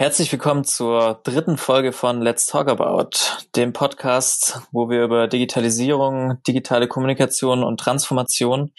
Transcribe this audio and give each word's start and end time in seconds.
Herzlich 0.00 0.32
willkommen 0.32 0.64
zur 0.64 1.20
dritten 1.24 1.58
Folge 1.58 1.92
von 1.92 2.22
Let's 2.22 2.46
Talk 2.46 2.68
About, 2.68 3.10
dem 3.54 3.74
Podcast, 3.74 4.62
wo 4.72 4.88
wir 4.88 5.04
über 5.04 5.28
Digitalisierung, 5.28 6.42
digitale 6.44 6.88
Kommunikation 6.88 7.62
und 7.62 7.78
Transformation 7.78 8.72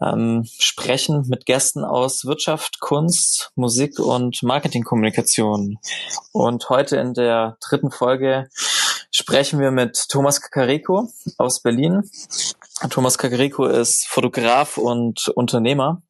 ähm, 0.00 0.46
sprechen 0.60 1.24
mit 1.26 1.46
Gästen 1.46 1.82
aus 1.82 2.26
Wirtschaft, 2.26 2.78
Kunst, 2.78 3.50
Musik 3.56 3.98
und 3.98 4.40
Marketingkommunikation. 4.44 5.78
Und 6.30 6.68
heute 6.68 6.96
in 6.98 7.12
der 7.12 7.56
dritten 7.60 7.90
Folge 7.90 8.48
sprechen 9.10 9.58
wir 9.58 9.72
mit 9.72 10.08
Thomas 10.08 10.40
Kakariko 10.40 11.08
aus 11.38 11.60
Berlin. 11.60 12.08
Thomas 12.88 13.18
Kakariko 13.18 13.66
ist 13.66 14.06
Fotograf 14.06 14.78
und 14.78 15.26
Unternehmer. 15.26 16.02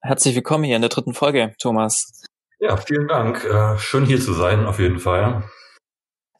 Herzlich 0.00 0.34
willkommen 0.34 0.64
hier 0.64 0.76
in 0.76 0.82
der 0.82 0.88
dritten 0.88 1.12
Folge, 1.12 1.54
Thomas. 1.58 2.17
Ja, 2.60 2.76
vielen 2.76 3.06
Dank. 3.06 3.44
Äh, 3.44 3.78
schön 3.78 4.04
hier 4.04 4.20
zu 4.20 4.32
sein, 4.32 4.66
auf 4.66 4.78
jeden 4.78 4.98
Fall. 4.98 5.44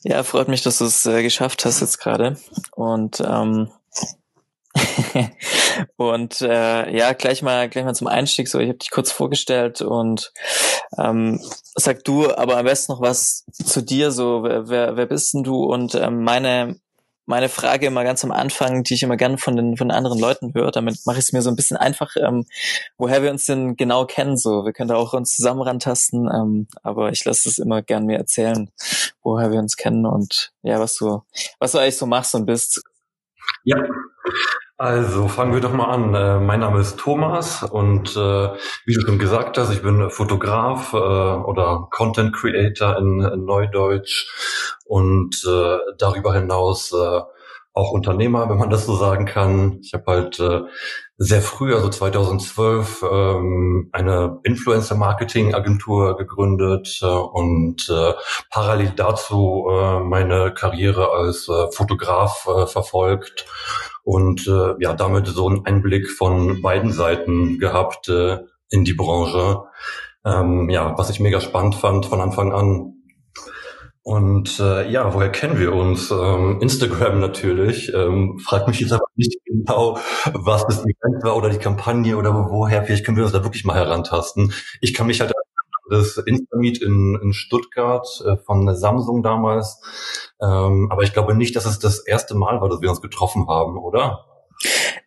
Ja, 0.03 0.23
freut 0.23 0.49
mich, 0.49 0.63
dass 0.63 0.79
du 0.79 0.85
es 0.85 1.07
äh, 1.07 1.23
geschafft 1.23 1.65
hast 1.65 1.81
jetzt 1.81 1.99
gerade. 1.99 2.37
Und 2.73 3.21
ähm, 3.21 3.71
und 5.97 6.41
äh, 6.41 6.97
ja, 6.97 7.13
gleich 7.13 7.43
mal 7.43 7.69
gleich 7.69 7.85
mal 7.85 7.95
zum 7.95 8.07
Einstieg. 8.07 8.49
So, 8.49 8.59
ich 8.59 8.69
habe 8.69 8.79
dich 8.79 8.91
kurz 8.91 9.13
vorgestellt 9.13 9.81
und 9.81 10.33
ähm, 10.97 11.41
sag 11.75 12.05
du 12.05 12.33
aber 12.33 12.57
am 12.57 12.65
besten 12.65 12.93
noch 12.93 13.01
was 13.01 13.45
zu 13.53 13.83
dir. 13.83 14.11
So, 14.11 14.43
wer, 14.43 14.69
wer, 14.69 14.97
wer 14.97 15.07
bist 15.07 15.35
denn 15.35 15.45
du? 15.45 15.65
Und 15.65 15.95
ähm, 15.95 16.23
meine 16.25 16.81
meine 17.29 17.51
Frage 17.51 17.87
immer 17.87 18.05
ganz 18.05 18.25
am 18.25 18.33
Anfang, 18.33 18.85
die 18.85 18.95
ich 18.95 19.03
immer 19.03 19.19
gerne 19.19 19.37
von 19.37 19.55
den, 19.55 19.77
von 19.77 19.89
den 19.89 19.97
anderen 19.97 20.19
Leuten 20.19 20.55
höre. 20.55 20.71
Damit 20.71 21.05
mache 21.05 21.19
ich 21.19 21.27
es 21.27 21.33
mir 21.33 21.43
so 21.43 21.51
ein 21.51 21.57
bisschen 21.57 21.77
einfach, 21.77 22.17
ähm, 22.17 22.47
woher 22.97 23.23
wir 23.23 23.31
uns 23.31 23.45
denn 23.45 23.77
genau 23.77 24.07
kennen. 24.07 24.39
So, 24.39 24.65
wir 24.65 24.73
können 24.73 24.89
da 24.89 24.97
auch 24.97 25.13
uns 25.13 25.37
zusammen 25.37 25.61
rantasten, 25.61 26.27
ähm, 26.35 26.69
aber 26.83 27.13
ich 27.13 27.25
lasse 27.27 27.49
es 27.51 27.59
immer 27.59 27.83
gern 27.83 28.07
mir 28.07 28.17
erzählen, 28.17 28.71
woher 29.23 29.53
wir 29.53 29.59
uns 29.59 29.77
kennen 29.77 30.07
und 30.07 30.53
ja, 30.63 30.81
was 30.81 30.97
du, 30.97 31.23
was 31.59 31.73
du 31.73 31.79
eigentlich 31.79 31.99
so 31.99 32.07
machst 32.07 32.35
und 32.35 32.47
bist. 32.47 32.83
Ja, 33.63 33.77
also 34.79 35.27
fangen 35.27 35.53
wir 35.53 35.61
doch 35.61 35.73
mal 35.73 35.91
an. 35.91 36.15
Äh, 36.15 36.39
mein 36.39 36.61
Name 36.61 36.81
ist 36.81 36.99
Thomas 36.99 37.65
und 37.65 38.17
äh, 38.17 38.49
wie 38.87 38.95
du 38.95 39.01
schon 39.01 39.19
gesagt 39.19 39.59
hast, 39.59 39.73
ich 39.73 39.83
bin 39.83 40.09
Fotograf 40.09 40.93
äh, 40.93 40.97
oder 40.97 41.89
Content 41.91 42.33
Creator 42.33 42.97
in, 42.97 43.21
in 43.21 43.45
Neudeutsch 43.45 44.79
und 44.87 45.45
äh, 45.45 45.79
darüber 45.99 46.33
hinaus 46.33 46.93
äh, 46.93 47.21
auch 47.73 47.91
Unternehmer, 47.91 48.49
wenn 48.49 48.59
man 48.59 48.71
das 48.71 48.87
so 48.87 48.95
sagen 48.95 49.27
kann. 49.27 49.81
Ich 49.83 49.95
habe 49.95 50.05
halt 50.07 50.39
äh, 50.39 50.63
sehr 51.21 51.43
früh, 51.43 51.75
also 51.75 51.89
2012, 51.89 53.05
ähm, 53.11 53.91
eine 53.93 54.39
Influencer-Marketing-Agentur 54.45 56.17
gegründet 56.17 57.01
äh, 57.03 57.07
und 57.07 57.89
äh, 57.91 58.13
parallel 58.51 58.93
dazu 58.95 59.67
äh, 59.69 59.99
meine 59.99 60.55
Karriere 60.55 61.11
als 61.11 61.49
äh, 61.49 61.73
Fotograf 61.73 62.47
äh, 62.47 62.67
verfolgt 62.69 63.47
und 64.05 64.47
äh, 64.47 64.75
ja 64.79 64.95
damit 64.95 65.27
so 65.27 65.49
einen 65.49 65.67
Einblick 65.67 66.09
von 66.09 66.63
beiden 66.63 66.93
Seiten 66.93 67.59
gehabt 67.59 68.09
äh, 68.09 68.39
in 68.71 68.85
die 68.85 68.95
Branche. 68.95 69.65
Ähm, 70.25 70.71
ja, 70.71 70.97
was 70.97 71.11
ich 71.11 71.19
mega 71.19 71.41
spannend 71.41 71.75
fand 71.75 72.07
von 72.07 72.21
Anfang 72.21 72.53
an, 72.53 72.98
und 74.09 74.59
äh, 74.59 74.91
ja, 74.91 75.13
woher 75.13 75.31
kennen 75.31 75.59
wir 75.59 75.75
uns? 75.75 76.11
Ähm, 76.11 76.63
Instagram 76.63 77.21
natürlich. 77.21 77.93
Ähm, 77.93 78.39
frag 78.39 78.67
mich 78.67 78.81
jetzt 78.81 78.93
aber 78.93 79.05
nicht 79.17 79.37
genau, 79.45 79.99
was 80.33 80.67
das 80.67 80.79
Event 80.79 81.23
war 81.23 81.37
oder 81.37 81.51
die 81.51 81.59
Kampagne 81.59 82.17
oder 82.17 82.33
woher. 82.51 82.83
Vielleicht 82.85 83.05
können 83.05 83.19
wir 83.19 83.25
uns 83.25 83.35
da 83.35 83.45
wirklich 83.45 83.67
mal 83.67 83.75
herantasten. 83.75 84.55
Ich 84.81 84.95
kann 84.95 85.09
mich 85.09 85.21
halt 85.21 85.35
das 85.91 86.17
Instameet 86.17 86.81
in, 86.81 87.19
in 87.23 87.35
Stuttgart 87.35 88.09
äh, 88.25 88.39
von 88.39 88.75
Samsung 88.75 89.23
damals. 89.23 89.79
Ähm, 90.41 90.89
aber 90.91 91.03
ich 91.03 91.13
glaube 91.13 91.35
nicht, 91.35 91.55
dass 91.55 91.67
es 91.67 91.79
das 91.79 91.99
erste 91.99 92.35
Mal 92.35 92.63
war, 92.63 92.71
dass 92.71 92.81
wir 92.81 92.89
uns 92.89 93.03
getroffen 93.03 93.47
haben, 93.47 93.77
oder? 93.77 94.25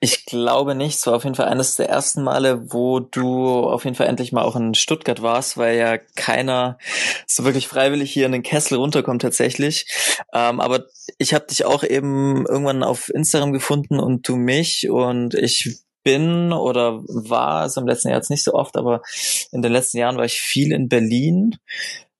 Ich 0.03 0.25
glaube 0.25 0.73
nicht. 0.73 0.97
Es 0.97 1.05
war 1.05 1.13
auf 1.13 1.25
jeden 1.25 1.35
Fall 1.35 1.47
eines 1.47 1.75
der 1.75 1.87
ersten 1.87 2.23
Male, 2.23 2.73
wo 2.73 2.99
du 2.99 3.69
auf 3.69 3.83
jeden 3.83 3.95
Fall 3.95 4.07
endlich 4.07 4.31
mal 4.31 4.41
auch 4.41 4.55
in 4.55 4.73
Stuttgart 4.73 5.21
warst, 5.21 5.57
weil 5.57 5.77
ja 5.77 5.99
keiner 6.15 6.79
so 7.27 7.43
wirklich 7.43 7.67
freiwillig 7.67 8.11
hier 8.11 8.25
in 8.25 8.31
den 8.31 8.41
Kessel 8.41 8.79
runterkommt 8.79 9.21
tatsächlich. 9.21 9.85
Ähm, 10.33 10.59
aber 10.59 10.85
ich 11.19 11.35
habe 11.35 11.45
dich 11.45 11.65
auch 11.65 11.83
eben 11.83 12.47
irgendwann 12.47 12.81
auf 12.81 13.13
Instagram 13.13 13.53
gefunden 13.53 13.99
und 13.99 14.27
du 14.27 14.37
mich 14.37 14.89
und 14.89 15.35
ich 15.35 15.83
bin 16.03 16.51
oder 16.51 17.03
war, 17.03 17.61
also 17.61 17.79
im 17.81 17.87
letzten 17.87 18.09
Jahr 18.09 18.17
jetzt 18.17 18.31
nicht 18.31 18.43
so 18.43 18.53
oft, 18.53 18.77
aber 18.77 19.03
in 19.51 19.61
den 19.61 19.71
letzten 19.71 19.99
Jahren 19.99 20.17
war 20.17 20.25
ich 20.25 20.41
viel 20.41 20.71
in 20.71 20.89
Berlin 20.89 21.57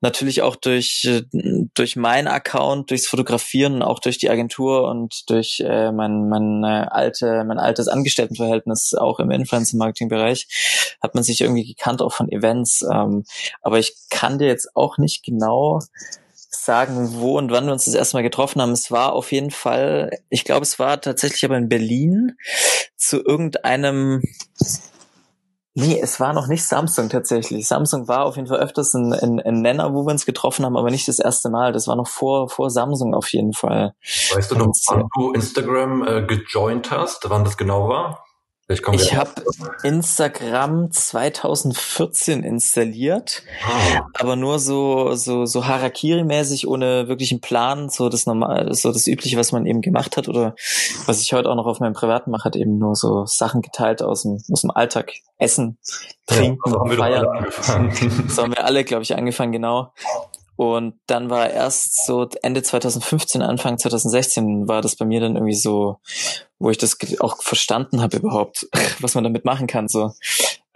natürlich 0.01 0.41
auch 0.41 0.56
durch 0.56 1.06
äh, 1.06 1.23
durch 1.73 1.95
mein 1.95 2.28
Account, 2.28 2.89
durchs 2.89 3.07
Fotografieren, 3.07 3.81
auch 3.81 4.00
durch 4.00 4.17
die 4.17 4.29
Agentur 4.29 4.88
und 4.89 5.29
durch 5.29 5.62
äh, 5.66 5.91
mein 5.91 6.28
mein 6.28 6.63
äh, 6.63 6.88
alte 6.89 7.44
mein 7.45 7.59
altes 7.59 7.88
Angestelltenverhältnis 7.88 8.94
auch 8.94 9.19
im 9.19 9.31
Influencer 9.31 9.78
Marketing 9.78 10.09
Bereich 10.09 10.47
hat 11.01 11.16
man 11.16 11.23
sich 11.23 11.41
irgendwie 11.41 11.66
gekannt 11.66 12.01
auch 12.01 12.13
von 12.13 12.31
Events. 12.31 12.84
Ähm, 12.91 13.23
aber 13.61 13.79
ich 13.79 13.95
kann 14.09 14.40
dir 14.40 14.47
jetzt 14.47 14.75
auch 14.75 14.97
nicht 14.97 15.23
genau 15.23 15.79
sagen, 16.50 17.13
wo 17.16 17.38
und 17.38 17.51
wann 17.51 17.66
wir 17.66 17.73
uns 17.73 17.85
das 17.85 17.94
erste 17.94 18.17
Mal 18.17 18.23
getroffen 18.23 18.61
haben. 18.61 18.72
Es 18.72 18.91
war 18.91 19.13
auf 19.13 19.31
jeden 19.31 19.51
Fall, 19.51 20.11
ich 20.29 20.44
glaube, 20.44 20.63
es 20.63 20.79
war 20.79 21.00
tatsächlich 21.00 21.45
aber 21.45 21.57
in 21.57 21.69
Berlin 21.69 22.38
zu 22.97 23.23
irgendeinem 23.23 24.22
Nee, 25.74 26.00
es 26.02 26.20
war 26.20 26.34
noch 26.34 26.48
nicht 26.48 26.66
Samsung 26.68 27.08
tatsächlich. 27.08 27.66
Samsung 27.66 28.09
war 28.09 28.26
auf 28.26 28.36
jeden 28.36 28.48
Fall 28.50 28.59
öfters 28.59 28.94
ein, 28.94 29.14
ein, 29.14 29.40
ein, 29.40 29.62
Nenner, 29.62 29.94
wo 29.94 30.06
wir 30.06 30.12
uns 30.12 30.26
getroffen 30.26 30.66
haben, 30.66 30.76
aber 30.76 30.92
nicht 30.92 31.08
das 31.08 31.20
erste 31.20 31.50
Mal. 31.50 31.72
Das 31.72 31.88
war 31.88 31.96
noch 31.96 32.09
vor, 32.09 32.50
vor 32.50 32.70
Samsung 32.70 33.14
auf 33.14 33.32
jeden 33.32 33.54
Fall. 33.54 33.94
Weißt 34.34 34.52
du 34.52 34.56
noch, 34.56 34.74
wann 34.88 35.08
du 35.16 35.32
Instagram 35.32 36.06
äh, 36.06 36.22
gejoint 36.24 36.92
hast, 36.92 37.30
wann 37.30 37.46
das 37.46 37.56
genau 37.56 37.88
war? 37.88 38.26
Ich 38.67 39.16
habe 39.16 39.44
Instagram 39.83 40.91
2014 40.91 42.44
installiert, 42.44 43.44
ah. 43.66 44.07
aber 44.13 44.35
nur 44.35 44.59
so 44.59 45.13
so 45.16 45.45
so 45.45 45.66
Harakiri-mäßig 45.66 46.67
ohne 46.67 47.07
wirklichen 47.07 47.41
Plan, 47.41 47.89
so 47.89 48.07
das 48.07 48.25
normal, 48.25 48.73
so 48.73 48.91
das 48.91 49.07
übliche, 49.07 49.38
was 49.38 49.51
man 49.51 49.66
eben 49.66 49.81
gemacht 49.81 50.16
hat 50.16 50.29
oder 50.29 50.55
was 51.05 51.22
ich 51.22 51.33
heute 51.33 51.49
auch 51.49 51.55
noch 51.55 51.66
auf 51.66 51.79
meinem 51.79 51.94
privaten 51.94 52.31
mache, 52.31 52.45
hat 52.45 52.55
eben 52.55 52.77
nur 52.77 52.95
so 52.95 53.25
Sachen 53.25 53.61
geteilt 53.61 54.01
aus 54.01 54.23
dem 54.23 54.38
aus 54.51 54.61
dem 54.61 54.72
Alltag, 54.72 55.11
Essen, 55.38 55.78
Trinken, 56.25 56.72
ja, 56.72 56.79
so 56.79 56.85
Feiern. 56.85 57.91
so 58.29 58.43
haben 58.43 58.51
wir 58.51 58.63
alle, 58.63 58.83
glaube 58.83 59.03
ich, 59.03 59.16
angefangen 59.16 59.51
genau. 59.51 59.91
Und 60.61 60.94
dann 61.07 61.31
war 61.31 61.49
erst 61.49 62.05
so 62.05 62.29
Ende 62.44 62.61
2015, 62.61 63.41
Anfang 63.41 63.79
2016 63.79 64.67
war 64.67 64.83
das 64.83 64.95
bei 64.95 65.05
mir 65.05 65.19
dann 65.19 65.35
irgendwie 65.35 65.55
so, 65.55 65.97
wo 66.59 66.69
ich 66.69 66.77
das 66.77 66.99
auch 67.19 67.41
verstanden 67.41 67.99
habe 67.99 68.17
überhaupt, 68.17 68.67
was 68.99 69.16
man 69.16 69.23
damit 69.23 69.44
machen 69.44 69.66
kann. 69.66 69.88
So. 69.88 70.11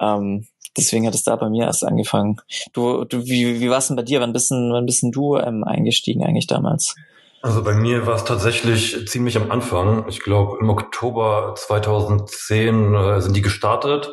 Ähm, 0.02 0.48
deswegen 0.76 1.06
hat 1.06 1.14
es 1.14 1.22
da 1.22 1.36
bei 1.36 1.52
mir 1.52 1.66
erst 1.66 1.86
angefangen. 1.86 2.38
Du, 2.74 3.04
du 3.06 3.26
wie, 3.26 3.60
wie 3.60 3.70
war 3.70 3.78
es 3.78 3.86
denn 3.86 3.96
bei 3.96 4.02
dir? 4.02 4.22
Wann 4.22 4.34
bist, 4.34 4.50
denn, 4.50 4.74
wann 4.74 4.88
bist 4.88 5.04
du 5.04 5.38
ähm, 5.38 5.64
eingestiegen 5.64 6.26
eigentlich 6.26 6.48
damals? 6.48 6.96
Also 7.44 7.64
bei 7.64 7.76
mir 7.76 8.08
war 8.08 8.16
es 8.16 8.24
tatsächlich 8.24 9.08
ziemlich 9.08 9.38
am 9.38 9.52
Anfang. 9.52 10.08
Ich 10.10 10.20
glaube, 10.20 10.58
im 10.62 10.70
Oktober 10.72 11.54
2010 11.56 12.96
äh, 12.96 13.22
sind 13.22 13.36
die 13.38 13.44
gestartet 13.44 14.10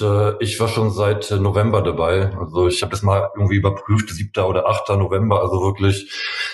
äh, 0.00 0.34
ich 0.40 0.58
war 0.60 0.68
schon 0.68 0.90
seit 0.90 1.30
November 1.30 1.82
dabei. 1.82 2.36
Also 2.36 2.68
ich 2.68 2.82
habe 2.82 2.90
das 2.90 3.02
mal 3.02 3.30
irgendwie 3.34 3.56
überprüft, 3.56 4.10
siebter 4.10 4.48
oder 4.48 4.68
achter 4.68 4.96
November, 4.96 5.40
also 5.40 5.60
wirklich 5.62 6.10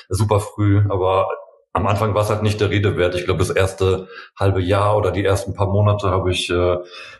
super 0.08 0.40
früh. 0.40 0.82
Aber 0.88 1.28
am 1.76 1.86
Anfang 1.86 2.14
war 2.14 2.22
es 2.22 2.30
halt 2.30 2.42
nicht 2.42 2.58
der 2.60 2.70
Rede 2.70 2.96
wert. 2.96 3.14
Ich 3.14 3.26
glaube, 3.26 3.40
das 3.40 3.50
erste 3.50 4.08
halbe 4.38 4.62
Jahr 4.62 4.96
oder 4.96 5.10
die 5.10 5.24
ersten 5.24 5.52
paar 5.52 5.66
Monate 5.66 6.08
habe 6.10 6.30
ich 6.30 6.48
äh, 6.48 6.78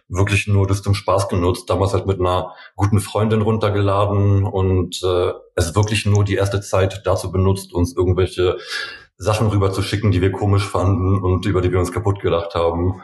wirklich 0.09 0.47
nur 0.47 0.67
das 0.67 0.83
zum 0.83 0.95
Spaß 0.95 1.29
genutzt. 1.29 1.69
Damals 1.69 1.93
halt 1.93 2.07
mit 2.07 2.21
einer 2.21 2.55
guten 2.75 3.01
Freundin 3.01 3.43
runtergeladen 3.43 4.45
und 4.45 5.03
äh, 5.03 5.33
es 5.57 5.75
wirklich 5.77 6.07
nur 6.07 6.25
die 6.25 6.37
erste 6.37 6.63
Zeit 6.63 7.03
dazu 7.05 7.31
benutzt, 7.31 7.75
uns 7.75 7.95
irgendwelche 7.95 8.57
Sachen 9.19 9.49
rüber 9.49 9.73
zu 9.73 9.83
schicken, 9.83 10.11
die 10.11 10.23
wir 10.23 10.33
komisch 10.33 10.67
fanden 10.67 11.23
und 11.23 11.45
über 11.45 11.61
die 11.61 11.71
wir 11.71 11.79
uns 11.79 11.93
kaputt 11.93 12.21
gedacht 12.21 12.55
haben 12.55 13.03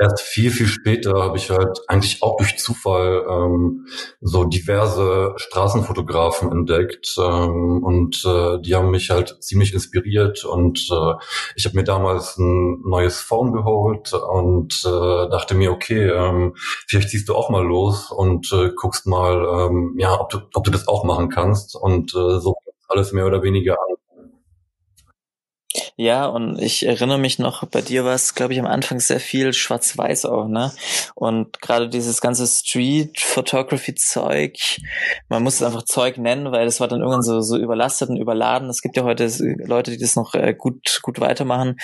erst 0.00 0.20
viel, 0.20 0.50
viel 0.50 0.66
später 0.66 1.22
habe 1.22 1.36
ich 1.36 1.50
halt 1.50 1.78
eigentlich 1.88 2.22
auch 2.22 2.36
durch 2.36 2.58
Zufall 2.58 3.24
ähm, 3.28 3.86
so 4.20 4.44
diverse 4.44 5.34
Straßenfotografen 5.36 6.50
entdeckt 6.50 7.14
ähm, 7.18 7.82
und 7.82 8.22
äh, 8.24 8.60
die 8.62 8.74
haben 8.74 8.90
mich 8.90 9.10
halt 9.10 9.36
ziemlich 9.42 9.72
inspiriert 9.72 10.44
und 10.44 10.88
äh, 10.90 11.14
ich 11.56 11.64
habe 11.66 11.76
mir 11.76 11.84
damals 11.84 12.36
ein 12.38 12.80
neues 12.84 13.20
Phone 13.20 13.52
geholt 13.52 14.12
und 14.12 14.82
äh, 14.84 15.28
dachte 15.30 15.54
mir, 15.54 15.72
okay, 15.72 16.08
ähm, 16.08 16.54
vielleicht 16.86 17.10
ziehst 17.10 17.28
du 17.28 17.34
auch 17.34 17.50
mal 17.50 17.64
los 17.64 18.10
und 18.10 18.52
äh, 18.52 18.70
guckst 18.74 19.06
mal, 19.06 19.68
ähm, 19.68 19.94
ja, 19.98 20.18
ob 20.20 20.30
du, 20.30 20.38
ob 20.54 20.64
du 20.64 20.70
das 20.70 20.88
auch 20.88 21.04
machen 21.04 21.28
kannst 21.28 21.76
und 21.76 22.14
äh, 22.14 22.40
so 22.40 22.56
alles 22.88 23.12
mehr 23.12 23.26
oder 23.26 23.42
weniger 23.42 23.74
an. 23.74 23.96
Ja, 25.96 26.26
und 26.26 26.60
ich 26.60 26.84
erinnere 26.84 27.18
mich 27.18 27.38
noch, 27.38 27.64
bei 27.66 27.80
dir 27.80 28.04
war 28.04 28.14
es, 28.14 28.34
glaube 28.34 28.52
ich, 28.52 28.58
am 28.58 28.66
Anfang 28.66 28.98
sehr 28.98 29.20
viel 29.20 29.52
schwarz-weiß 29.52 30.24
auch, 30.24 30.48
ne? 30.48 30.72
Und 31.14 31.60
gerade 31.60 31.88
dieses 31.88 32.20
ganze 32.20 32.44
Street-Photography-Zeug, 32.46 34.58
man 35.28 35.44
muss 35.44 35.56
es 35.56 35.62
einfach 35.62 35.84
Zeug 35.84 36.18
nennen, 36.18 36.50
weil 36.50 36.64
das 36.64 36.80
war 36.80 36.88
dann 36.88 36.98
irgendwann 37.00 37.22
so, 37.22 37.40
so 37.40 37.56
überlastet 37.56 38.10
und 38.10 38.16
überladen. 38.16 38.68
Es 38.68 38.82
gibt 38.82 38.96
ja 38.96 39.04
heute 39.04 39.30
Leute, 39.64 39.92
die 39.92 39.98
das 39.98 40.16
noch 40.16 40.34
äh, 40.34 40.54
gut, 40.54 40.98
gut 41.02 41.20
weitermachen. 41.20 41.76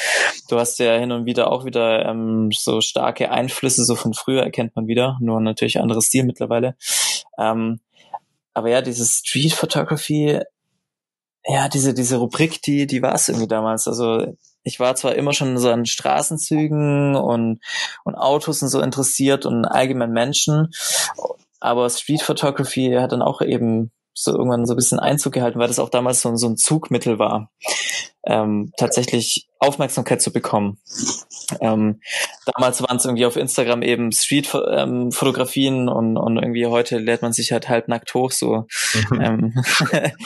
Du 0.49 0.59
hast 0.59 0.81
ja 0.81 0.97
hin 0.97 1.13
und 1.13 1.27
wieder 1.27 1.53
auch 1.53 1.65
wieder 1.65 2.07
ähm, 2.07 2.51
so 2.53 2.81
starke 2.81 3.31
Einflüsse, 3.31 3.85
so 3.85 3.95
von 3.95 4.15
früher 4.15 4.43
erkennt 4.43 4.75
man 4.75 4.89
wieder, 4.89 5.17
nur 5.21 5.41
natürlich 5.41 5.79
anderes 5.79 6.07
Stil 6.07 6.25
mittlerweile. 6.25 6.75
Ähm, 7.39 7.79
aber 8.53 8.71
ja, 8.71 8.83
dieses 8.83 9.19
Street 9.19 9.53
Photography, 9.53 10.41
ja, 11.47 11.69
diese, 11.69 11.95
diese 11.95 12.17
Rubrik, 12.17 12.61
die, 12.63 12.87
die 12.87 13.03
war 13.03 13.15
es 13.15 13.29
irgendwie 13.29 13.49
damals. 13.49 13.87
Also 13.87 14.27
ich 14.63 14.81
war 14.81 14.97
zwar 14.97 15.15
immer 15.15 15.33
schon 15.33 15.57
so 15.59 15.71
an 15.71 15.87
Straßenzügen 15.87 17.15
und, 17.15 17.61
und 18.05 18.15
Autos 18.17 18.63
und 18.63 18.69
so 18.69 18.81
interessiert 18.81 19.47
und 19.47 19.65
allgemein 19.65 20.11
Menschen, 20.11 20.73
aber 21.61 21.89
Street 21.89 22.23
Photography 22.23 22.97
hat 23.01 23.13
dann 23.13 23.23
auch 23.23 23.41
eben 23.43 23.93
so 24.13 24.33
irgendwann 24.33 24.67
so 24.67 24.73
ein 24.73 24.77
bisschen 24.77 24.99
Einzug 24.99 25.35
gehalten, 25.35 25.59
weil 25.59 25.69
das 25.69 25.79
auch 25.79 25.91
damals 25.91 26.23
so, 26.23 26.35
so 26.37 26.49
ein 26.49 26.57
Zugmittel 26.57 27.19
war, 27.19 27.51
ähm, 28.25 28.73
tatsächlich 28.77 29.47
Aufmerksamkeit 29.59 30.23
zu 30.23 30.33
bekommen. 30.33 30.79
Ähm, 31.61 32.01
damals 32.45 32.83
waren 32.83 32.97
es 32.97 33.05
irgendwie 33.05 33.27
auf 33.27 33.37
Instagram 33.37 33.83
eben 33.83 34.13
Street-Fotografien 34.13 35.83
ähm, 35.83 35.89
und, 35.89 36.17
und 36.17 36.37
irgendwie 36.37 36.67
heute 36.67 36.99
lädt 36.99 37.23
man 37.23 37.33
sich 37.33 37.53
halt 37.53 37.69
halbnackt 37.69 38.13
hoch 38.15 38.31
so. 38.31 38.67
Ähm. 39.19 39.55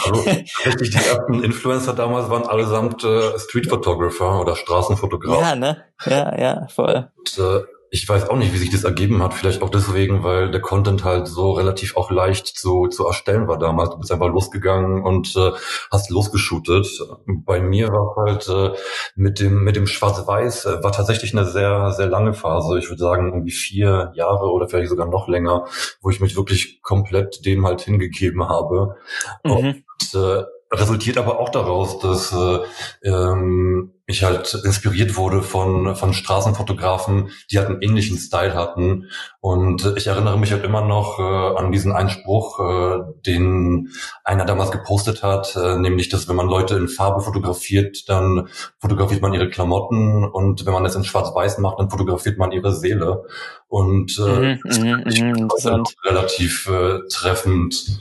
also, 0.04 0.22
richtig, 0.64 0.90
die 0.90 0.96
ersten 0.96 1.44
Influencer 1.44 1.92
damals 1.92 2.28
waren 2.30 2.44
allesamt 2.44 3.04
äh, 3.04 3.38
Street-Photographer 3.38 4.40
oder 4.40 4.56
Straßenfotografen. 4.56 5.40
Ja, 5.40 5.54
ne? 5.54 5.84
Ja, 6.06 6.38
ja, 6.38 6.66
voll. 6.68 7.10
Und, 7.18 7.38
äh, 7.38 7.60
ich 7.92 8.08
weiß 8.08 8.28
auch 8.28 8.36
nicht, 8.36 8.52
wie 8.54 8.58
sich 8.58 8.70
das 8.70 8.84
ergeben 8.84 9.20
hat. 9.22 9.34
Vielleicht 9.34 9.62
auch 9.62 9.68
deswegen, 9.68 10.22
weil 10.22 10.50
der 10.50 10.60
Content 10.60 11.02
halt 11.02 11.26
so 11.26 11.52
relativ 11.52 11.96
auch 11.96 12.10
leicht 12.12 12.46
zu, 12.46 12.86
zu 12.86 13.06
erstellen 13.06 13.48
war 13.48 13.58
damals. 13.58 13.90
Du 13.90 13.98
bist 13.98 14.12
einfach 14.12 14.28
losgegangen 14.28 15.02
und 15.02 15.34
äh, 15.36 15.50
hast 15.90 16.08
losgeshootet. 16.10 16.86
Bei 17.26 17.60
mir 17.60 17.88
war 17.88 18.14
halt 18.16 18.48
äh, 18.48 18.78
mit 19.16 19.40
dem 19.40 19.64
mit 19.64 19.74
dem 19.74 19.88
Schwarz-Weiß 19.88 20.66
äh, 20.66 20.84
war 20.84 20.92
tatsächlich 20.92 21.36
eine 21.36 21.44
sehr 21.44 21.90
sehr 21.90 22.06
lange 22.06 22.32
Phase. 22.32 22.78
Ich 22.78 22.88
würde 22.88 23.02
sagen 23.02 23.26
irgendwie 23.28 23.50
vier 23.50 24.12
Jahre 24.14 24.52
oder 24.52 24.68
vielleicht 24.68 24.90
sogar 24.90 25.06
noch 25.06 25.26
länger, 25.26 25.66
wo 26.00 26.10
ich 26.10 26.20
mich 26.20 26.36
wirklich 26.36 26.82
komplett 26.82 27.44
dem 27.44 27.66
halt 27.66 27.80
hingegeben 27.80 28.48
habe. 28.48 28.96
Mhm. 29.44 29.52
Und 29.52 30.14
äh, 30.14 30.44
resultiert 30.72 31.18
aber 31.18 31.40
auch 31.40 31.48
daraus, 31.48 31.98
dass 31.98 32.32
äh, 32.32 32.60
ähm, 33.02 33.94
ich 34.10 34.22
halt 34.22 34.52
inspiriert 34.64 35.16
wurde 35.16 35.42
von, 35.42 35.96
von 35.96 36.12
Straßenfotografen, 36.12 37.30
die 37.50 37.58
halt 37.58 37.68
einen 37.68 37.82
ähnlichen 37.82 38.18
Style 38.18 38.54
hatten. 38.54 39.06
Und 39.40 39.94
ich 39.96 40.06
erinnere 40.06 40.38
mich 40.38 40.52
halt 40.52 40.64
immer 40.64 40.82
noch 40.82 41.18
äh, 41.18 41.58
an 41.58 41.72
diesen 41.72 41.92
Einspruch, 41.92 42.60
äh, 42.60 42.98
den 43.26 43.90
einer 44.24 44.44
damals 44.44 44.70
gepostet 44.70 45.22
hat, 45.22 45.56
äh, 45.56 45.76
nämlich, 45.78 46.08
dass 46.08 46.28
wenn 46.28 46.36
man 46.36 46.48
Leute 46.48 46.76
in 46.76 46.88
Farbe 46.88 47.22
fotografiert, 47.22 48.08
dann 48.08 48.48
fotografiert 48.78 49.22
man 49.22 49.32
ihre 49.32 49.48
Klamotten 49.48 50.24
und 50.24 50.66
wenn 50.66 50.72
man 50.72 50.84
es 50.84 50.94
in 50.94 51.04
Schwarz-Weiß 51.04 51.58
macht, 51.58 51.78
dann 51.78 51.90
fotografiert 51.90 52.38
man 52.38 52.52
ihre 52.52 52.74
Seele. 52.74 53.24
Und 53.68 54.18
äh, 54.18 54.54
mhm, 54.56 54.60
das 54.64 54.78
mhm, 54.78 55.04
ich 55.06 55.22
mhm, 55.22 55.84
relativ 56.04 56.68
äh, 56.68 56.98
treffend. 57.08 58.00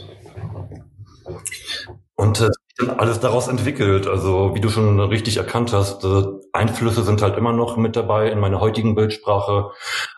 Und 2.15 2.41
äh, 2.41 2.50
alles 2.97 3.19
daraus 3.19 3.47
entwickelt. 3.47 4.07
Also 4.07 4.55
wie 4.55 4.61
du 4.61 4.69
schon 4.69 4.99
richtig 4.99 5.37
erkannt 5.37 5.73
hast, 5.73 6.03
äh, 6.03 6.23
Einflüsse 6.53 7.03
sind 7.03 7.21
halt 7.21 7.37
immer 7.37 7.53
noch 7.53 7.77
mit 7.77 7.95
dabei 7.95 8.29
in 8.31 8.39
meiner 8.39 8.59
heutigen 8.59 8.95
Bildsprache, 8.95 9.71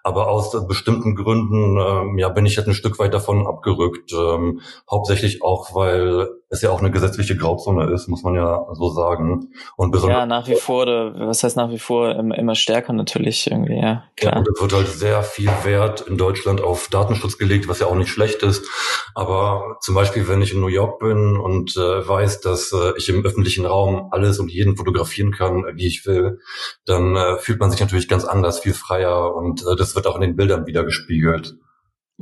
aber 0.03 0.29
aus 0.29 0.67
bestimmten 0.67 1.15
Gründen 1.15 1.77
ähm, 1.77 2.17
ja 2.17 2.29
bin 2.29 2.45
ich 2.45 2.55
jetzt 2.55 2.67
ein 2.67 2.73
Stück 2.73 2.99
weit 2.99 3.13
davon 3.13 3.47
abgerückt. 3.47 4.13
Ähm, 4.13 4.61
hauptsächlich 4.89 5.43
auch, 5.43 5.73
weil 5.73 6.29
es 6.51 6.61
ja 6.61 6.69
auch 6.69 6.79
eine 6.79 6.91
gesetzliche 6.91 7.37
Grauzone 7.37 7.91
ist, 7.93 8.09
muss 8.09 8.23
man 8.23 8.35
ja 8.35 8.67
so 8.73 8.89
sagen. 8.89 9.53
Und 9.77 9.91
besonders 9.91 10.19
ja, 10.19 10.25
nach 10.25 10.49
wie 10.49 10.55
vor, 10.55 10.85
was 10.85 11.43
heißt 11.43 11.55
nach 11.55 11.71
wie 11.71 11.79
vor, 11.79 12.11
immer 12.11 12.55
stärker 12.55 12.91
natürlich 12.91 13.49
irgendwie, 13.49 13.77
ja, 13.77 14.03
klar. 14.17 14.33
Ja, 14.33 14.39
und 14.39 14.49
es 14.49 14.61
wird 14.61 14.73
halt 14.73 14.87
sehr 14.87 15.23
viel 15.23 15.49
Wert 15.63 16.01
in 16.01 16.17
Deutschland 16.17 16.61
auf 16.61 16.89
Datenschutz 16.89 17.37
gelegt, 17.37 17.69
was 17.69 17.79
ja 17.79 17.87
auch 17.87 17.95
nicht 17.95 18.09
schlecht 18.09 18.43
ist. 18.43 18.67
Aber 19.15 19.77
zum 19.79 19.95
Beispiel, 19.95 20.27
wenn 20.27 20.41
ich 20.41 20.53
in 20.53 20.59
New 20.59 20.67
York 20.67 20.99
bin 20.99 21.37
und 21.37 21.77
äh, 21.77 22.07
weiß, 22.07 22.41
dass 22.41 22.73
äh, 22.73 22.97
ich 22.97 23.07
im 23.07 23.25
öffentlichen 23.25 23.65
Raum 23.65 24.09
alles 24.11 24.37
und 24.37 24.51
jeden 24.51 24.75
fotografieren 24.75 25.31
kann, 25.31 25.63
wie 25.75 25.87
ich 25.87 26.05
will, 26.05 26.39
dann 26.85 27.15
äh, 27.15 27.37
fühlt 27.37 27.61
man 27.61 27.71
sich 27.71 27.79
natürlich 27.79 28.09
ganz 28.09 28.25
anders, 28.25 28.59
viel 28.59 28.73
freier 28.73 29.33
und 29.33 29.61
äh, 29.61 29.77
das 29.77 29.95
wird 29.95 30.05
auch 30.05 30.15
in 30.15 30.21
den 30.21 30.35
Bildern 30.35 30.65
wieder 30.65 30.83
gespiegelt. 30.83 31.55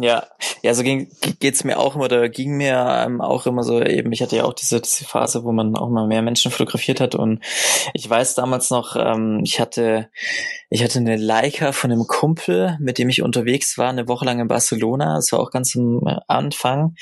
Ja, 0.02 0.28
ja, 0.62 0.74
so 0.74 0.84
ging, 0.84 1.12
geht's 1.42 1.66
mir 1.66 1.78
auch 1.78 1.96
immer, 1.96 2.06
oder 2.06 2.30
ging 2.30 2.56
mir 2.56 3.04
ähm, 3.06 3.20
auch 3.20 3.46
immer 3.46 3.64
so 3.64 3.82
eben, 3.82 4.14
ich 4.14 4.22
hatte 4.22 4.38
ja 4.38 4.46
auch 4.46 4.54
diese, 4.54 4.80
diese 4.80 5.04
Phase, 5.04 5.44
wo 5.44 5.52
man 5.52 5.76
auch 5.76 5.90
mal 5.90 6.08
mehr 6.08 6.22
Menschen 6.22 6.52
fotografiert 6.52 7.02
hat 7.02 7.16
und 7.16 7.44
ich 7.94 8.10
weiß 8.10 8.34
damals 8.36 8.70
noch, 8.70 8.96
ähm, 8.96 9.42
ich 9.44 9.60
hatte, 9.60 10.10
ich 10.70 10.84
hatte 10.86 11.00
eine 11.00 11.18
Leica 11.18 11.74
von 11.74 11.92
einem 11.92 12.08
Kumpel, 12.08 12.78
mit 12.80 12.98
dem 12.98 13.10
ich 13.10 13.22
unterwegs 13.22 13.78
war, 13.78 13.90
eine 13.90 14.08
Woche 14.08 14.24
lang 14.24 14.40
in 14.40 14.48
Barcelona, 14.48 15.16
das 15.16 15.34
war 15.34 15.42
auch 15.42 15.52
ganz 15.52 15.76
am 15.76 16.02
Anfang. 16.28 16.96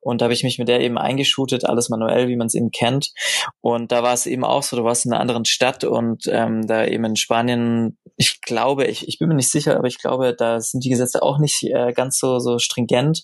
Und 0.00 0.20
da 0.20 0.24
habe 0.24 0.32
ich 0.32 0.44
mich 0.44 0.58
mit 0.58 0.68
der 0.68 0.80
eben 0.80 0.96
eingeschootet, 0.96 1.66
alles 1.66 1.90
manuell, 1.90 2.28
wie 2.28 2.36
man 2.36 2.46
es 2.46 2.54
eben 2.54 2.70
kennt. 2.70 3.12
Und 3.60 3.92
da 3.92 4.02
war 4.02 4.14
es 4.14 4.24
eben 4.24 4.44
auch 4.44 4.62
so, 4.62 4.76
du 4.76 4.84
warst 4.84 5.04
in 5.04 5.12
einer 5.12 5.20
anderen 5.20 5.44
Stadt 5.44 5.84
und 5.84 6.24
ähm, 6.30 6.66
da 6.66 6.86
eben 6.86 7.04
in 7.04 7.16
Spanien, 7.16 7.98
ich 8.20 8.40
glaube, 8.40 8.86
ich, 8.86 9.06
ich 9.06 9.18
bin 9.18 9.28
mir 9.28 9.36
nicht 9.36 9.48
sicher, 9.48 9.76
aber 9.76 9.86
ich 9.86 9.98
glaube, 9.98 10.34
da 10.34 10.60
sind 10.60 10.84
die 10.84 10.88
Gesetze 10.88 11.22
auch 11.22 11.38
nicht 11.38 11.62
äh, 11.62 11.92
ganz 11.92 12.18
so 12.18 12.40
so, 12.40 12.58
stringent. 12.58 13.22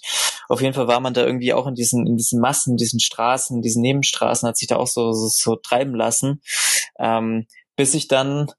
Auf 0.49 0.63
jeden 0.63 0.73
Fall 0.73 0.87
war 0.87 1.01
man 1.01 1.15
da 1.15 1.27
irgendwie 1.27 1.53
auch 1.53 1.67
in 1.67 1.75
diesen, 1.75 2.07
in 2.07 2.17
diesen 2.17 2.41
Massen, 2.41 2.77
diesen 2.77 3.01
Straßen, 3.01 3.61
diesen 3.61 3.83
Nebenstraßen, 3.83 4.49
hat 4.49 4.57
sich 4.57 4.69
da 4.69 4.77
auch 4.77 4.87
so, 4.87 5.11
so, 5.13 5.27
so 5.27 5.57
treiben 5.57 5.97
lassen. 5.97 6.41
Ähm, 7.01 7.49
bis 7.75 7.93
ich 7.95 8.07
dann 8.07 8.53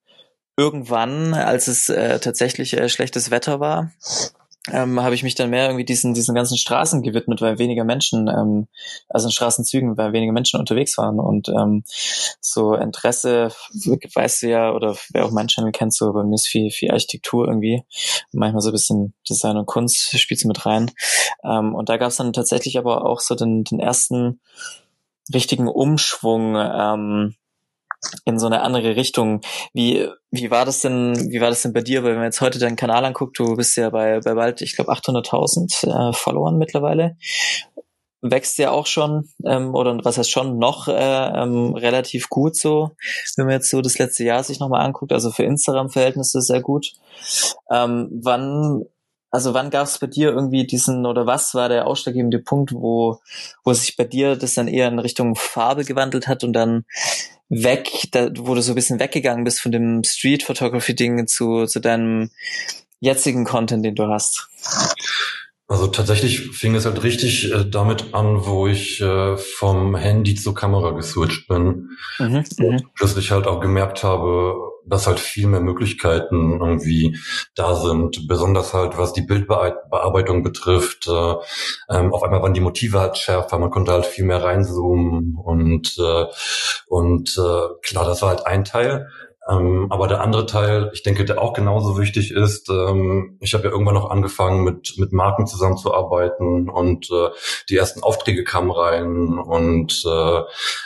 irgendwann, 0.58 1.34
als 1.34 1.70
es 1.70 1.88
äh, 1.88 2.20
tatsächlich 2.20 2.74
äh, 2.74 2.90
schlechtes 2.90 3.32
Wetter 3.32 3.62
war, 3.62 3.94
ähm, 4.72 5.02
habe 5.02 5.16
ich 5.16 5.24
mich 5.24 5.36
dann 5.36 5.50
mehr 5.50 5.68
irgendwie 5.68 5.86
diesen, 5.86 6.14
diesen 6.14 6.34
ganzen 6.34 6.58
Straßen 6.58 7.04
gewidmet, 7.04 7.42
weil 7.42 7.60
weniger 7.60 7.84
Menschen, 7.84 8.28
ähm, 8.28 8.68
also 9.10 9.28
in 9.28 9.32
Straßenzügen, 9.32 9.98
weil 9.98 10.14
weniger 10.14 10.34
Menschen 10.34 10.60
unterwegs 10.60 10.98
waren. 10.98 11.20
Und 11.20 11.50
ähm, 11.50 11.84
so 12.42 12.74
Interesse, 12.74 13.52
weißt 13.74 14.44
du 14.44 14.50
ja, 14.50 14.72
oder 14.74 14.96
wer 15.12 15.26
auch 15.26 15.32
meinen 15.32 15.48
Channel 15.48 15.72
kennt, 15.72 15.94
so 15.94 16.12
bei 16.14 16.24
mir 16.24 16.36
ist 16.36 16.48
viel, 16.48 16.72
viel 16.72 16.92
Architektur 16.92 17.48
irgendwie, 17.48 17.84
manchmal 18.32 18.62
so 18.62 18.70
ein 18.70 18.74
bisschen 18.74 19.14
Design 19.30 19.58
und 19.58 19.68
Kunst 19.68 20.18
spielt 20.20 20.40
sie 20.40 20.48
mit 20.48 20.66
rein. 20.66 20.92
Ähm, 21.44 21.76
und 21.76 21.90
da 21.90 21.98
gab 21.98 22.10
es 22.10 22.18
dann 22.18 22.34
tatsächlich 22.34 22.78
aber 22.78 23.06
auch 23.06 23.20
so 23.20 23.36
den, 23.36 23.64
den 23.64 23.80
ersten 23.80 24.40
richtigen 25.34 25.68
Umschwung, 25.68 26.56
ähm, 26.56 27.36
in 28.26 28.40
so 28.40 28.48
eine 28.48 28.62
andere 28.62 28.96
Richtung. 28.96 29.42
Wie, 29.74 30.08
wie 30.32 30.52
war 30.52 30.66
das 30.66 30.82
denn, 30.82 31.32
wie 31.32 31.42
war 31.42 31.50
das 31.50 31.62
denn 31.62 31.74
bei 31.74 31.82
dir? 31.82 32.04
Weil 32.04 32.12
wenn 32.12 32.18
man 32.18 32.26
jetzt 32.26 32.42
heute 32.42 32.60
deinen 32.60 32.76
Kanal 32.76 33.06
anguckt, 33.06 33.38
du 33.40 33.56
bist 33.56 33.76
ja 33.78 33.90
bei, 33.90 34.20
bei 34.20 34.34
bald, 34.34 34.62
ich 34.62 34.76
glaube, 34.76 34.92
800.000 34.92 36.10
äh, 36.10 36.14
Followern 36.14 36.58
mittlerweile. 36.58 37.18
Wächst 38.22 38.58
ja 38.58 38.72
auch 38.72 38.88
schon, 38.88 39.30
ähm, 39.46 39.76
oder 39.76 40.00
was 40.04 40.18
heißt 40.18 40.32
schon, 40.32 40.58
noch 40.58 40.88
äh, 40.88 40.94
ähm, 40.94 41.76
relativ 41.76 42.30
gut 42.30 42.56
so, 42.56 42.92
wenn 43.38 43.46
man 43.46 43.56
jetzt 43.56 43.70
so 43.70 43.82
das 43.82 44.00
letzte 44.00 44.24
Jahr 44.24 44.44
sich 44.44 44.60
nochmal 44.60 44.84
anguckt, 44.84 45.12
also 45.12 45.30
für 45.30 45.44
Instagram-Verhältnisse 45.44 46.42
sehr 46.42 46.62
gut. 46.62 46.94
Ähm, 47.70 48.10
wann 48.24 48.86
also 49.36 49.54
wann 49.54 49.70
gab 49.70 49.86
es 49.86 50.00
bei 50.00 50.08
dir 50.08 50.30
irgendwie 50.30 50.66
diesen 50.66 51.06
oder 51.06 51.28
was 51.28 51.54
war 51.54 51.68
der 51.68 51.88
ausschlaggebende 51.88 52.40
Punkt, 52.40 52.72
wo, 52.72 53.20
wo 53.66 53.74
sich 53.74 53.98
bei 53.98 54.06
dir 54.06 54.38
das 54.38 54.54
dann 54.54 54.70
eher 54.70 54.88
in 54.88 54.98
Richtung 54.98 55.36
Farbe 55.36 55.84
gewandelt 55.84 56.30
hat 56.30 56.46
und 56.46 56.54
dann 56.54 56.86
weg, 57.50 57.90
da, 58.12 58.30
wo 58.38 58.56
du 58.56 58.62
so 58.62 58.72
ein 58.72 58.76
bisschen 58.76 59.00
weggegangen 59.00 59.44
bist 59.44 59.62
von 59.62 59.72
dem 59.72 60.04
Street 60.04 60.44
Photography 60.44 60.96
Ding 60.96 61.28
zu, 61.28 61.66
zu 61.66 61.80
deinem 61.80 62.32
jetzigen 63.00 63.46
Content, 63.46 63.86
den 63.86 63.96
du 63.96 64.08
hast? 64.08 64.50
Also 65.68 65.88
tatsächlich 65.88 66.52
fing 66.52 66.76
es 66.76 66.86
halt 66.86 67.02
richtig 67.04 67.52
äh, 67.52 67.66
damit 67.68 68.14
an, 68.14 68.46
wo 68.46 68.68
ich 68.68 69.02
äh, 69.02 69.36
vom 69.38 69.96
Handy 69.96 70.36
zur 70.36 70.54
Kamera 70.54 70.92
geswitcht 70.92 71.48
bin. 71.48 71.90
Mhm, 72.20 72.44
und 72.60 72.60
mhm. 72.60 72.90
plötzlich 72.96 73.32
halt 73.32 73.48
auch 73.48 73.60
gemerkt 73.60 74.04
habe, 74.04 74.54
dass 74.88 75.08
halt 75.08 75.20
viel 75.20 75.48
mehr 75.48 75.62
Möglichkeiten 75.62 76.60
irgendwie 76.60 77.18
da 77.56 77.76
sind, 77.76 78.28
besonders 78.28 78.74
halt 78.74 78.98
was 78.98 79.14
die 79.14 79.22
Bildbearbeitung 79.22 80.44
betrifft. 80.44 81.08
Äh, 81.08 81.34
ähm, 81.90 82.14
auf 82.14 82.24
einmal 82.24 82.42
waren 82.42 82.54
die 82.54 82.62
Motive 82.62 83.00
halt 83.00 83.18
schärfer, 83.18 83.60
man 83.60 83.72
konnte 83.72 83.92
halt 83.92 84.06
viel 84.06 84.26
mehr 84.26 84.44
reinzoomen 84.44 85.36
und 85.36 85.98
äh, 85.98 86.26
und 86.88 87.38
äh, 87.38 87.68
klar, 87.82 88.06
das 88.06 88.22
war 88.22 88.30
halt 88.30 88.46
ein 88.46 88.64
Teil. 88.64 89.10
Ähm, 89.48 89.88
aber 89.92 90.08
der 90.08 90.22
andere 90.22 90.48
Teil, 90.48 90.90
ich 90.94 91.04
denke, 91.04 91.24
der 91.24 91.40
auch 91.40 91.54
genauso 91.54 92.00
wichtig 92.00 92.32
ist, 92.32 92.68
ähm, 92.70 93.38
ich 93.42 93.54
habe 93.54 93.66
ja 93.66 93.70
irgendwann 93.70 93.94
noch 93.94 94.10
angefangen, 94.10 94.64
mit, 94.64 94.96
mit 94.98 95.14
Marken 95.14 95.46
zusammenzuarbeiten 95.46 96.68
und 96.68 97.12
äh, 97.12 97.30
die 97.70 97.78
ersten 97.78 98.02
Aufträge 98.02 98.44
kamen 98.44 98.72
rein 98.72 99.38
und 99.38 100.04
äh, 100.04 100.42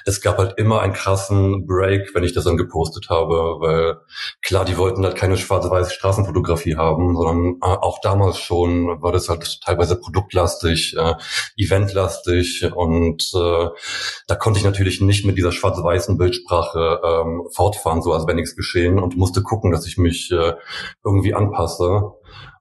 es 0.05 0.19
gab 0.19 0.39
halt 0.39 0.55
immer 0.57 0.81
einen 0.81 0.91
krassen 0.91 1.67
Break, 1.67 2.13
wenn 2.13 2.25
ich 2.25 2.33
das 2.33 2.43
dann 2.43 2.57
gepostet 2.57 3.09
habe, 3.09 3.61
weil 3.61 3.97
klar, 4.41 4.65
die 4.65 4.77
wollten 4.77 5.05
halt 5.05 5.15
keine 5.15 5.37
schwarz-weiß 5.37 5.93
Straßenfotografie 5.93 6.75
haben, 6.75 7.15
sondern 7.15 7.59
äh, 7.61 7.77
auch 7.77 7.99
damals 8.01 8.39
schon 8.39 9.01
war 9.01 9.13
das 9.13 9.29
halt 9.29 9.61
teilweise 9.61 9.95
produktlastig, 9.97 10.97
äh, 10.97 11.13
eventlastig 11.55 12.69
und 12.75 13.31
äh, 13.33 13.67
da 14.27 14.35
konnte 14.35 14.59
ich 14.59 14.65
natürlich 14.65 14.99
nicht 14.99 15.25
mit 15.25 15.37
dieser 15.37 15.53
schwarz-weißen 15.53 16.17
Bildsprache 16.17 16.99
ähm, 17.05 17.47
fortfahren, 17.53 18.01
so 18.01 18.11
als 18.11 18.27
wenn 18.27 18.37
ich 18.37 18.48
nichts 18.49 18.55
geschehen 18.55 18.99
und 18.99 19.17
musste 19.17 19.41
gucken, 19.43 19.71
dass 19.71 19.87
ich 19.87 19.97
mich 19.97 20.31
äh, 20.31 20.53
irgendwie 21.03 21.33
anpasse 21.33 22.11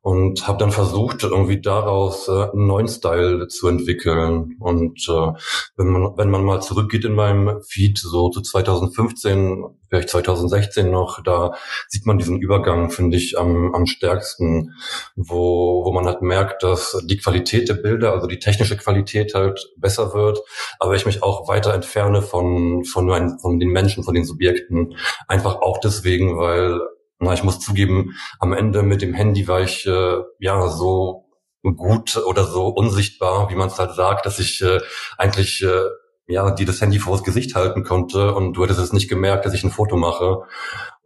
und 0.08 0.48
habe 0.48 0.56
dann 0.56 0.72
versucht, 0.72 1.22
irgendwie 1.22 1.60
daraus 1.60 2.28
äh, 2.28 2.32
einen 2.32 2.66
neuen 2.66 2.88
Style 2.88 3.46
zu 3.48 3.68
entwickeln. 3.68 4.56
Und 4.58 5.06
äh, 5.06 5.32
wenn 5.76 5.88
man 5.88 6.16
wenn 6.16 6.30
man 6.30 6.44
mal 6.44 6.62
zurückgeht 6.62 7.04
in 7.04 7.12
meinem 7.12 7.60
Feed 7.60 7.98
so 7.98 8.30
zu 8.30 8.40
2015, 8.40 9.64
vielleicht 9.90 10.08
2016 10.08 10.90
noch, 10.90 11.22
da 11.22 11.52
sieht 11.88 12.06
man 12.06 12.16
diesen 12.16 12.40
Übergang, 12.40 12.90
finde 12.90 13.18
ich, 13.18 13.38
am, 13.38 13.74
am 13.74 13.84
stärksten, 13.84 14.72
wo 15.14 15.84
wo 15.84 15.92
man 15.92 16.06
halt 16.06 16.22
merkt, 16.22 16.62
dass 16.62 16.98
die 17.04 17.18
Qualität 17.18 17.68
der 17.68 17.74
Bilder, 17.74 18.12
also 18.14 18.26
die 18.26 18.38
technische 18.38 18.78
Qualität 18.78 19.34
halt 19.34 19.74
besser 19.76 20.14
wird, 20.14 20.40
aber 20.78 20.94
ich 20.94 21.04
mich 21.04 21.22
auch 21.22 21.48
weiter 21.48 21.74
entferne 21.74 22.22
von 22.22 22.82
von, 22.86 23.04
mein, 23.04 23.38
von 23.40 23.60
den 23.60 23.68
Menschen, 23.68 24.04
von 24.04 24.14
den 24.14 24.24
Subjekten, 24.24 24.96
einfach 25.26 25.56
auch 25.60 25.76
deswegen, 25.80 26.38
weil 26.38 26.80
na, 27.20 27.32
ich 27.32 27.42
muss 27.42 27.60
zugeben, 27.60 28.16
am 28.38 28.52
Ende 28.52 28.82
mit 28.82 29.02
dem 29.02 29.14
Handy 29.14 29.48
war 29.48 29.60
ich 29.60 29.86
äh, 29.86 30.18
ja 30.38 30.68
so 30.68 31.24
gut 31.62 32.16
oder 32.16 32.44
so 32.44 32.68
unsichtbar, 32.68 33.50
wie 33.50 33.56
man 33.56 33.68
es 33.68 33.78
halt 33.78 33.94
sagt, 33.94 34.26
dass 34.26 34.38
ich 34.38 34.62
äh, 34.62 34.80
eigentlich 35.16 35.62
äh, 35.62 35.84
ja 36.28 36.50
die 36.50 36.64
das 36.64 36.80
Handy 36.80 36.98
vor 36.98 37.16
das 37.16 37.24
Gesicht 37.24 37.54
halten 37.54 37.84
konnte 37.84 38.34
und 38.34 38.52
du 38.54 38.62
hättest 38.62 38.80
es 38.80 38.92
nicht 38.92 39.08
gemerkt, 39.08 39.44
dass 39.44 39.54
ich 39.54 39.64
ein 39.64 39.70
Foto 39.70 39.96
mache. 39.96 40.42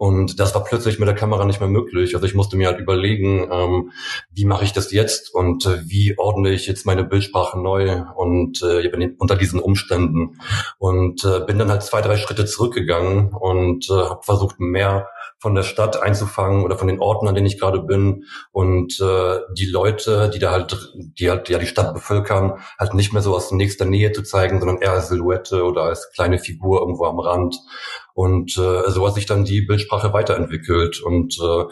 Und 0.03 0.41
das 0.41 0.53
war 0.53 0.65
plötzlich 0.65 0.99
mit 0.99 1.07
der 1.07 1.15
Kamera 1.15 1.45
nicht 1.45 1.61
mehr 1.61 1.69
möglich. 1.69 2.17
Also 2.17 2.27
ich 2.27 2.35
musste 2.35 2.57
mir 2.57 2.67
halt 2.67 2.81
überlegen, 2.81 3.49
ähm, 3.53 3.93
wie 4.33 4.45
mache 4.45 4.65
ich 4.65 4.73
das 4.73 4.91
jetzt 4.91 5.33
und 5.33 5.65
äh, 5.65 5.79
wie 5.89 6.19
ordne 6.19 6.51
ich 6.51 6.67
jetzt 6.67 6.87
meine 6.87 7.05
Bildsprache 7.05 7.57
neu 7.57 8.03
und 8.17 8.61
äh, 8.65 9.13
unter 9.19 9.37
diesen 9.37 9.61
Umständen. 9.61 10.41
Und 10.79 11.25
äh, 11.25 11.45
bin 11.47 11.57
dann 11.57 11.71
halt 11.71 11.85
zwei, 11.85 12.01
drei 12.01 12.17
Schritte 12.17 12.47
zurückgegangen 12.47 13.33
und 13.33 13.89
äh, 13.91 13.93
habe 13.93 14.25
versucht, 14.25 14.59
mehr 14.59 15.07
von 15.43 15.57
der 15.57 15.65
Stadt 15.65 16.01
einzufangen 16.01 16.65
oder 16.65 16.79
von 16.79 16.87
den 16.87 17.01
Orten, 17.01 17.27
an 17.27 17.35
denen 17.35 17.49
ich 17.49 17.59
gerade 17.59 17.81
bin 17.81 18.27
und 18.53 19.01
äh, 19.01 19.41
die 19.59 19.67
Leute, 19.67 20.31
die 20.31 20.39
da 20.39 20.53
halt, 20.53 20.77
die 20.95 21.31
halt 21.31 21.49
ja 21.49 21.59
die 21.59 21.67
Stadt 21.67 21.95
bevölkern, 21.95 22.61
halt 22.79 22.95
nicht 22.95 23.13
mehr 23.13 23.23
so 23.23 23.35
aus 23.35 23.51
nächster 23.51 23.85
Nähe 23.85 24.13
zu 24.13 24.23
zeigen, 24.23 24.61
sondern 24.61 24.79
eher 24.79 24.93
als 24.93 25.09
Silhouette 25.09 25.65
oder 25.65 25.83
als 25.83 26.13
kleine 26.13 26.39
Figur 26.39 26.81
irgendwo 26.81 27.07
am 27.07 27.19
Rand. 27.19 27.57
Und 28.15 28.57
äh, 28.59 28.91
so 28.91 29.07
hat 29.07 29.15
sich 29.15 29.27
dann 29.27 29.45
die 29.45 29.63
Bildsprache 29.63 30.13
weiterentwickelt. 30.13 31.01
Und 31.01 31.39
äh, 31.39 31.65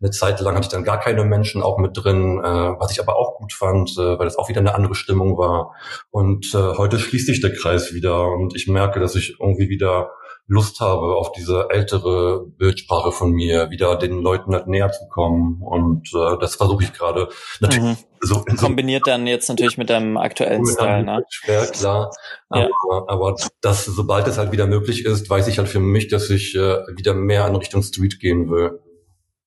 eine 0.00 0.10
Zeit 0.10 0.40
lang 0.40 0.54
hatte 0.54 0.66
ich 0.66 0.72
dann 0.72 0.84
gar 0.84 1.00
keine 1.00 1.24
Menschen 1.24 1.62
auch 1.62 1.78
mit 1.78 1.92
drin, 1.94 2.38
äh, 2.38 2.44
was 2.78 2.92
ich 2.92 3.00
aber 3.00 3.16
auch 3.16 3.36
gut 3.36 3.52
fand, 3.52 3.90
äh, 3.98 4.18
weil 4.18 4.26
es 4.26 4.36
auch 4.36 4.48
wieder 4.48 4.60
eine 4.60 4.74
andere 4.74 4.94
Stimmung 4.94 5.36
war. 5.38 5.74
Und 6.10 6.54
äh, 6.54 6.76
heute 6.76 6.98
schließt 6.98 7.26
sich 7.26 7.40
der 7.40 7.54
Kreis 7.54 7.92
wieder 7.94 8.28
und 8.28 8.54
ich 8.54 8.68
merke, 8.68 9.00
dass 9.00 9.14
ich 9.14 9.38
irgendwie 9.40 9.68
wieder 9.68 10.10
Lust 10.50 10.80
habe, 10.80 11.16
auf 11.16 11.32
diese 11.32 11.68
ältere 11.68 12.46
Bildsprache 12.56 13.12
von 13.12 13.32
mir 13.32 13.70
wieder 13.70 13.96
den 13.96 14.22
Leuten 14.22 14.54
halt 14.54 14.66
näher 14.66 14.90
zu 14.90 15.06
kommen. 15.08 15.62
Und 15.62 16.08
äh, 16.14 16.38
das 16.40 16.56
versuche 16.56 16.84
ich 16.84 16.94
gerade 16.94 17.28
natürlich 17.60 17.84
mhm. 17.84 17.96
so, 18.20 18.42
Kombiniert 18.58 19.06
dann 19.06 19.26
jetzt 19.26 19.50
natürlich 19.50 19.76
mit 19.76 19.90
deinem 19.90 20.16
aktuellen 20.16 20.62
mit 20.62 20.72
Style, 20.72 21.04
ne? 21.04 21.22
Schwer, 21.28 21.66
klar. 21.66 22.10
Ja. 22.50 22.66
Aber, 22.82 23.10
aber 23.10 23.36
das, 23.60 23.84
sobald 23.84 24.26
es 24.26 24.38
halt 24.38 24.52
wieder 24.52 24.66
möglich 24.66 25.04
ist, 25.04 25.28
weiß 25.28 25.48
ich 25.48 25.58
halt 25.58 25.68
für 25.68 25.80
mich, 25.80 26.08
dass 26.08 26.30
ich 26.30 26.54
äh, 26.54 26.78
wieder 26.96 27.12
mehr 27.12 27.46
in 27.46 27.54
Richtung 27.54 27.82
Street 27.82 28.20
gehen 28.20 28.48
will. 28.48 28.80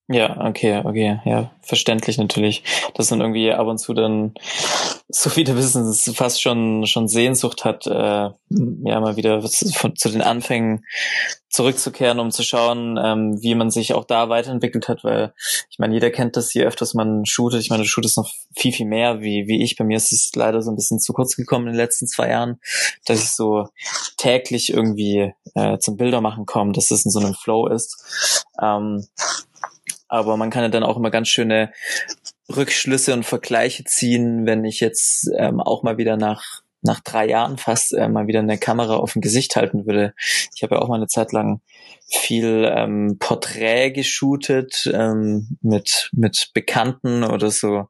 Ja, 0.08 0.44
okay, 0.44 0.82
okay, 0.84 1.20
ja, 1.24 1.52
verständlich 1.62 2.18
natürlich, 2.18 2.64
dass 2.94 3.10
man 3.10 3.20
irgendwie 3.20 3.52
ab 3.52 3.68
und 3.68 3.78
zu 3.78 3.94
dann, 3.94 4.34
so 5.08 5.30
viele 5.30 5.56
wissen, 5.56 5.84
es 5.84 6.10
fast 6.16 6.42
schon 6.42 6.86
schon 6.86 7.06
Sehnsucht 7.06 7.64
hat, 7.64 7.86
äh, 7.86 7.90
ja 7.90 8.34
mal 9.00 9.16
wieder 9.16 9.40
von, 9.42 9.94
zu 9.94 10.08
den 10.08 10.22
Anfängen 10.22 10.84
zurückzukehren, 11.50 12.18
um 12.18 12.32
zu 12.32 12.42
schauen, 12.42 12.98
ähm, 13.02 13.40
wie 13.42 13.54
man 13.54 13.70
sich 13.70 13.94
auch 13.94 14.04
da 14.04 14.28
weiterentwickelt 14.28 14.88
hat, 14.88 15.04
weil 15.04 15.34
ich 15.70 15.78
meine, 15.78 15.94
jeder 15.94 16.10
kennt 16.10 16.36
das, 16.36 16.52
je 16.52 16.64
öfters 16.64 16.94
man 16.94 17.24
shootet, 17.24 17.60
ich 17.60 17.70
meine, 17.70 17.84
du 17.84 17.88
shootest 17.88 18.16
noch 18.16 18.30
viel, 18.56 18.72
viel 18.72 18.86
mehr 18.86 19.20
wie, 19.20 19.46
wie 19.46 19.62
ich. 19.62 19.76
Bei 19.76 19.84
mir 19.84 19.98
ist 19.98 20.12
es 20.12 20.32
leider 20.34 20.62
so 20.62 20.72
ein 20.72 20.76
bisschen 20.76 20.98
zu 20.98 21.12
kurz 21.12 21.36
gekommen 21.36 21.66
in 21.66 21.74
den 21.74 21.80
letzten 21.80 22.08
zwei 22.08 22.30
Jahren, 22.30 22.58
dass 23.04 23.22
ich 23.22 23.30
so 23.30 23.68
täglich 24.16 24.72
irgendwie 24.72 25.32
äh, 25.54 25.78
zum 25.78 25.96
Bildermachen 25.96 26.44
komme, 26.44 26.72
dass 26.72 26.90
es 26.90 27.04
in 27.04 27.10
so 27.10 27.20
einem 27.20 27.34
Flow 27.34 27.68
ist. 27.68 28.44
Ähm, 28.60 29.06
aber 30.12 30.36
man 30.36 30.50
kann 30.50 30.62
ja 30.62 30.68
dann 30.68 30.82
auch 30.82 30.98
immer 30.98 31.10
ganz 31.10 31.28
schöne 31.28 31.72
Rückschlüsse 32.54 33.14
und 33.14 33.24
Vergleiche 33.24 33.84
ziehen, 33.84 34.44
wenn 34.44 34.62
ich 34.66 34.78
jetzt 34.78 35.30
ähm, 35.38 35.58
auch 35.58 35.82
mal 35.82 35.96
wieder 35.96 36.18
nach 36.18 36.60
nach 36.82 37.00
drei 37.00 37.28
Jahren 37.28 37.56
fast 37.56 37.94
äh, 37.94 38.08
mal 38.08 38.26
wieder 38.26 38.40
eine 38.40 38.58
Kamera 38.58 38.96
auf 38.96 39.14
dem 39.14 39.22
Gesicht 39.22 39.56
halten 39.56 39.86
würde. 39.86 40.12
Ich 40.54 40.62
habe 40.62 40.74
ja 40.74 40.82
auch 40.82 40.88
mal 40.88 40.96
eine 40.96 41.06
Zeit 41.06 41.32
lang 41.32 41.62
viel 42.14 42.70
ähm, 42.74 43.16
Porträt 43.18 43.92
geshootet 43.92 44.90
ähm, 44.92 45.58
mit 45.60 46.10
mit 46.12 46.50
Bekannten 46.54 47.24
oder 47.24 47.50
so 47.50 47.86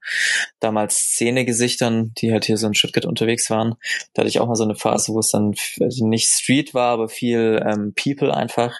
damals 0.60 0.96
Szenegesichtern, 0.96 2.12
die 2.18 2.32
halt 2.32 2.44
hier 2.44 2.56
so 2.56 2.66
in 2.66 2.74
Stuttgart 2.74 3.06
unterwegs 3.06 3.50
waren. 3.50 3.74
Da 4.14 4.20
hatte 4.20 4.28
ich 4.28 4.40
auch 4.40 4.46
mal 4.46 4.54
so 4.54 4.64
eine 4.64 4.76
Phase, 4.76 5.12
wo 5.12 5.18
es 5.18 5.30
dann 5.30 5.54
also 5.80 6.06
nicht 6.06 6.28
Street 6.28 6.74
war, 6.74 6.92
aber 6.92 7.08
viel 7.08 7.62
ähm, 7.64 7.94
People 7.94 8.34
einfach. 8.34 8.78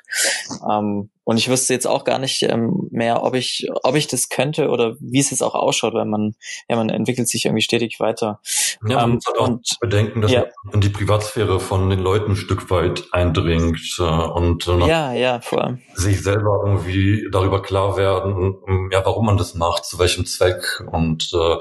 Ähm, 0.69 1.11
und 1.25 1.37
ich 1.37 1.49
wüsste 1.49 1.73
jetzt 1.73 1.87
auch 1.87 2.05
gar 2.05 2.19
nicht 2.19 2.43
ähm, 2.43 2.89
mehr, 2.91 3.23
ob 3.23 3.35
ich, 3.35 3.69
ob 3.85 3.95
ich 3.95 4.09
das 4.09 4.29
könnte 4.29 4.69
oder 4.71 4.97
wie 4.99 5.21
es 5.21 5.31
jetzt 5.31 5.43
auch 5.43 5.55
ausschaut, 5.55 5.95
weil 5.95 6.05
man, 6.05 6.35
ja, 6.69 6.77
man 6.77 6.91
entwickelt 6.91 7.29
sich 7.29 7.45
irgendwie 7.45 7.63
stetig 7.63 8.01
weiter. 8.01 8.41
Ja, 8.87 8.97
man 8.97 9.05
ähm, 9.05 9.15
muss 9.15 9.27
halt 9.27 9.39
auch 9.39 9.49
und, 9.49 9.77
bedenken, 9.81 10.21
dass 10.21 10.33
ja. 10.33 10.47
man 10.65 10.75
in 10.75 10.81
die 10.81 10.89
Privatsphäre 10.89 11.61
von 11.61 11.91
den 11.91 12.01
Leuten 12.01 12.33
ein 12.33 12.37
Stück 12.37 12.71
weit 12.71 13.05
eindringt 13.13 13.97
äh, 14.01 14.03
und 14.03 14.67
äh, 14.67 14.87
ja, 14.89 15.13
ja, 15.13 15.32
vor 15.41 15.65
allem. 15.65 15.81
sich 15.95 16.23
selber 16.23 16.62
irgendwie 16.65 17.29
darüber 17.31 17.62
klar 17.62 17.97
werden, 17.97 18.91
ja, 18.91 19.05
warum 19.05 19.27
man 19.27 19.37
das 19.37 19.55
macht, 19.55 19.85
zu 19.85 19.99
welchem 19.99 20.27
Zweck 20.27 20.83
und 20.91 21.33
äh, 21.33 21.57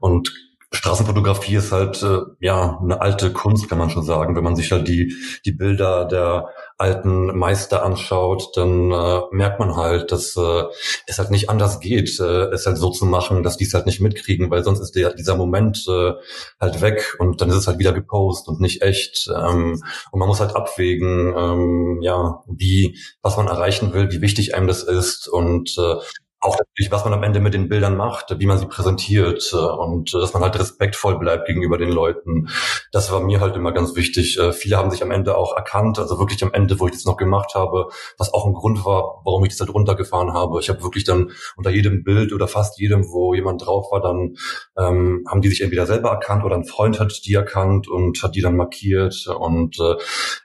und 0.00 0.32
Straßenfotografie 0.72 1.56
ist 1.56 1.72
halt 1.72 2.02
äh, 2.02 2.18
ja 2.40 2.78
eine 2.82 3.00
alte 3.00 3.32
Kunst, 3.32 3.68
kann 3.68 3.78
man 3.78 3.90
schon 3.90 4.02
sagen. 4.02 4.36
Wenn 4.36 4.44
man 4.44 4.56
sich 4.56 4.72
halt 4.72 4.88
die 4.88 5.14
die 5.44 5.52
Bilder 5.52 6.04
der 6.04 6.48
alten 6.78 7.36
Meister 7.36 7.82
anschaut, 7.84 8.50
dann 8.54 8.90
äh, 8.90 9.20
merkt 9.30 9.58
man 9.58 9.76
halt, 9.76 10.12
dass 10.12 10.36
äh, 10.36 10.64
es 11.06 11.18
halt 11.18 11.30
nicht 11.30 11.48
anders 11.48 11.80
geht, 11.80 12.20
äh, 12.20 12.50
es 12.50 12.66
halt 12.66 12.76
so 12.76 12.90
zu 12.90 13.06
machen, 13.06 13.42
dass 13.42 13.56
die 13.56 13.64
es 13.64 13.72
halt 13.72 13.86
nicht 13.86 14.00
mitkriegen, 14.00 14.50
weil 14.50 14.62
sonst 14.62 14.80
ist 14.80 14.94
der, 14.94 15.14
dieser 15.14 15.36
Moment 15.36 15.86
äh, 15.88 16.12
halt 16.60 16.82
weg 16.82 17.16
und 17.18 17.40
dann 17.40 17.48
ist 17.48 17.56
es 17.56 17.66
halt 17.66 17.78
wieder 17.78 17.92
gepostet 17.92 18.48
und 18.48 18.60
nicht 18.60 18.82
echt. 18.82 19.30
Ähm, 19.34 19.82
und 20.10 20.18
man 20.18 20.28
muss 20.28 20.40
halt 20.40 20.54
abwägen, 20.54 21.34
ähm, 21.36 21.98
ja, 22.02 22.42
wie, 22.46 22.98
was 23.22 23.36
man 23.36 23.48
erreichen 23.48 23.94
will, 23.94 24.10
wie 24.10 24.20
wichtig 24.20 24.54
einem 24.54 24.66
das 24.66 24.82
ist 24.82 25.28
und 25.28 25.76
äh, 25.78 25.96
auch 26.46 26.58
natürlich, 26.58 26.90
was 26.90 27.04
man 27.04 27.12
am 27.12 27.22
Ende 27.22 27.40
mit 27.40 27.54
den 27.54 27.68
Bildern 27.68 27.96
macht, 27.96 28.34
wie 28.38 28.46
man 28.46 28.58
sie 28.58 28.66
präsentiert 28.66 29.50
äh, 29.52 29.56
und 29.56 30.14
äh, 30.14 30.20
dass 30.20 30.32
man 30.32 30.42
halt 30.42 30.58
respektvoll 30.58 31.18
bleibt 31.18 31.46
gegenüber 31.46 31.76
den 31.76 31.90
Leuten. 31.90 32.48
Das 32.92 33.10
war 33.10 33.20
mir 33.20 33.40
halt 33.40 33.56
immer 33.56 33.72
ganz 33.72 33.96
wichtig. 33.96 34.38
Äh, 34.38 34.52
viele 34.52 34.76
haben 34.76 34.90
sich 34.90 35.02
am 35.02 35.10
Ende 35.10 35.36
auch 35.36 35.56
erkannt, 35.56 35.98
also 35.98 36.18
wirklich 36.18 36.42
am 36.42 36.52
Ende, 36.52 36.78
wo 36.78 36.86
ich 36.86 36.92
das 36.92 37.04
noch 37.04 37.16
gemacht 37.16 37.54
habe, 37.54 37.88
was 38.18 38.32
auch 38.32 38.46
ein 38.46 38.54
Grund 38.54 38.84
war, 38.84 39.22
warum 39.24 39.44
ich 39.44 39.50
das 39.50 39.60
halt 39.60 39.74
runtergefahren 39.74 40.32
habe. 40.32 40.60
Ich 40.60 40.68
habe 40.68 40.82
wirklich 40.82 41.04
dann 41.04 41.32
unter 41.56 41.70
jedem 41.70 42.04
Bild 42.04 42.32
oder 42.32 42.48
fast 42.48 42.78
jedem, 42.78 43.04
wo 43.10 43.34
jemand 43.34 43.66
drauf 43.66 43.90
war, 43.90 44.00
dann 44.00 44.36
ähm, 44.78 45.24
haben 45.28 45.42
die 45.42 45.48
sich 45.48 45.62
entweder 45.62 45.86
selber 45.86 46.10
erkannt 46.10 46.44
oder 46.44 46.56
ein 46.56 46.64
Freund 46.64 47.00
hat 47.00 47.12
die 47.24 47.34
erkannt 47.34 47.88
und 47.88 48.22
hat 48.22 48.34
die 48.34 48.40
dann 48.40 48.56
markiert. 48.56 49.26
Und 49.26 49.78
äh, 49.80 49.96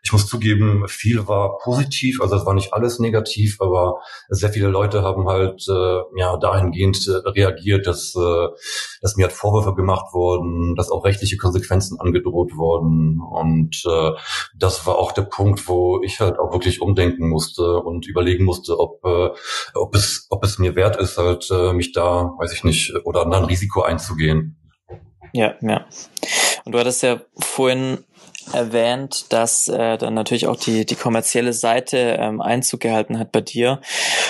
ich 0.04 0.12
muss 0.12 0.28
zugeben, 0.28 0.88
viel 0.88 1.28
war 1.28 1.58
positiv, 1.60 2.22
also 2.22 2.36
es 2.36 2.46
war 2.46 2.54
nicht 2.54 2.74
alles 2.74 3.00
negativ, 3.00 3.62
aber 3.62 4.02
sehr 4.30 4.50
viele 4.50 4.68
Leute 4.68 5.04
haben 5.04 5.28
halt 5.28 5.68
äh, 5.68 5.91
äh, 6.00 6.20
ja 6.20 6.38
dahingehend 6.38 7.08
äh, 7.08 7.30
reagiert, 7.30 7.88
dass, 7.88 8.16
äh, 8.16 8.48
dass 9.02 9.16
mir 9.16 9.24
halt 9.24 9.34
Vorwürfe 9.34 9.74
gemacht 9.74 10.14
wurden, 10.14 10.76
dass 10.76 10.92
auch 10.92 11.04
rechtliche 11.06 11.38
Konsequenzen 11.38 12.00
angedroht 12.00 12.56
wurden. 12.56 13.20
Und 13.22 13.84
äh, 13.86 14.12
das 14.58 14.86
war 14.86 14.98
auch 14.98 15.12
der 15.12 15.24
Punkt, 15.24 15.68
wo 15.68 16.02
ich 16.04 16.20
halt 16.20 16.40
auch 16.40 16.52
wirklich 16.54 16.82
umdenken 16.82 17.30
musste 17.30 17.80
und 17.80 18.08
überlegen 18.08 18.46
musste, 18.46 18.80
ob, 18.80 19.04
äh, 19.06 19.30
ob, 19.76 19.96
es, 19.96 20.28
ob 20.30 20.44
es 20.44 20.60
mir 20.60 20.76
wert 20.76 20.98
ist, 20.98 21.18
halt 21.18 21.50
äh, 21.52 21.74
mich 21.74 21.92
da, 21.92 22.32
weiß 22.38 22.54
ich 22.54 22.64
nicht, 22.64 22.94
oder 23.06 23.26
ein 23.26 23.46
Risiko 23.46 23.82
einzugehen. 23.82 24.58
Ja, 25.34 25.56
ja. 25.62 25.86
Und 26.66 26.74
du 26.74 26.80
hattest 26.80 27.04
ja 27.04 27.22
vorhin 27.40 28.04
erwähnt, 28.54 29.32
dass 29.32 29.68
äh, 29.68 29.98
dann 29.98 30.14
natürlich 30.14 30.48
auch 30.48 30.56
die, 30.56 30.86
die 30.86 30.96
kommerzielle 30.96 31.54
Seite 31.54 32.18
ähm, 32.20 32.42
Einzug 32.42 32.82
gehalten 32.82 33.20
hat 33.20 33.32
bei 33.32 33.42
dir. 33.42 33.82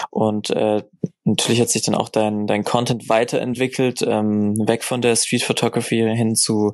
Und 0.09 0.49
äh, 0.51 0.83
natürlich 1.23 1.61
hat 1.61 1.69
sich 1.69 1.83
dann 1.83 1.95
auch 1.95 2.09
dein, 2.09 2.47
dein 2.47 2.63
Content 2.63 3.09
weiterentwickelt, 3.09 4.01
ähm, 4.07 4.55
weg 4.67 4.83
von 4.83 5.01
der 5.01 5.15
Street 5.15 5.43
Photography 5.43 5.97
hin 6.15 6.35
zu, 6.35 6.73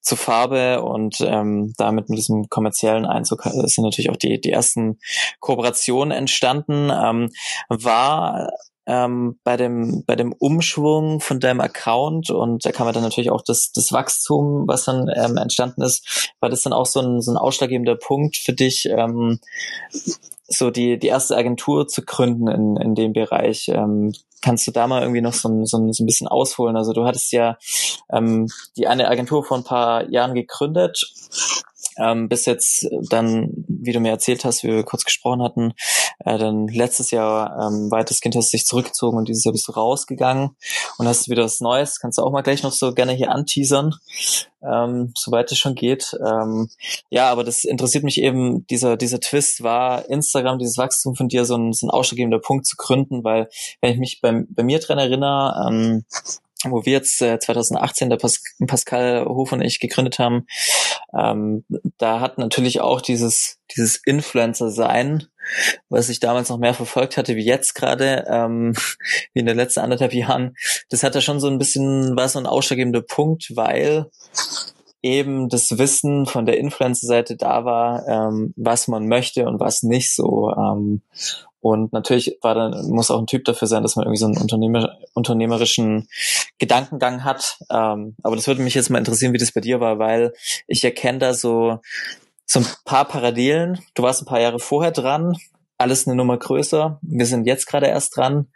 zu 0.00 0.16
Farbe 0.16 0.82
und 0.82 1.20
ähm, 1.20 1.74
damit 1.76 2.08
mit 2.08 2.18
diesem 2.18 2.48
kommerziellen 2.48 3.06
Einzug 3.06 3.42
sind 3.44 3.84
natürlich 3.84 4.10
auch 4.10 4.16
die, 4.16 4.40
die 4.40 4.52
ersten 4.52 4.98
Kooperationen 5.40 6.16
entstanden. 6.16 6.90
Ähm, 6.90 7.28
war 7.68 8.48
ähm, 8.86 9.38
bei 9.44 9.56
dem 9.56 10.04
bei 10.06 10.16
dem 10.16 10.32
Umschwung 10.32 11.20
von 11.20 11.38
deinem 11.38 11.60
Account 11.60 12.30
und 12.30 12.64
da 12.64 12.72
kann 12.72 12.84
man 12.84 12.94
dann 12.94 13.04
natürlich 13.04 13.30
auch 13.30 13.42
das 13.42 13.70
das 13.72 13.92
Wachstum, 13.92 14.64
was 14.66 14.84
dann 14.84 15.08
ähm, 15.14 15.36
entstanden 15.36 15.82
ist, 15.82 16.32
war 16.40 16.50
das 16.50 16.62
dann 16.62 16.72
auch 16.72 16.86
so 16.86 17.00
ein 17.00 17.20
so 17.20 17.30
ein 17.30 17.36
ausschlaggebender 17.36 17.94
Punkt 17.94 18.36
für 18.36 18.52
dich, 18.52 18.86
ähm, 18.86 19.38
so 20.48 20.70
die 20.70 20.98
die 20.98 21.08
erste 21.08 21.36
Agentur 21.36 21.88
zu 21.88 22.02
gründen 22.02 22.48
in 22.48 22.76
in 22.76 22.94
dem 22.94 23.12
Bereich. 23.12 23.68
Ähm, 23.68 24.12
kannst 24.42 24.66
du 24.66 24.72
da 24.72 24.86
mal 24.86 25.02
irgendwie 25.02 25.20
noch 25.20 25.32
so, 25.32 25.64
so, 25.64 25.92
so 25.92 26.02
ein 26.02 26.06
bisschen 26.06 26.28
ausholen? 26.28 26.76
Also 26.76 26.92
du 26.92 27.04
hattest 27.04 27.32
ja 27.32 27.56
ähm, 28.12 28.48
die 28.76 28.88
eine 28.88 29.08
Agentur 29.08 29.44
vor 29.44 29.56
ein 29.56 29.64
paar 29.64 30.10
Jahren 30.10 30.34
gegründet 30.34 31.12
ähm, 31.98 32.28
bis 32.28 32.46
jetzt 32.46 32.88
dann, 33.10 33.50
wie 33.68 33.92
du 33.92 34.00
mir 34.00 34.10
erzählt 34.10 34.44
hast, 34.44 34.62
wie 34.62 34.68
wir 34.68 34.82
kurz 34.82 35.04
gesprochen 35.04 35.42
hatten, 35.42 35.72
äh, 36.24 36.38
dann 36.38 36.68
letztes 36.68 37.10
Jahr 37.10 37.56
ähm, 37.60 37.90
weitestgehend 37.90 38.36
hast 38.36 38.52
du 38.52 38.56
dich 38.56 38.66
zurückgezogen 38.66 39.18
und 39.18 39.28
dieses 39.28 39.44
Jahr 39.44 39.52
bist 39.52 39.68
du 39.68 39.72
rausgegangen 39.72 40.56
und 40.98 41.08
hast 41.08 41.28
wieder 41.28 41.44
was 41.44 41.60
Neues. 41.60 42.00
Kannst 42.00 42.18
du 42.18 42.22
auch 42.22 42.32
mal 42.32 42.42
gleich 42.42 42.62
noch 42.62 42.72
so 42.72 42.92
gerne 42.92 43.12
hier 43.12 43.30
anteasern, 43.30 43.94
ähm, 44.62 45.12
soweit 45.16 45.50
es 45.52 45.58
schon 45.58 45.74
geht. 45.74 46.16
Ähm, 46.24 46.68
ja, 47.10 47.30
aber 47.30 47.44
das 47.44 47.64
interessiert 47.64 48.04
mich 48.04 48.20
eben, 48.20 48.66
dieser, 48.66 48.96
dieser 48.96 49.20
Twist 49.20 49.62
war 49.62 50.08
Instagram, 50.08 50.58
dieses 50.58 50.78
Wachstum 50.78 51.14
von 51.14 51.28
dir 51.28 51.44
so 51.44 51.56
ein, 51.56 51.72
so 51.72 51.86
ein 51.86 51.90
ausschlaggebender 51.90 52.38
Punkt 52.38 52.66
zu 52.66 52.76
gründen, 52.76 53.24
weil 53.24 53.48
wenn 53.80 53.92
ich 53.92 53.98
mich 53.98 54.20
bei, 54.20 54.44
bei 54.48 54.62
mir 54.62 54.78
dran 54.78 54.98
erinnere, 54.98 55.68
ähm, 55.68 56.04
wo 56.68 56.84
wir 56.84 56.92
jetzt 56.92 57.20
äh, 57.22 57.38
2018 57.38 58.10
der 58.10 58.16
Pas 58.16 58.42
Pascal 58.66 59.24
Hof 59.24 59.52
und 59.52 59.62
ich 59.62 59.80
gegründet 59.80 60.18
haben, 60.18 60.46
ähm, 61.16 61.64
da 61.98 62.20
hat 62.20 62.38
natürlich 62.38 62.80
auch 62.80 63.00
dieses 63.00 63.58
dieses 63.76 63.96
Influencer 63.96 64.70
sein, 64.70 65.24
was 65.88 66.08
ich 66.08 66.20
damals 66.20 66.48
noch 66.48 66.58
mehr 66.58 66.74
verfolgt 66.74 67.16
hatte 67.16 67.36
wie 67.36 67.44
jetzt 67.44 67.74
gerade, 67.74 68.24
ähm, 68.28 68.74
wie 69.32 69.40
in 69.40 69.46
den 69.46 69.56
letzten 69.56 69.80
anderthalb 69.80 70.12
Jahren, 70.12 70.54
das 70.90 71.02
hat 71.02 71.14
da 71.14 71.20
schon 71.20 71.40
so 71.40 71.48
ein 71.48 71.58
bisschen 71.58 72.16
war 72.16 72.28
so 72.28 72.38
ein 72.38 72.46
ausschlaggebender 72.46 73.02
Punkt, 73.02 73.52
weil 73.56 74.06
eben 75.02 75.48
das 75.48 75.78
Wissen 75.78 76.26
von 76.26 76.46
der 76.46 76.58
Influencer-Seite 76.58 77.36
da 77.36 77.64
war, 77.64 78.06
ähm, 78.06 78.54
was 78.56 78.88
man 78.88 79.08
möchte 79.08 79.46
und 79.46 79.58
was 79.60 79.82
nicht 79.82 80.14
so. 80.14 80.52
Ähm, 80.56 81.02
und 81.62 81.92
natürlich 81.92 82.38
war 82.42 82.56
dann, 82.56 82.88
muss 82.88 83.12
auch 83.12 83.20
ein 83.20 83.28
Typ 83.28 83.44
dafür 83.44 83.68
sein, 83.68 83.84
dass 83.84 83.94
man 83.94 84.04
irgendwie 84.04 84.18
so 84.18 84.26
einen 84.26 84.36
Unternehmer, 84.36 84.98
unternehmerischen 85.14 86.08
Gedankengang 86.58 87.22
hat. 87.22 87.58
Ähm, 87.70 88.16
aber 88.24 88.34
das 88.34 88.48
würde 88.48 88.62
mich 88.62 88.74
jetzt 88.74 88.90
mal 88.90 88.98
interessieren, 88.98 89.32
wie 89.32 89.38
das 89.38 89.52
bei 89.52 89.60
dir 89.60 89.78
war, 89.78 90.00
weil 90.00 90.32
ich 90.66 90.82
erkenne 90.82 91.20
da 91.20 91.34
so, 91.34 91.78
so 92.46 92.58
ein 92.58 92.66
paar 92.84 93.04
Parallelen. 93.04 93.78
Du 93.94 94.02
warst 94.02 94.20
ein 94.20 94.26
paar 94.26 94.40
Jahre 94.40 94.58
vorher 94.58 94.90
dran, 94.90 95.36
alles 95.78 96.08
eine 96.08 96.16
Nummer 96.16 96.36
größer. 96.36 96.98
Wir 97.00 97.26
sind 97.26 97.46
jetzt 97.46 97.68
gerade 97.68 97.86
erst 97.86 98.16
dran, 98.16 98.48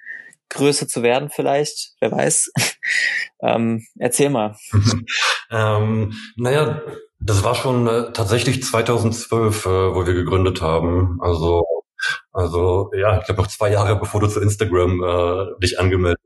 größer 0.48 0.88
zu 0.88 1.04
werden 1.04 1.30
vielleicht, 1.30 1.92
wer 2.00 2.10
weiß. 2.10 2.50
ähm, 3.40 3.86
erzähl 4.00 4.30
mal. 4.30 4.56
ähm, 5.52 6.12
naja, 6.34 6.82
das 7.20 7.44
war 7.44 7.54
schon 7.54 7.86
äh, 7.86 8.12
tatsächlich 8.12 8.64
2012, 8.64 9.64
äh, 9.64 9.68
wo 9.68 10.04
wir 10.04 10.14
gegründet 10.14 10.60
haben. 10.60 11.20
Also 11.20 11.64
also 12.32 12.90
ja, 12.94 13.18
ich 13.18 13.24
glaube 13.26 13.42
noch 13.42 13.48
zwei 13.48 13.70
Jahre 13.70 13.96
bevor 13.96 14.20
du 14.20 14.26
zu 14.26 14.40
Instagram 14.40 15.02
äh, 15.02 15.60
dich 15.60 15.78
angemeldet 15.78 16.20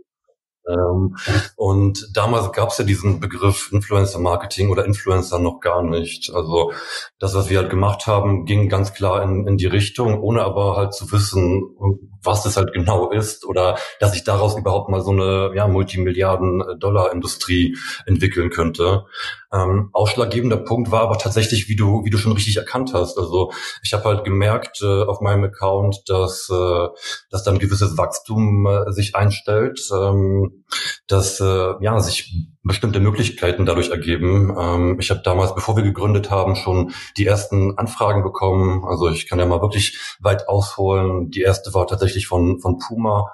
ähm, 0.73 1.17
und 1.57 2.11
damals 2.15 2.53
gab 2.53 2.71
es 2.71 2.79
ja 2.79 2.85
diesen 2.85 3.21
Begriff 3.21 3.71
Influencer 3.73 4.19
Marketing 4.19 4.71
oder 4.71 4.85
Influencer 4.85 5.39
noch 5.39 5.61
gar 5.61 5.83
nicht. 5.83 6.33
Also 6.35 6.73
das, 7.19 7.35
was 7.35 7.51
wir 7.51 7.59
halt 7.59 7.71
gemacht 7.71 8.07
haben, 8.07 8.45
ging 8.45 8.69
ganz 8.69 8.95
klar 8.95 9.23
in, 9.23 9.47
in 9.47 9.57
die 9.57 9.67
Richtung, 9.67 10.21
ohne 10.21 10.43
aber 10.43 10.77
halt 10.77 10.95
zu 10.95 11.11
wissen, 11.13 11.77
was 12.23 12.43
das 12.43 12.57
halt 12.57 12.73
genau 12.73 13.11
ist 13.11 13.45
oder 13.45 13.77
dass 13.99 14.13
sich 14.13 14.25
daraus 14.25 14.57
überhaupt 14.57 14.89
mal 14.89 15.03
so 15.03 15.11
eine 15.11 15.53
ja, 15.55 15.69
Multimilliarden-Dollar-Industrie 15.69 17.77
entwickeln 18.07 18.51
könnte. 18.51 19.05
Ähm, 19.53 19.91
ausschlaggebender 19.93 20.59
Punkt 20.59 20.93
war 20.93 21.03
aber 21.03 21.19
tatsächlich, 21.19 21.69
wie 21.69 21.77
du, 21.77 22.05
wie 22.05 22.11
du 22.11 22.19
schon 22.19 22.33
richtig 22.33 22.57
erkannt 22.57 22.95
hast. 22.95 23.19
Also 23.19 23.53
ich 23.83 23.93
habe 23.93 24.05
halt 24.05 24.25
gemerkt 24.25 24.81
äh, 24.83 25.03
auf 25.03 25.21
meinem 25.21 25.45
Account, 25.45 26.03
dass, 26.07 26.49
äh, 26.51 26.89
dass 27.31 27.43
dann 27.43 27.59
gewisses 27.59 27.99
Wachstum 27.99 28.67
äh, 28.67 28.93
sich 28.93 29.17
einstellt, 29.17 29.81
ähm, 29.93 30.60
dass 31.07 31.41
äh, 31.41 31.75
ja 31.81 31.99
sich 32.01 32.49
bestimmte 32.63 33.01
Möglichkeiten 33.01 33.67
dadurch 33.67 33.91
ergeben. 33.91 34.55
Ähm, 34.59 34.99
ich 35.01 35.11
habe 35.11 35.23
damals, 35.25 35.55
bevor 35.55 35.77
wir 35.77 35.83
gegründet 35.83 36.31
haben, 36.31 36.57
schon 36.57 36.93
die 37.17 37.27
ersten 37.27 37.79
Anfragen 37.79 38.23
bekommen. 38.23 38.85
Also 38.85 39.09
ich 39.09 39.29
kann 39.29 39.39
ja 39.39 39.47
mal 39.47 39.63
wirklich 39.63 39.99
weit 40.21 40.49
ausholen. 40.49 41.31
Die 41.31 41.41
erste 41.41 41.75
war 41.75 41.87
tatsächlich 41.87 42.27
von, 42.27 42.61
von 42.61 42.79
Puma. 42.79 43.33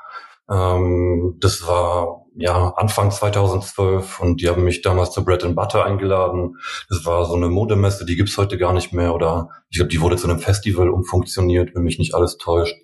Ähm, 0.49 1.37
das 1.41 1.67
war 1.67 2.27
ja 2.37 2.69
Anfang 2.77 3.11
2012 3.11 4.21
und 4.21 4.41
die 4.41 4.49
haben 4.49 4.63
mich 4.63 4.83
damals 4.83 5.11
zur 5.11 5.25
Bread 5.25 5.43
and 5.43 5.57
Butter 5.57 5.85
eingeladen. 5.85 6.59
Das 6.89 7.05
war 7.05 7.25
so 7.25 7.35
eine 7.35 7.49
Modemesse, 7.49 8.05
die 8.05 8.15
gibt's 8.15 8.37
heute 8.37 8.59
gar 8.59 8.73
nicht 8.73 8.93
mehr 8.93 9.15
oder 9.15 9.49
ich 9.71 9.79
glaube, 9.79 9.91
die 9.91 10.01
wurde 10.01 10.17
zu 10.17 10.29
einem 10.29 10.39
Festival 10.39 10.91
umfunktioniert, 10.91 11.75
wenn 11.75 11.83
mich 11.83 11.99
nicht 11.99 12.15
alles 12.15 12.37
täuscht. 12.37 12.77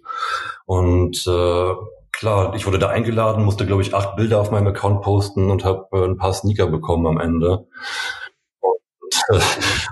Und 0.64 1.24
äh, 1.26 1.72
klar, 2.22 2.54
ich 2.54 2.66
wurde 2.66 2.78
da 2.78 2.88
eingeladen, 2.88 3.44
musste, 3.44 3.66
glaube 3.66 3.82
ich, 3.82 3.94
acht 3.94 4.14
Bilder 4.14 4.40
auf 4.40 4.52
meinem 4.52 4.68
Account 4.68 5.02
posten 5.02 5.50
und 5.50 5.64
habe 5.64 5.88
äh, 5.90 6.04
ein 6.04 6.16
paar 6.16 6.32
Sneaker 6.32 6.68
bekommen 6.68 7.04
am 7.08 7.18
Ende. 7.18 7.66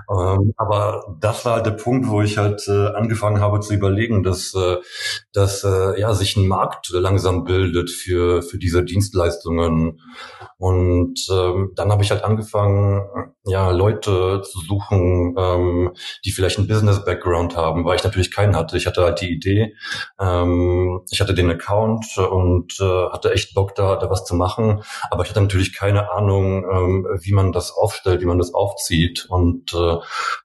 ähm, 0.09 0.53
aber 0.55 1.17
das 1.19 1.43
war 1.43 1.61
der 1.61 1.71
Punkt, 1.71 2.07
wo 2.07 2.21
ich 2.21 2.37
halt 2.37 2.65
äh, 2.69 2.87
angefangen 2.95 3.41
habe 3.41 3.59
zu 3.59 3.73
überlegen, 3.73 4.23
dass, 4.23 4.53
äh, 4.53 4.77
dass 5.33 5.65
äh, 5.65 5.99
ja, 5.99 6.13
sich 6.13 6.37
ein 6.37 6.47
Markt 6.47 6.89
langsam 6.91 7.43
bildet 7.43 7.89
für, 7.89 8.41
für 8.41 8.57
diese 8.57 8.85
Dienstleistungen. 8.85 9.99
Und 10.57 11.19
ähm, 11.29 11.73
dann 11.75 11.91
habe 11.91 12.01
ich 12.01 12.11
halt 12.11 12.23
angefangen, 12.23 13.01
ja, 13.45 13.71
Leute 13.71 14.41
zu 14.43 14.59
suchen, 14.59 15.35
ähm, 15.37 15.93
die 16.23 16.31
vielleicht 16.31 16.59
einen 16.59 16.67
Business-Background 16.67 17.57
haben, 17.57 17.85
weil 17.85 17.95
ich 17.95 18.03
natürlich 18.03 18.31
keinen 18.31 18.55
hatte. 18.55 18.77
Ich 18.77 18.85
hatte 18.85 19.03
halt 19.03 19.19
die 19.21 19.31
Idee, 19.31 19.75
ähm, 20.19 21.01
ich 21.09 21.21
hatte 21.21 21.33
den 21.33 21.49
Account 21.49 22.05
und 22.17 22.79
äh, 22.79 23.09
hatte 23.09 23.33
echt 23.33 23.55
Bock 23.55 23.73
da, 23.73 23.95
da 23.95 24.09
was 24.11 24.25
zu 24.25 24.35
machen, 24.35 24.83
aber 25.09 25.23
ich 25.23 25.29
hatte 25.29 25.41
natürlich 25.41 25.75
keine 25.75 26.11
Ahnung, 26.11 26.65
ähm, 26.71 27.07
wie 27.21 27.33
man 27.33 27.51
das 27.51 27.71
aufstellt, 27.71 28.21
wie 28.21 28.25
man 28.25 28.37
das 28.37 28.53
aufzieht 28.53 29.25
und 29.29 29.73
äh, 29.73 29.97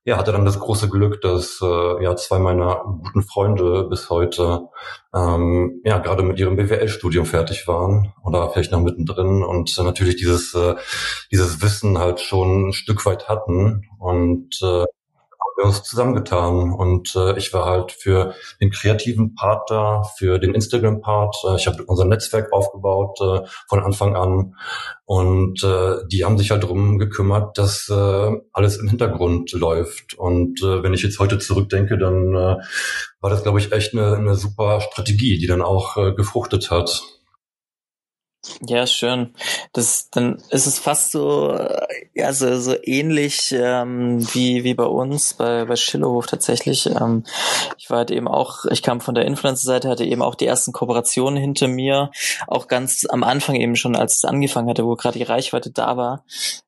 ja, 0.05 0.17
hatte 0.17 0.33
dann 0.33 0.47
das 0.47 0.59
große 0.59 0.89
Glück, 0.89 1.21
dass 1.21 1.61
äh, 1.63 2.03
ja 2.03 2.17
zwei 2.17 2.39
meiner 2.39 2.83
guten 3.03 3.23
Freunde 3.23 3.85
bis 3.85 4.09
heute 4.09 4.69
ähm, 5.17 5.81
ja 5.85 5.99
gerade 5.99 6.23
mit 6.23 6.39
ihrem 6.39 6.57
BWL-Studium 6.57 7.27
fertig 7.27 7.67
waren 7.67 8.13
oder 8.23 8.51
vielleicht 8.51 8.73
noch 8.73 8.81
mittendrin 8.81 9.43
und 9.43 9.77
natürlich 9.79 10.17
dieses 10.17 10.55
äh, 10.55 10.75
dieses 11.31 11.63
Wissen 11.63 11.99
halt 11.99 12.21
schon 12.21 12.69
ein 12.69 12.73
Stück 12.73 13.07
weit 13.07 13.29
hatten 13.29 13.89
und 13.99 14.61
äh, 14.63 14.85
wir 15.57 15.65
uns 15.65 15.83
zusammengetan 15.83 16.73
und 16.73 17.15
äh, 17.17 17.37
ich 17.39 17.53
war 17.53 17.65
halt 17.65 17.93
für 17.93 18.35
den 18.61 18.71
kreativen 18.71 19.35
Part 19.35 19.71
da, 19.71 20.03
für 20.19 20.39
den 20.39 20.55
Instagram-Part. 20.55 21.37
Äh, 21.49 21.57
ich 21.57 21.67
habe 21.67 21.85
unser 21.85 22.05
Netzwerk 22.05 22.53
aufgebaut 22.53 23.19
äh, 23.21 23.47
von 23.69 23.83
Anfang 23.83 24.17
an 24.17 24.55
und 25.05 25.63
äh, 25.63 25.97
die 26.11 26.25
haben 26.25 26.37
sich 26.37 26.51
halt 26.51 26.65
darum 26.65 26.99
gekümmert, 26.99 27.57
dass 27.59 27.89
äh, 27.89 28.31
alles 28.53 28.77
im 28.77 28.89
Hintergrund 28.89 29.53
läuft. 29.53 30.15
Und 30.15 30.61
äh, 30.63 30.83
wenn 30.83 30.95
ich 30.95 31.03
jetzt 31.03 31.19
heute 31.19 31.39
zurückdenke, 31.39 31.97
dann 31.97 32.35
äh, 32.35 32.57
war 33.21 33.31
das, 33.31 33.43
glaube 33.43 33.59
ich, 33.59 33.73
echt 33.73 33.95
eine, 33.95 34.17
eine 34.17 34.35
super 34.35 34.81
Strategie, 34.81 35.39
die 35.39 35.47
dann 35.47 35.63
auch 35.63 35.97
äh, 35.97 36.13
gefruchtet 36.13 36.71
hat. 36.71 37.03
Ja, 38.67 38.87
schön. 38.87 39.35
Das, 39.73 40.09
dann 40.11 40.43
ist 40.51 40.67
es 40.67 40.79
fast 40.79 41.13
so, 41.13 41.59
ja, 42.15 42.33
so, 42.33 42.59
so 42.59 42.75
ähnlich 42.83 43.53
ähm, 43.53 44.27
wie, 44.33 44.65
wie 44.65 44.75
bei 44.75 44.85
uns, 44.85 45.35
bei, 45.35 45.65
bei 45.65 45.77
Schillerhof 45.77 46.27
tatsächlich. 46.27 46.87
Ähm, 46.87 47.25
ich 47.77 47.91
war 47.91 47.99
halt 47.99 48.11
eben 48.11 48.29
auch, 48.29 48.65
ich 48.67 48.83
kam 48.83 49.01
von 49.01 49.15
der 49.15 49.25
Influencer-Seite, 49.25 49.89
hatte 49.89 50.05
eben 50.05 50.23
auch 50.23 50.35
die 50.35 50.47
ersten 50.47 50.73
Kooperationen 50.73 51.37
hinter 51.37 51.69
mir. 51.69 52.11
Auch 52.47 52.69
ganz 52.69 53.05
am 53.09 53.25
Anfang 53.25 53.57
eben 53.57 53.77
schon, 53.77 53.97
als 53.97 54.19
es 54.19 54.25
angefangen 54.25 54.69
hatte, 54.69 54.85
wo 54.85 54.95
gerade 54.95 55.19
die 55.19 55.25
Reichweite 55.25 55.71
da 55.71 55.97
war, 55.97 56.25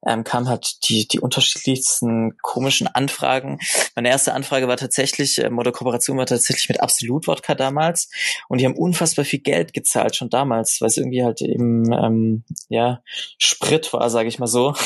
ähm, 0.07 0.25
kam 0.25 0.49
halt 0.49 0.89
die, 0.89 1.07
die 1.07 1.21
unterschiedlichsten 1.21 2.37
komischen 2.43 2.89
Anfragen. 2.89 3.61
Meine 3.95 4.09
erste 4.09 4.35
Anfrage 4.35 4.69
war 4.69 4.77
tatsächlich, 4.77 5.39
ähm, 5.39 5.59
oder 5.59 5.73
Kooperation 5.73 6.19
war 6.19 6.27
tatsächlich 6.27 6.69
mit 6.69 6.81
Absolut 6.81 7.27
Wodka 7.29 7.55
damals. 7.55 8.11
Und 8.49 8.61
die 8.61 8.67
haben 8.67 8.77
unfassbar 8.77 9.25
viel 9.25 9.41
Geld 9.41 9.73
gezahlt, 9.73 10.17
schon 10.17 10.31
damals, 10.31 10.81
weil 10.81 10.89
es 10.89 10.97
irgendwie 10.97 11.25
halt 11.25 11.41
eben 11.41 11.68
im 11.69 11.93
ähm, 11.93 12.45
ja, 12.69 13.01
Sprit 13.39 13.93
war, 13.93 14.09
sage 14.11 14.29
ich 14.29 14.39
mal 14.39 14.47
so. 14.47 14.75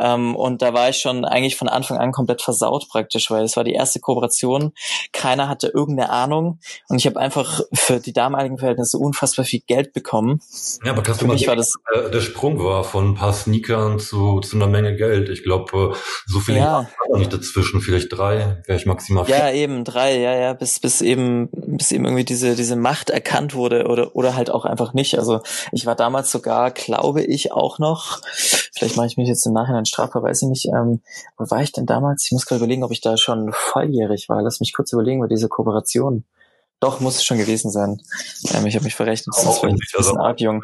Ähm, 0.00 0.34
und 0.34 0.62
da 0.62 0.74
war 0.74 0.88
ich 0.88 0.96
schon 0.96 1.24
eigentlich 1.24 1.54
von 1.54 1.68
Anfang 1.68 1.98
an 1.98 2.10
komplett 2.10 2.42
versaut 2.42 2.88
praktisch, 2.88 3.30
weil 3.30 3.44
es 3.44 3.56
war 3.56 3.62
die 3.62 3.72
erste 3.72 4.00
Kooperation. 4.00 4.72
Keiner 5.12 5.48
hatte 5.48 5.68
irgendeine 5.68 6.10
Ahnung 6.10 6.58
und 6.88 6.98
ich 6.98 7.06
habe 7.06 7.20
einfach 7.20 7.60
für 7.72 8.00
die 8.00 8.12
damaligen 8.12 8.58
Verhältnisse 8.58 8.98
unfassbar 8.98 9.44
viel 9.44 9.60
Geld 9.60 9.92
bekommen. 9.92 10.40
Ja, 10.84 10.92
aber 10.92 11.02
kannst 11.02 11.22
du 11.22 11.26
mal 11.26 11.38
sagen, 11.38 11.62
äh, 11.94 12.10
der 12.10 12.20
Sprung 12.20 12.62
war 12.62 12.84
von 12.84 13.10
ein 13.10 13.14
paar 13.14 13.32
Sneakern 13.32 13.98
zu, 13.98 14.40
zu 14.40 14.56
einer 14.56 14.66
Menge 14.66 14.96
Geld. 14.96 15.28
Ich 15.28 15.42
glaube, 15.42 15.94
äh, 15.94 15.96
so 16.26 16.40
viele 16.40 16.58
ja. 16.58 16.64
Jahre 16.64 17.18
nicht 17.18 17.32
dazwischen, 17.32 17.80
vielleicht 17.80 18.12
drei, 18.12 18.62
wäre 18.66 18.78
ich 18.78 18.86
maximal 18.86 19.24
vier. 19.24 19.36
Ja, 19.36 19.50
eben 19.50 19.84
drei, 19.84 20.18
ja, 20.18 20.34
ja, 20.34 20.52
bis, 20.52 20.80
bis 20.80 21.00
eben, 21.00 21.48
bis 21.52 21.92
eben 21.92 22.04
irgendwie 22.04 22.24
diese, 22.24 22.56
diese 22.56 22.76
Macht 22.76 23.10
erkannt 23.10 23.54
wurde 23.54 23.86
oder, 23.86 24.14
oder 24.14 24.34
halt 24.34 24.50
auch 24.50 24.64
einfach 24.64 24.94
nicht. 24.94 25.18
Also 25.18 25.40
ich 25.72 25.86
war 25.86 25.94
damals 25.96 26.30
sogar, 26.30 26.70
glaube 26.70 27.22
ich, 27.22 27.52
auch 27.52 27.78
noch, 27.78 28.20
vielleicht 28.24 28.96
mache 28.96 29.06
ich 29.06 29.16
mich 29.16 29.28
jetzt 29.28 29.46
im 29.46 29.52
Nachhinein 29.52 29.86
strafbar, 29.86 30.22
weiß 30.22 30.42
ich 30.42 30.48
nicht, 30.48 30.66
ähm, 30.66 31.00
wo 31.36 31.50
war 31.50 31.62
ich 31.62 31.72
denn 31.72 31.86
damals? 31.86 32.26
Ich 32.26 32.32
muss 32.32 32.46
gerade 32.46 32.58
überlegen, 32.58 32.84
ob 32.84 32.92
ich 32.92 33.00
da 33.00 33.16
schon 33.16 33.52
volljährig 33.52 34.28
war. 34.28 34.42
Lass 34.42 34.60
mich 34.60 34.72
kurz 34.72 34.92
überlegen 34.92 35.20
bei 35.20 35.26
dieser 35.26 35.48
Kooperation. 35.48 36.24
Doch, 36.80 37.00
muss 37.00 37.16
es 37.16 37.24
schon 37.24 37.38
gewesen 37.38 37.70
sein. 37.70 37.98
Ähm, 38.54 38.66
ich 38.66 38.74
habe 38.74 38.84
mich 38.84 38.94
verrechnet. 38.94 39.34
Das 39.34 39.46
ist 39.46 39.64
ein 39.64 39.76
bisschen 39.76 40.18
arg 40.18 40.40
jung. 40.40 40.60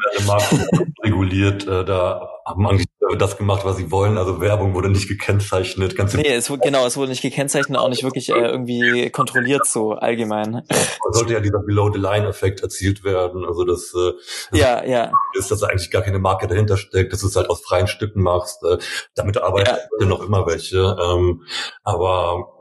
reguliert, 1.03 1.67
äh, 1.67 1.83
da 1.83 2.29
haben 2.45 2.67
eigentlich 2.67 2.87
das 3.17 3.37
gemacht, 3.37 3.65
was 3.65 3.77
sie 3.77 3.91
wollen. 3.91 4.17
Also 4.17 4.39
Werbung 4.39 4.73
wurde 4.73 4.89
nicht 4.89 5.07
gekennzeichnet. 5.07 5.95
Ganz 5.95 6.13
nee, 6.13 6.33
es, 6.33 6.51
genau, 6.61 6.85
es 6.85 6.97
wurde 6.97 7.09
nicht 7.09 7.21
gekennzeichnet, 7.21 7.77
auch 7.77 7.89
nicht 7.89 8.03
wirklich 8.03 8.29
äh, 8.29 8.33
irgendwie 8.33 9.09
kontrolliert 9.09 9.65
so 9.65 9.93
allgemein. 9.93 10.63
Da 10.67 10.77
sollte 11.11 11.33
ja 11.33 11.39
dieser 11.39 11.59
Below-the-Line-Effekt 11.59 12.61
erzielt 12.61 13.03
werden. 13.03 13.45
Also 13.45 13.65
das, 13.65 13.93
äh, 13.95 14.57
ja, 14.57 14.83
ja. 14.83 15.11
ist, 15.33 15.51
dass 15.51 15.59
da 15.59 15.67
eigentlich 15.67 15.91
gar 15.91 16.01
keine 16.01 16.19
Marke 16.19 16.47
dahinter 16.47 16.77
steckt, 16.77 17.13
dass 17.13 17.21
du 17.21 17.27
es 17.27 17.35
halt 17.35 17.49
aus 17.49 17.61
freien 17.61 17.87
Stücken 17.87 18.21
machst. 18.21 18.63
Äh, 18.63 18.77
damit 19.15 19.37
arbeiten 19.37 19.77
ja. 19.99 20.05
noch 20.05 20.23
immer 20.23 20.45
welche. 20.45 20.77
Ähm, 20.77 21.43
aber 21.83 22.52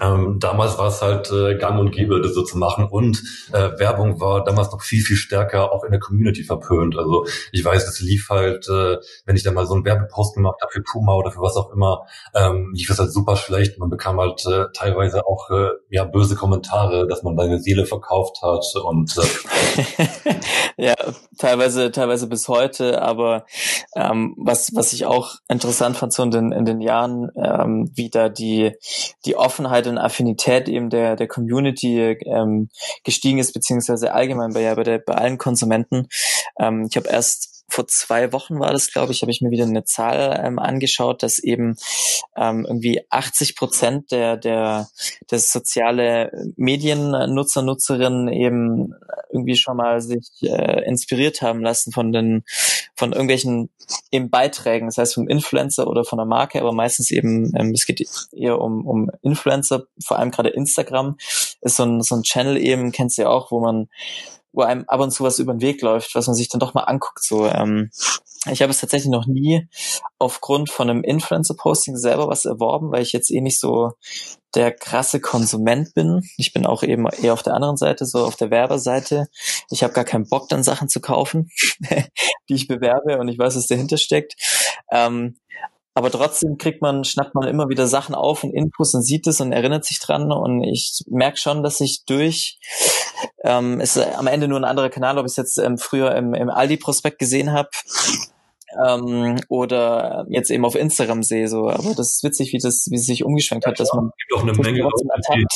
ähm, 0.00 0.38
damals 0.40 0.78
war 0.78 0.88
es 0.88 1.02
halt 1.02 1.30
äh, 1.30 1.56
gang 1.56 1.78
und 1.78 1.92
gäbe, 1.92 2.20
das 2.20 2.34
so 2.34 2.42
zu 2.42 2.58
machen. 2.58 2.86
Und 2.88 3.22
äh, 3.52 3.78
Werbung 3.78 4.20
war 4.20 4.44
damals 4.44 4.70
noch 4.72 4.82
viel, 4.82 5.02
viel 5.02 5.16
stärker 5.16 5.72
auch 5.72 5.84
in 5.84 5.90
der 5.90 6.00
Community 6.00 6.44
verpönt. 6.44 6.96
Also 6.96 7.26
ich 7.52 7.64
weiß, 7.64 7.86
es 7.86 8.00
lief 8.00 8.28
halt, 8.30 8.68
äh, 8.68 8.96
wenn 9.26 9.36
ich 9.36 9.42
da 9.42 9.52
mal 9.52 9.66
so 9.66 9.74
einen 9.74 9.84
Werbepost 9.84 10.34
gemacht 10.34 10.60
habe 10.62 10.72
für 10.72 10.82
Puma 10.82 11.14
oder 11.14 11.30
für 11.30 11.40
was 11.40 11.56
auch 11.56 11.72
immer, 11.72 12.06
ähm, 12.34 12.72
lief 12.74 12.90
es 12.90 12.98
halt 12.98 13.12
super 13.12 13.36
schlecht. 13.36 13.78
Man 13.78 13.90
bekam 13.90 14.18
halt 14.18 14.44
äh, 14.46 14.66
teilweise 14.74 15.26
auch 15.26 15.50
äh, 15.50 15.70
ja 15.90 16.04
böse 16.04 16.36
Kommentare, 16.36 17.06
dass 17.06 17.22
man 17.22 17.36
seine 17.36 17.60
Seele 17.60 17.86
verkauft 17.86 18.40
hat 18.42 18.64
und 18.82 19.16
äh, 19.18 20.34
ja, 20.76 20.94
teilweise, 21.38 21.92
teilweise 21.92 22.26
bis 22.26 22.48
heute. 22.48 23.02
Aber 23.02 23.44
ähm, 23.94 24.34
was 24.38 24.74
was 24.74 24.92
ich 24.92 25.06
auch 25.06 25.36
interessant 25.48 25.96
fand 25.96 26.12
so 26.12 26.22
in 26.22 26.30
den 26.30 26.52
in 26.52 26.64
den 26.64 26.80
Jahren, 26.80 27.30
ähm, 27.36 27.90
wie 27.94 28.10
da 28.10 28.28
die 28.28 28.72
die 29.24 29.36
Offenheit 29.36 29.73
Offenheit 29.74 29.86
und 29.86 29.98
Affinität 29.98 30.68
eben 30.68 30.90
der, 30.90 31.16
der 31.16 31.26
Community 31.26 32.16
ähm, 32.26 32.68
gestiegen 33.02 33.38
ist, 33.38 33.52
beziehungsweise 33.52 34.12
allgemein 34.12 34.52
bei, 34.52 34.62
ja, 34.62 34.74
bei, 34.74 34.84
der, 34.84 34.98
bei 34.98 35.14
allen 35.14 35.38
Konsumenten. 35.38 36.08
Ähm, 36.58 36.86
ich 36.88 36.96
habe 36.96 37.08
erst 37.08 37.53
vor 37.74 37.88
zwei 37.88 38.32
Wochen 38.32 38.60
war 38.60 38.72
das, 38.72 38.92
glaube 38.92 39.12
ich, 39.12 39.22
habe 39.22 39.32
ich 39.32 39.40
mir 39.40 39.50
wieder 39.50 39.64
eine 39.64 39.84
Zahl 39.84 40.40
ähm, 40.44 40.60
angeschaut, 40.60 41.24
dass 41.24 41.40
eben 41.40 41.76
ähm, 42.36 42.64
irgendwie 42.68 43.00
80 43.10 43.56
Prozent 43.56 44.12
der, 44.12 44.36
der, 44.36 44.88
der 45.30 45.38
soziale 45.40 46.30
Mediennutzer, 46.56 47.62
Nutzerinnen 47.62 48.28
eben 48.28 48.94
irgendwie 49.32 49.56
schon 49.56 49.76
mal 49.76 50.00
sich 50.00 50.30
äh, 50.42 50.84
inspiriert 50.86 51.42
haben 51.42 51.62
lassen 51.62 51.92
von 51.92 52.12
den, 52.12 52.44
von 52.94 53.10
irgendwelchen 53.12 53.70
eben 54.12 54.30
Beiträgen, 54.30 54.86
das 54.86 54.98
heißt 54.98 55.14
vom 55.14 55.28
Influencer 55.28 55.88
oder 55.88 56.04
von 56.04 56.18
der 56.18 56.26
Marke, 56.26 56.60
aber 56.60 56.72
meistens 56.72 57.10
eben, 57.10 57.52
ähm, 57.56 57.72
es 57.74 57.86
geht 57.86 58.06
eher 58.30 58.60
um, 58.60 58.86
um 58.86 59.10
Influencer, 59.22 59.82
vor 60.00 60.20
allem 60.20 60.30
gerade 60.30 60.50
Instagram 60.50 61.16
ist 61.60 61.76
so 61.76 61.82
ein, 61.82 62.02
so 62.02 62.14
ein 62.14 62.22
Channel 62.22 62.56
eben, 62.56 62.92
kennst 62.92 63.18
du 63.18 63.22
ja 63.22 63.28
auch, 63.30 63.50
wo 63.50 63.58
man 63.58 63.88
wo 64.54 64.62
einem 64.62 64.84
ab 64.86 65.00
und 65.00 65.10
zu 65.10 65.24
was 65.24 65.38
über 65.38 65.52
den 65.52 65.60
Weg 65.60 65.82
läuft, 65.82 66.14
was 66.14 66.26
man 66.26 66.36
sich 66.36 66.48
dann 66.48 66.60
doch 66.60 66.74
mal 66.74 66.82
anguckt. 66.82 67.22
So, 67.24 67.46
ähm, 67.46 67.90
ich 68.50 68.62
habe 68.62 68.70
es 68.70 68.80
tatsächlich 68.80 69.10
noch 69.10 69.26
nie 69.26 69.68
aufgrund 70.18 70.70
von 70.70 70.88
einem 70.88 71.02
Influencer-Posting 71.02 71.96
selber 71.96 72.28
was 72.28 72.44
erworben, 72.44 72.92
weil 72.92 73.02
ich 73.02 73.12
jetzt 73.12 73.30
eh 73.30 73.40
nicht 73.40 73.58
so 73.58 73.92
der 74.54 74.70
krasse 74.70 75.20
Konsument 75.20 75.94
bin. 75.94 76.22
Ich 76.36 76.52
bin 76.52 76.66
auch 76.66 76.82
eben 76.82 77.06
eher 77.08 77.32
auf 77.32 77.42
der 77.42 77.54
anderen 77.54 77.76
Seite, 77.76 78.06
so 78.06 78.24
auf 78.24 78.36
der 78.36 78.50
Werberseite. 78.50 79.26
Ich 79.70 79.82
habe 79.82 79.92
gar 79.92 80.04
keinen 80.04 80.28
Bock, 80.28 80.48
dann 80.48 80.62
Sachen 80.62 80.88
zu 80.88 81.00
kaufen, 81.00 81.50
die 82.48 82.54
ich 82.54 82.68
bewerbe 82.68 83.18
und 83.18 83.28
ich 83.28 83.38
weiß, 83.38 83.56
was 83.56 83.66
dahinter 83.66 83.96
steckt. 83.96 84.34
Ähm, 84.92 85.36
aber 85.96 86.10
trotzdem 86.10 86.58
kriegt 86.58 86.82
man, 86.82 87.04
schnappt 87.04 87.36
man 87.36 87.48
immer 87.48 87.68
wieder 87.68 87.86
Sachen 87.86 88.16
auf 88.16 88.42
und 88.42 88.52
Infos 88.52 88.94
und 88.94 89.04
sieht 89.04 89.28
es 89.28 89.40
und 89.40 89.52
erinnert 89.52 89.84
sich 89.84 90.00
dran. 90.00 90.32
Und 90.32 90.64
ich 90.64 91.04
merke 91.06 91.36
schon, 91.36 91.62
dass 91.62 91.80
ich 91.80 92.04
durch, 92.04 92.58
ähm, 93.42 93.80
ist 93.80 93.98
am 93.98 94.26
Ende 94.26 94.48
nur 94.48 94.58
ein 94.58 94.64
anderer 94.64 94.90
Kanal, 94.90 95.18
ob 95.18 95.26
ich 95.26 95.32
es 95.32 95.36
jetzt 95.36 95.58
ähm, 95.58 95.78
früher 95.78 96.14
im, 96.14 96.34
im 96.34 96.50
Aldi-Prospekt 96.50 97.18
gesehen 97.18 97.52
habe 97.52 97.68
ähm, 98.86 99.36
oder 99.48 100.26
jetzt 100.28 100.50
eben 100.50 100.64
auf 100.64 100.74
Instagram 100.74 101.22
sehe. 101.22 101.48
So. 101.48 101.68
Aber 101.68 101.94
das 101.96 102.14
ist 102.14 102.24
witzig, 102.24 102.52
wie 102.52 102.58
das, 102.58 102.88
wie 102.90 102.96
es 102.96 103.06
sich 103.06 103.24
umgeschwenkt 103.24 103.66
hat, 103.66 103.78
dass 103.80 103.92
man. 103.92 104.06
Es 104.06 104.12
gibt 104.16 104.40
auch 104.40 104.42
eine 104.42 104.52
Menge 104.52 104.82
Leute, 104.82 105.04
die, 105.34 105.46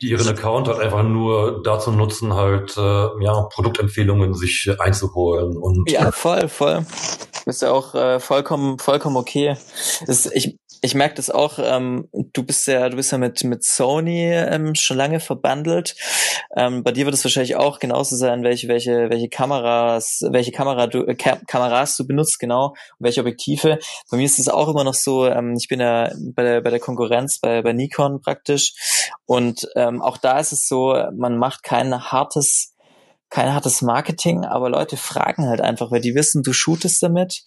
die 0.00 0.10
ihren 0.10 0.28
Account 0.28 0.68
halt 0.68 0.80
einfach 0.80 1.02
nur 1.02 1.62
dazu 1.62 1.90
nutzen, 1.90 2.34
halt 2.34 2.76
äh, 2.76 2.80
ja 2.80 3.42
Produktempfehlungen 3.52 4.34
sich 4.34 4.70
einzuholen 4.78 5.56
und 5.56 5.90
ja 5.90 6.12
voll 6.12 6.48
voll 6.48 6.86
ist 7.46 7.62
ja 7.62 7.72
auch 7.72 7.94
äh, 7.94 8.20
vollkommen 8.20 8.78
vollkommen 8.78 9.16
okay. 9.16 9.56
Das, 10.06 10.26
ich 10.26 10.56
ich 10.80 10.94
merke 10.94 11.14
das 11.14 11.30
auch. 11.30 11.58
Ähm, 11.58 12.08
du 12.12 12.42
bist 12.42 12.66
ja 12.66 12.88
du 12.88 12.96
bist 12.96 13.12
ja 13.12 13.18
mit 13.18 13.42
mit 13.44 13.64
Sony 13.64 14.32
ähm, 14.32 14.74
schon 14.74 14.96
lange 14.96 15.20
verbandelt. 15.20 15.96
Ähm, 16.56 16.82
bei 16.82 16.92
dir 16.92 17.04
wird 17.04 17.14
es 17.14 17.24
wahrscheinlich 17.24 17.56
auch 17.56 17.78
genauso 17.78 18.16
sein, 18.16 18.42
welche 18.42 18.68
welche 18.68 19.10
welche 19.10 19.28
Kameras 19.28 20.20
welche 20.30 20.52
Kamera 20.52 20.86
du 20.86 21.04
äh, 21.06 21.14
Ka 21.14 21.38
Kameras 21.46 21.96
du 21.96 22.06
benutzt 22.06 22.38
genau 22.38 22.74
welche 22.98 23.20
Objektive. 23.20 23.78
Bei 24.10 24.16
mir 24.16 24.26
ist 24.26 24.38
es 24.38 24.48
auch 24.48 24.68
immer 24.68 24.84
noch 24.84 24.94
so. 24.94 25.26
Ähm, 25.26 25.54
ich 25.58 25.68
bin 25.68 25.80
ja 25.80 26.10
bei 26.34 26.42
der 26.42 26.60
bei 26.60 26.70
der 26.70 26.80
Konkurrenz 26.80 27.38
bei 27.40 27.62
bei 27.62 27.72
Nikon 27.72 28.20
praktisch 28.20 29.10
und 29.26 29.68
ähm, 29.76 30.02
auch 30.02 30.18
da 30.18 30.38
ist 30.38 30.52
es 30.52 30.68
so, 30.68 30.94
man 31.16 31.36
macht 31.38 31.62
kein 31.62 32.10
hartes 32.10 32.74
kein 33.30 33.52
hartes 33.52 33.82
Marketing, 33.82 34.44
aber 34.44 34.70
Leute 34.70 34.96
fragen 34.96 35.46
halt 35.48 35.60
einfach, 35.60 35.90
weil 35.90 36.00
die 36.00 36.14
wissen, 36.14 36.42
du 36.42 36.52
shootest 36.52 37.02
damit 37.02 37.42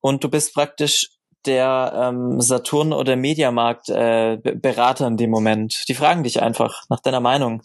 und 0.00 0.24
du 0.24 0.28
bist 0.28 0.52
praktisch 0.52 1.10
der 1.46 1.92
ähm, 1.94 2.40
Saturn 2.40 2.92
oder 2.92 3.16
Mediamarkt 3.16 3.88
äh, 3.88 4.36
Berater 4.36 5.06
in 5.06 5.16
dem 5.16 5.30
Moment. 5.30 5.84
Die 5.88 5.94
fragen 5.94 6.22
dich 6.22 6.42
einfach 6.42 6.82
nach 6.88 7.00
deiner 7.00 7.20
Meinung. 7.20 7.62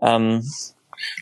Ähm, 0.00 0.50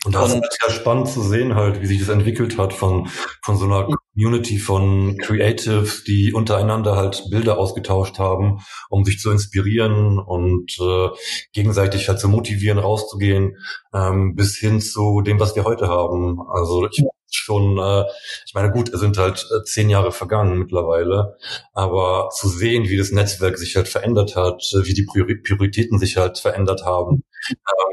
und 0.05 0.15
da 0.15 0.25
ist 0.25 0.33
es 0.33 0.57
ja 0.65 0.71
spannend 0.71 1.07
zu 1.07 1.21
sehen 1.21 1.55
halt, 1.55 1.81
wie 1.81 1.85
sich 1.85 1.99
das 1.99 2.09
entwickelt 2.09 2.57
hat 2.57 2.73
von, 2.73 3.07
von 3.43 3.57
so 3.57 3.65
einer 3.65 3.87
Community 4.17 4.57
von 4.57 5.17
Creatives, 5.19 6.03
die 6.03 6.33
untereinander 6.33 6.95
halt 6.95 7.23
Bilder 7.29 7.59
ausgetauscht 7.59 8.17
haben, 8.17 8.61
um 8.89 9.05
sich 9.05 9.19
zu 9.19 9.29
inspirieren 9.29 10.17
und 10.17 10.75
äh, 10.79 11.09
gegenseitig 11.53 12.09
halt 12.09 12.19
zu 12.19 12.27
motivieren, 12.27 12.79
rauszugehen, 12.79 13.57
ähm, 13.93 14.35
bis 14.35 14.57
hin 14.57 14.81
zu 14.81 15.21
dem, 15.21 15.39
was 15.39 15.55
wir 15.55 15.65
heute 15.65 15.87
haben. 15.87 16.39
Also 16.49 16.87
ich 16.87 17.03
schon, 17.29 17.77
äh, 17.77 18.05
ich 18.45 18.55
meine, 18.55 18.71
gut, 18.71 18.89
es 18.89 18.99
sind 18.99 19.19
halt 19.19 19.45
äh, 19.55 19.63
zehn 19.63 19.89
Jahre 19.89 20.11
vergangen 20.11 20.57
mittlerweile, 20.57 21.37
aber 21.73 22.29
zu 22.33 22.47
sehen, 22.47 22.85
wie 22.85 22.97
das 22.97 23.11
Netzwerk 23.11 23.57
sich 23.57 23.75
halt 23.75 23.87
verändert 23.87 24.35
hat, 24.35 24.63
äh, 24.73 24.87
wie 24.87 24.93
die 24.93 25.05
Prioritäten 25.05 25.99
sich 25.99 26.17
halt 26.17 26.39
verändert 26.39 26.85
haben, 26.85 27.23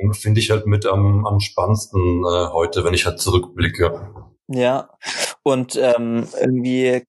ähm, 0.02 0.14
finde 0.14 0.40
ich 0.40 0.50
halt 0.50 0.66
mit 0.66 0.86
am, 0.86 1.26
am 1.26 1.40
spannendsten 1.40 2.24
äh, 2.24 2.46
heute, 2.52 2.84
wenn 2.84 2.94
ich 2.94 3.04
halt 3.04 3.20
zurückblicke. 3.20 4.33
Ja, 4.48 4.90
und 5.42 5.76
ähm, 5.76 6.28
irgendwie 6.40 7.04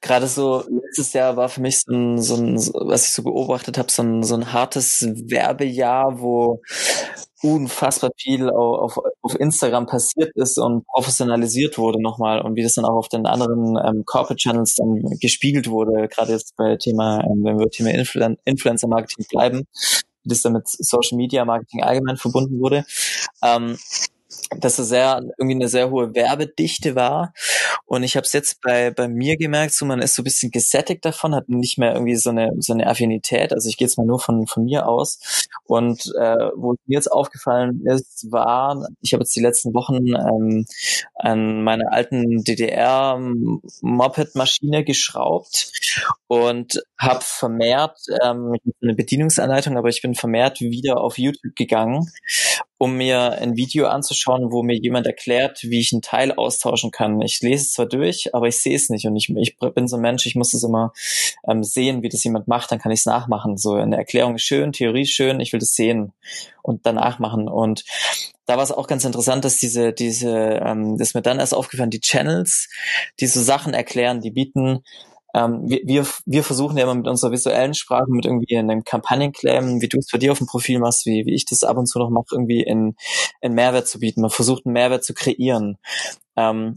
gerade 0.00 0.26
so 0.26 0.64
letztes 0.68 1.12
Jahr 1.12 1.36
war 1.36 1.48
für 1.48 1.60
mich 1.60 1.80
so 1.80 1.92
ein, 1.92 2.20
so 2.20 2.36
ein 2.36 2.56
was 2.56 3.08
ich 3.08 3.14
so 3.14 3.22
beobachtet 3.22 3.78
habe, 3.78 3.90
so 3.90 4.02
ein, 4.02 4.22
so 4.22 4.34
ein 4.34 4.52
hartes 4.52 5.02
Werbejahr, 5.02 6.20
wo 6.20 6.60
unfassbar 7.42 8.10
viel 8.16 8.50
auf, 8.50 8.98
auf 9.22 9.38
Instagram 9.38 9.86
passiert 9.86 10.32
ist 10.34 10.58
und 10.58 10.84
professionalisiert 10.86 11.78
wurde 11.78 12.02
nochmal 12.02 12.40
und 12.42 12.56
wie 12.56 12.62
das 12.62 12.74
dann 12.74 12.84
auch 12.84 12.96
auf 12.96 13.08
den 13.08 13.26
anderen 13.26 13.78
ähm, 13.84 14.04
Corporate 14.04 14.36
Channels 14.36 14.74
dann 14.74 15.02
gespiegelt 15.20 15.70
wurde, 15.70 16.08
gerade 16.08 16.32
jetzt 16.32 16.56
bei 16.56 16.76
Thema, 16.76 17.20
ähm, 17.24 17.44
wenn 17.44 17.58
wir 17.58 17.70
Thema 17.70 17.90
Influen 17.90 18.38
Influencer 18.44 18.88
Marketing 18.88 19.24
bleiben, 19.30 19.66
wie 20.24 20.28
das 20.28 20.42
dann 20.42 20.54
mit 20.54 20.68
Social 20.68 21.16
Media 21.16 21.44
Marketing 21.44 21.82
allgemein 21.82 22.16
verbunden 22.16 22.58
wurde. 22.60 22.84
Ähm, 23.42 23.78
dass 24.56 24.78
es 24.78 24.88
sehr 24.88 25.22
irgendwie 25.38 25.56
eine 25.56 25.68
sehr 25.68 25.90
hohe 25.90 26.14
Werbedichte 26.14 26.94
war. 26.94 27.32
Und 27.86 28.02
ich 28.02 28.16
habe 28.16 28.24
es 28.24 28.32
jetzt 28.32 28.60
bei 28.62 28.90
bei 28.90 29.08
mir 29.08 29.36
gemerkt, 29.36 29.74
so 29.74 29.84
man 29.84 30.00
ist 30.00 30.14
so 30.14 30.22
ein 30.22 30.24
bisschen 30.24 30.50
gesättigt 30.50 31.04
davon, 31.04 31.34
hat 31.34 31.48
nicht 31.48 31.78
mehr 31.78 31.92
irgendwie 31.92 32.16
so 32.16 32.30
eine 32.30 32.50
so 32.58 32.72
eine 32.72 32.86
Affinität. 32.86 33.52
Also 33.52 33.68
ich 33.68 33.76
gehe 33.76 33.86
jetzt 33.86 33.98
mal 33.98 34.06
nur 34.06 34.20
von 34.20 34.46
von 34.46 34.64
mir 34.64 34.86
aus. 34.88 35.48
Und 35.64 36.12
äh, 36.18 36.50
wo 36.56 36.72
mir 36.72 36.94
jetzt 36.94 37.12
aufgefallen 37.12 37.82
ist, 37.86 38.30
war, 38.30 38.86
ich 39.02 39.12
habe 39.12 39.22
jetzt 39.22 39.36
die 39.36 39.42
letzten 39.42 39.74
Wochen 39.74 40.06
ähm, 40.08 40.66
an 41.14 41.62
meiner 41.62 41.92
alten 41.92 42.42
DDR 42.44 43.18
Moped-Maschine 43.82 44.84
geschraubt 44.84 45.72
und 46.26 46.82
habe 46.98 47.20
vermehrt 47.22 47.98
ähm, 48.22 48.54
eine 48.82 48.94
Bedienungsanleitung, 48.94 49.76
aber 49.76 49.88
ich 49.88 50.02
bin 50.02 50.14
vermehrt 50.14 50.60
wieder 50.60 51.00
auf 51.00 51.18
YouTube 51.18 51.54
gegangen 51.54 52.10
um 52.78 52.96
mir 52.96 53.32
ein 53.32 53.56
Video 53.56 53.88
anzuschauen, 53.88 54.52
wo 54.52 54.62
mir 54.62 54.76
jemand 54.76 55.06
erklärt, 55.06 55.64
wie 55.64 55.80
ich 55.80 55.92
ein 55.92 56.00
Teil 56.00 56.32
austauschen 56.32 56.92
kann. 56.92 57.20
Ich 57.20 57.40
lese 57.40 57.62
es 57.64 57.72
zwar 57.72 57.86
durch, 57.86 58.34
aber 58.34 58.46
ich 58.46 58.58
sehe 58.58 58.76
es 58.76 58.88
nicht 58.88 59.06
und 59.06 59.16
ich, 59.16 59.28
ich 59.28 59.58
bin 59.58 59.88
so 59.88 59.96
ein 59.96 60.02
Mensch, 60.02 60.26
ich 60.26 60.36
muss 60.36 60.54
es 60.54 60.62
immer 60.62 60.92
ähm, 61.48 61.64
sehen, 61.64 62.02
wie 62.02 62.08
das 62.08 62.22
jemand 62.22 62.46
macht, 62.46 62.70
dann 62.70 62.78
kann 62.78 62.92
ich 62.92 63.00
es 63.00 63.06
nachmachen. 63.06 63.56
So 63.56 63.74
eine 63.74 63.96
Erklärung 63.96 64.36
ist 64.36 64.42
schön, 64.42 64.72
Theorie 64.72 65.02
ist 65.02 65.10
schön, 65.10 65.40
ich 65.40 65.52
will 65.52 65.60
das 65.60 65.74
sehen 65.74 66.12
und 66.62 66.86
danach 66.86 67.18
machen. 67.18 67.48
Und 67.48 67.84
da 68.46 68.56
war 68.56 68.62
es 68.62 68.72
auch 68.72 68.86
ganz 68.86 69.04
interessant, 69.04 69.44
dass 69.44 69.58
diese, 69.58 69.92
diese, 69.92 70.60
ähm, 70.64 70.96
das 70.96 71.08
ist 71.08 71.14
mir 71.14 71.22
dann 71.22 71.40
erst 71.40 71.54
aufgefallen, 71.54 71.90
die 71.90 72.00
Channels, 72.00 72.68
die 73.18 73.26
so 73.26 73.42
Sachen 73.42 73.74
erklären, 73.74 74.20
die 74.20 74.30
bieten 74.30 74.84
ähm, 75.34 75.62
wir, 75.68 75.80
wir, 75.84 76.06
wir 76.26 76.42
versuchen 76.42 76.76
ja 76.76 76.84
immer 76.84 76.94
mit 76.94 77.08
unserer 77.08 77.32
visuellen 77.32 77.74
Sprache, 77.74 78.10
mit 78.10 78.24
irgendwie 78.24 78.56
einem 78.56 78.84
Kampagnenclaim, 78.84 79.80
wie 79.80 79.88
du 79.88 79.98
es 79.98 80.08
bei 80.10 80.18
dir 80.18 80.32
auf 80.32 80.38
dem 80.38 80.46
Profil 80.46 80.78
machst, 80.78 81.06
wie, 81.06 81.26
wie 81.26 81.34
ich 81.34 81.44
das 81.44 81.64
ab 81.64 81.76
und 81.76 81.86
zu 81.86 81.98
noch 81.98 82.10
mache, 82.10 82.26
irgendwie 82.32 82.62
in, 82.62 82.96
in 83.40 83.52
Mehrwert 83.52 83.88
zu 83.88 83.98
bieten. 83.98 84.22
Man 84.22 84.30
versucht 84.30 84.66
einen 84.66 84.72
Mehrwert 84.72 85.04
zu 85.04 85.14
kreieren. 85.14 85.78
Ähm, 86.36 86.76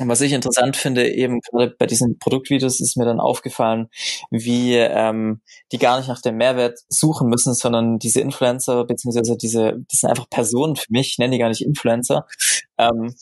und 0.00 0.08
was 0.08 0.22
ich 0.22 0.32
interessant 0.32 0.76
finde, 0.76 1.12
eben 1.12 1.40
gerade 1.40 1.74
bei 1.78 1.84
diesen 1.84 2.18
Produktvideos 2.18 2.80
ist 2.80 2.96
mir 2.96 3.04
dann 3.04 3.20
aufgefallen, 3.20 3.88
wie 4.30 4.76
ähm, 4.76 5.42
die 5.72 5.78
gar 5.78 5.98
nicht 5.98 6.08
nach 6.08 6.22
dem 6.22 6.36
Mehrwert 6.36 6.78
suchen 6.88 7.28
müssen, 7.28 7.52
sondern 7.54 7.98
diese 7.98 8.22
Influencer, 8.22 8.84
beziehungsweise 8.86 9.36
diese, 9.36 9.74
die 9.92 9.96
sind 9.96 10.08
einfach 10.08 10.30
Personen 10.30 10.76
für 10.76 10.90
mich, 10.90 11.08
ich 11.08 11.18
nenne 11.18 11.32
die 11.32 11.38
gar 11.38 11.50
nicht 11.50 11.62
Influencer, 11.62 12.26
ähm, 12.78 13.14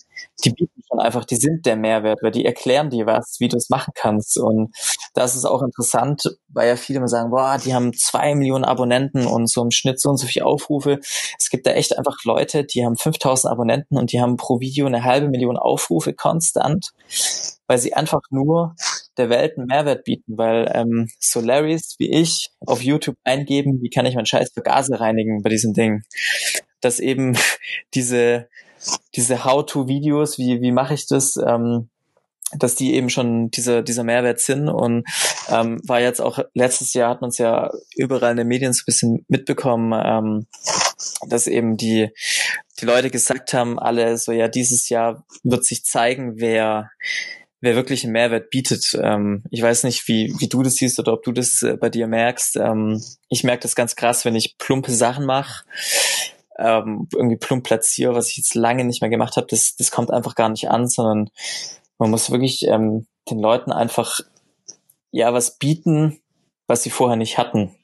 die 0.45 0.51
bieten 0.51 0.78
schon 0.89 1.01
einfach, 1.01 1.25
die 1.25 1.37
sind 1.37 1.67
der 1.67 1.77
Mehrwert, 1.77 2.21
weil 2.23 2.31
die 2.31 2.45
erklären 2.45 2.91
dir 2.91 3.07
was, 3.07 3.37
wie 3.39 3.49
du 3.49 3.57
es 3.57 3.69
machen 3.69 3.93
kannst. 3.95 4.39
Und 4.39 4.75
das 5.15 5.37
ist 5.37 5.45
auch 5.45 5.63
interessant, 5.63 6.23
weil 6.49 6.69
ja 6.69 6.77
viele 6.77 6.99
immer 6.99 7.09
sagen, 7.09 7.31
boah, 7.31 7.59
die 7.63 7.75
haben 7.75 7.93
zwei 7.93 8.35
Millionen 8.35 8.65
Abonnenten 8.65 9.27
und 9.27 9.49
so 9.49 9.63
im 9.63 9.71
Schnitt 9.71 10.01
so 10.01 10.11
und 10.11 10.17
so 10.17 10.27
viele 10.27 10.47
Aufrufe. 10.47 10.99
Es 11.39 11.51
gibt 11.51 11.67
da 11.67 11.73
echt 11.73 11.97
einfach 11.97 12.17
Leute, 12.25 12.65
die 12.65 12.85
haben 12.85 12.97
5000 12.97 13.51
Abonnenten 13.51 13.97
und 13.97 14.13
die 14.13 14.21
haben 14.21 14.37
pro 14.37 14.61
Video 14.61 14.87
eine 14.87 15.05
halbe 15.05 15.29
Million 15.29 15.57
Aufrufe 15.57 16.15
konstant, 16.15 16.91
weil 17.67 17.79
sie 17.79 17.95
einfach 17.95 18.23
nur 18.31 18.75
der 19.19 19.31
Welt 19.31 19.59
einen 19.59 19.67
Mehrwert 19.67 20.05
bieten, 20.05 20.39
weil 20.39 20.71
ähm, 20.75 21.09
so 21.19 21.41
Larrys 21.41 21.97
wie 21.99 22.11
ich 22.11 22.51
auf 22.61 22.83
YouTube 22.83 23.17
eingeben, 23.25 23.81
wie 23.83 23.91
kann 23.91 24.07
ich 24.07 24.15
meinen 24.15 24.27
Scheiß 24.27 24.53
für 24.55 24.63
Gase 24.63 25.01
reinigen 25.01 25.43
bei 25.43 25.51
diesem 25.51 25.75
Ding. 25.75 26.03
Dass 26.81 27.01
eben 27.01 27.37
diese 27.95 28.49
diese 29.15 29.45
How-to-Videos, 29.45 30.39
wie, 30.39 30.61
wie 30.61 30.73
mache 30.73 30.95
ich 30.95 31.07
das, 31.07 31.37
ähm, 31.37 31.89
dass 32.57 32.75
die 32.75 32.95
eben 32.95 33.11
schon 33.11 33.51
diese, 33.51 33.83
dieser 33.83 34.05
Mehrwert 34.05 34.41
sind 34.41 34.69
und 34.69 35.05
ähm, 35.51 35.81
war 35.87 36.01
jetzt 36.01 36.21
auch 36.21 36.39
letztes 36.55 36.95
Jahr 36.95 37.11
hat 37.11 37.21
man 37.21 37.31
es 37.31 37.39
ja 37.39 37.71
überall 37.95 38.31
in 38.31 38.39
den 38.39 38.49
Medien 38.49 38.73
so 38.73 38.83
ein 38.83 38.87
bisschen 38.87 39.25
mitbekommen, 39.29 39.93
ähm, 40.03 40.47
dass 41.29 41.47
eben 41.47 41.77
die 41.77 42.11
die 42.81 42.87
Leute 42.87 43.11
gesagt 43.11 43.53
haben, 43.53 43.79
alle 43.79 44.17
so 44.17 44.33
ja 44.33 44.49
dieses 44.49 44.89
Jahr 44.89 45.27
wird 45.43 45.65
sich 45.65 45.85
zeigen, 45.85 46.35
wer 46.37 46.91
wer 47.61 47.75
wirklich 47.75 48.05
einen 48.05 48.13
Mehrwert 48.13 48.51
bietet. 48.51 48.97
Ähm, 49.03 49.43
ich 49.51 49.61
weiß 49.61 49.85
nicht, 49.85 50.07
wie, 50.07 50.33
wie 50.39 50.49
du 50.49 50.63
das 50.63 50.77
siehst 50.77 50.99
oder 51.01 51.13
ob 51.13 51.25
du 51.25 51.33
das 51.33 51.63
äh, 51.63 51.77
bei 51.77 51.91
dir 51.91 52.07
merkst. 52.07 52.57
Ähm, 52.57 53.03
ich 53.29 53.43
merke 53.43 53.63
das 53.63 53.75
ganz 53.75 53.97
krass, 53.97 54.25
wenn 54.25 54.37
ich 54.37 54.57
plumpe 54.59 54.93
Sachen 54.93 55.27
mache 55.27 55.65
ähm, 56.59 57.09
irgendwie 57.15 57.37
plump 57.37 57.65
platziere, 57.65 58.15
was 58.15 58.31
ich 58.31 58.37
jetzt 58.39 58.55
lange 58.55 58.85
nicht 58.85 59.01
mehr 59.01 59.11
gemacht 59.11 59.37
habe, 59.37 59.47
das, 59.49 59.77
das 59.77 59.91
kommt 59.91 60.11
einfach 60.11 60.35
gar 60.35 60.49
nicht 60.49 60.71
an, 60.71 60.89
sondern 60.89 61.31
man 61.99 62.11
muss 62.11 62.31
wirklich 62.31 62.67
ähm, 62.67 63.07
den 63.31 63.39
Leuten 63.39 63.73
einfach 63.73 64.21
ja 65.11 65.33
was 65.33 65.59
bieten, 65.59 66.21
was 66.67 66.83
sie 66.83 66.91
vorher 66.91 67.17
nicht 67.17 67.39
hatten. 67.39 67.75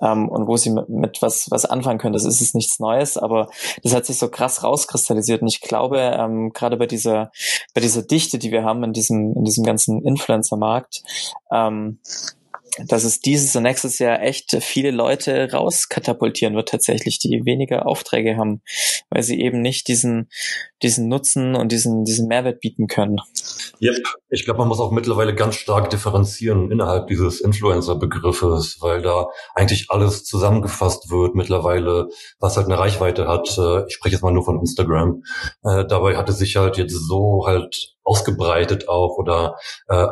Ähm, 0.00 0.28
und 0.28 0.46
wo 0.46 0.56
sie 0.56 0.70
mit, 0.70 0.88
mit, 0.90 1.22
was, 1.22 1.50
was 1.50 1.64
anfangen 1.64 1.98
können. 1.98 2.12
Das 2.12 2.24
ist 2.24 2.40
es 2.40 2.54
nichts 2.54 2.78
Neues, 2.78 3.16
aber 3.16 3.48
das 3.82 3.94
hat 3.94 4.06
sich 4.06 4.18
so 4.18 4.28
krass 4.28 4.62
rauskristallisiert. 4.62 5.42
Und 5.42 5.48
ich 5.48 5.60
glaube, 5.60 5.98
ähm, 5.98 6.52
gerade 6.52 6.76
bei 6.76 6.86
dieser, 6.86 7.32
bei 7.74 7.80
dieser 7.80 8.02
Dichte, 8.02 8.38
die 8.38 8.52
wir 8.52 8.62
haben 8.62 8.84
in 8.84 8.92
diesem, 8.92 9.32
in 9.34 9.44
diesem 9.44 9.64
ganzen 9.64 10.04
Influencer-Markt, 10.04 11.02
ähm, 11.50 11.98
dass 12.86 13.04
es 13.04 13.20
dieses 13.20 13.54
und 13.56 13.62
nächstes 13.62 13.98
Jahr 13.98 14.22
echt 14.22 14.56
viele 14.60 14.90
Leute 14.90 15.50
rauskatapultieren 15.52 16.54
wird 16.54 16.68
tatsächlich, 16.68 17.18
die 17.18 17.42
weniger 17.44 17.86
Aufträge 17.86 18.36
haben, 18.36 18.62
weil 19.10 19.22
sie 19.22 19.40
eben 19.40 19.60
nicht 19.60 19.88
diesen, 19.88 20.28
diesen 20.82 21.08
Nutzen 21.08 21.54
und 21.54 21.72
diesen, 21.72 22.04
diesen 22.04 22.28
Mehrwert 22.28 22.60
bieten 22.60 22.86
können. 22.86 23.18
Yep. 23.80 23.96
Ich 24.30 24.44
glaube, 24.44 24.58
man 24.58 24.68
muss 24.68 24.80
auch 24.80 24.90
mittlerweile 24.90 25.34
ganz 25.34 25.56
stark 25.56 25.90
differenzieren 25.90 26.70
innerhalb 26.70 27.08
dieses 27.08 27.40
Influencer-Begriffes, 27.40 28.78
weil 28.80 29.02
da 29.02 29.28
eigentlich 29.54 29.90
alles 29.90 30.24
zusammengefasst 30.24 31.10
wird 31.10 31.34
mittlerweile, 31.34 32.08
was 32.38 32.56
halt 32.56 32.66
eine 32.66 32.78
Reichweite 32.78 33.28
hat. 33.28 33.56
Äh, 33.58 33.86
ich 33.86 33.94
spreche 33.94 34.14
jetzt 34.14 34.22
mal 34.22 34.32
nur 34.32 34.44
von 34.44 34.58
Instagram. 34.58 35.22
Äh, 35.64 35.86
dabei 35.86 36.16
hat 36.16 36.28
es 36.28 36.38
sich 36.38 36.56
halt 36.56 36.76
jetzt 36.76 36.94
so 36.94 37.44
halt 37.46 37.96
ausgebreitet 38.04 38.88
auch 38.88 39.16
oder 39.18 39.56
äh, 39.88 40.06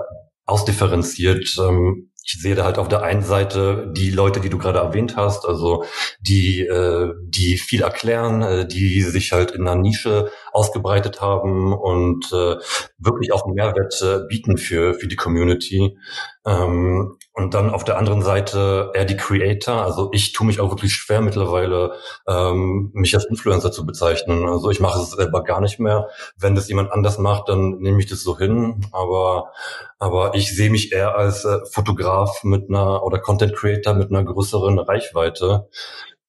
ausdifferenziert. 0.46 1.56
Ähm, 1.58 2.10
ich 2.24 2.40
sehe 2.40 2.54
da 2.54 2.64
halt 2.64 2.78
auf 2.78 2.88
der 2.88 3.02
einen 3.02 3.22
Seite 3.22 3.92
die 3.92 4.10
Leute, 4.10 4.40
die 4.40 4.48
du 4.48 4.56
gerade 4.56 4.78
erwähnt 4.78 5.16
hast, 5.16 5.46
also 5.46 5.84
die, 6.20 6.60
äh, 6.60 7.12
die 7.22 7.58
viel 7.58 7.82
erklären, 7.82 8.42
äh, 8.42 8.66
die 8.66 9.02
sich 9.02 9.32
halt 9.32 9.50
in 9.50 9.68
einer 9.68 9.80
Nische 9.80 10.30
ausgebreitet 10.54 11.20
haben 11.20 11.74
und 11.74 12.32
äh, 12.32 12.56
wirklich 12.98 13.32
auch 13.32 13.46
Mehrwert 13.46 14.00
äh, 14.00 14.26
bieten 14.28 14.56
für, 14.56 14.94
für 14.94 15.08
die 15.08 15.16
Community. 15.16 15.98
Ähm, 16.46 17.18
und 17.32 17.54
dann 17.54 17.70
auf 17.70 17.82
der 17.82 17.98
anderen 17.98 18.22
Seite 18.22 18.92
eher 18.94 19.04
die 19.04 19.16
Creator. 19.16 19.82
Also 19.82 20.10
ich 20.12 20.32
tue 20.32 20.46
mich 20.46 20.60
auch 20.60 20.70
wirklich 20.70 20.94
schwer 20.94 21.20
mittlerweile, 21.20 21.94
ähm, 22.28 22.90
mich 22.94 23.14
als 23.16 23.24
Influencer 23.24 23.72
zu 23.72 23.84
bezeichnen. 23.84 24.48
Also 24.48 24.70
ich 24.70 24.78
mache 24.78 25.00
es 25.00 25.10
selber 25.10 25.42
gar 25.42 25.60
nicht 25.60 25.80
mehr. 25.80 26.08
Wenn 26.38 26.54
das 26.54 26.68
jemand 26.68 26.92
anders 26.92 27.18
macht, 27.18 27.48
dann 27.48 27.78
nehme 27.78 27.98
ich 27.98 28.06
das 28.06 28.22
so 28.22 28.38
hin. 28.38 28.86
Aber, 28.92 29.50
aber 29.98 30.36
ich 30.36 30.54
sehe 30.54 30.70
mich 30.70 30.92
eher 30.92 31.16
als 31.16 31.44
äh, 31.44 31.58
Fotograf 31.72 32.44
mit 32.44 32.68
einer 32.68 33.02
oder 33.02 33.18
Content 33.18 33.56
Creator 33.56 33.94
mit 33.94 34.10
einer 34.10 34.22
größeren 34.22 34.78
Reichweite. 34.78 35.68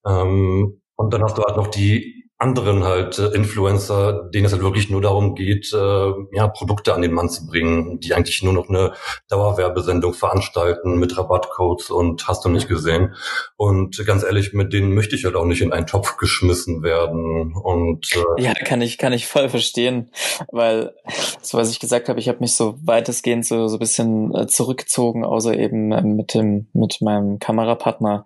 Ähm, 0.03 0.81
und 0.95 1.13
dann 1.13 1.21
hast 1.21 1.37
du 1.37 1.43
halt 1.43 1.57
noch 1.57 1.67
die 1.67 2.14
anderen 2.37 2.83
halt 2.83 3.17
äh, 3.17 3.27
Influencer, 3.27 4.29
denen 4.33 4.45
es 4.45 4.51
halt 4.51 4.61
wirklich 4.61 4.89
nur 4.89 5.01
darum 5.01 5.35
geht, 5.35 5.71
äh, 5.73 6.11
ja, 6.33 6.47
Produkte 6.49 6.93
an 6.93 7.01
den 7.01 7.13
Mann 7.13 7.29
zu 7.29 7.47
bringen, 7.47 8.01
die 8.01 8.13
eigentlich 8.13 8.43
nur 8.43 8.51
noch 8.51 8.67
eine 8.67 8.93
Dauerwerbesendung 9.29 10.13
veranstalten 10.13 10.99
mit 10.99 11.17
Rabattcodes 11.17 11.89
und 11.89 12.27
hast 12.27 12.43
du 12.43 12.49
nicht 12.49 12.67
gesehen. 12.67 13.15
Und 13.55 14.05
ganz 14.05 14.23
ehrlich, 14.23 14.51
mit 14.51 14.73
denen 14.73 14.93
möchte 14.93 15.15
ich 15.15 15.23
halt 15.23 15.35
auch 15.35 15.45
nicht 15.45 15.61
in 15.61 15.71
einen 15.71 15.87
Topf 15.87 16.17
geschmissen 16.17 16.83
werden. 16.83 17.55
Und 17.55 18.05
äh, 18.13 18.43
ja, 18.43 18.53
kann 18.53 18.81
ich 18.81 18.97
kann 18.97 19.13
ich 19.13 19.27
voll 19.27 19.47
verstehen, 19.47 20.11
weil 20.51 20.93
so 21.41 21.57
was 21.57 21.71
ich 21.71 21.79
gesagt 21.79 22.09
habe, 22.09 22.19
ich 22.19 22.27
habe 22.27 22.39
mich 22.39 22.53
so 22.53 22.75
weitestgehend 22.83 23.45
so 23.45 23.69
so 23.69 23.79
bisschen 23.79 24.35
äh, 24.35 24.47
zurückgezogen, 24.47 25.23
außer 25.23 25.57
eben 25.57 25.93
ähm, 25.93 26.17
mit 26.17 26.33
dem 26.33 26.67
mit 26.73 26.99
meinem 26.99 27.39
Kamerapartner 27.39 28.25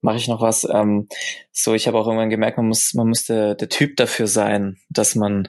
mache 0.00 0.16
ich 0.16 0.28
noch 0.28 0.40
was. 0.40 0.66
Ähm, 0.72 1.08
so, 1.62 1.74
ich 1.74 1.86
habe 1.86 1.98
auch 1.98 2.06
irgendwann 2.06 2.30
gemerkt, 2.30 2.56
man 2.56 2.68
muss 2.68 2.94
man 2.94 3.08
musste 3.08 3.54
der, 3.56 3.68
Typ 3.68 3.96
dafür 3.96 4.26
sein, 4.26 4.78
dass 4.88 5.14
man 5.14 5.48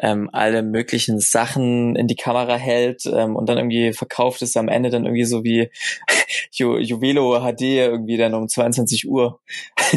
ähm, 0.00 0.30
alle 0.32 0.62
möglichen 0.62 1.18
Sachen 1.18 1.96
in 1.96 2.06
die 2.06 2.16
Kamera 2.16 2.56
hält 2.56 3.02
ähm, 3.06 3.36
und 3.36 3.48
dann 3.48 3.58
irgendwie 3.58 3.92
verkauft 3.92 4.42
es 4.42 4.56
am 4.56 4.68
Ende 4.68 4.90
dann 4.90 5.04
irgendwie 5.04 5.24
so 5.24 5.44
wie 5.44 5.70
Ju 6.52 6.78
Juvelo 6.78 7.40
HD 7.40 7.62
irgendwie 7.62 8.16
dann 8.16 8.34
um 8.34 8.48
22 8.48 9.08
Uhr, 9.08 9.40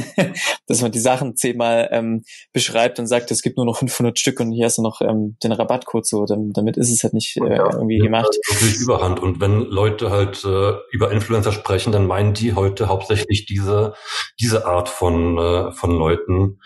dass 0.67 0.81
man 0.81 0.91
die 0.91 0.99
Sachen 0.99 1.35
zehnmal 1.35 1.89
ähm, 1.91 2.23
beschreibt 2.53 2.99
und 2.99 3.07
sagt, 3.07 3.31
es 3.31 3.41
gibt 3.41 3.57
nur 3.57 3.65
noch 3.65 3.77
500 3.77 4.17
Stück 4.17 4.39
und 4.39 4.51
hier 4.51 4.65
hast 4.65 4.77
du 4.77 4.81
noch 4.81 5.01
ähm, 5.01 5.37
den 5.43 5.51
Rabattcode 5.51 6.05
so, 6.05 6.25
dann, 6.25 6.51
damit 6.53 6.77
ist 6.77 6.91
es 6.91 7.03
halt 7.03 7.13
nicht 7.13 7.37
äh, 7.37 7.57
ja, 7.57 7.71
irgendwie 7.71 7.99
gemacht. 7.99 8.35
Wirklich 8.49 8.79
Überhand 8.79 9.19
und 9.19 9.39
wenn 9.39 9.61
Leute 9.61 10.11
halt 10.11 10.43
äh, 10.43 10.73
über 10.91 11.11
Influencer 11.11 11.51
sprechen, 11.51 11.91
dann 11.91 12.07
meinen 12.07 12.33
die 12.33 12.53
heute 12.53 12.87
hauptsächlich 12.87 13.45
diese 13.45 13.93
diese 14.39 14.65
Art 14.65 14.89
von 14.89 15.37
äh, 15.41 15.71
von 15.71 15.91
Leuten. 15.91 16.59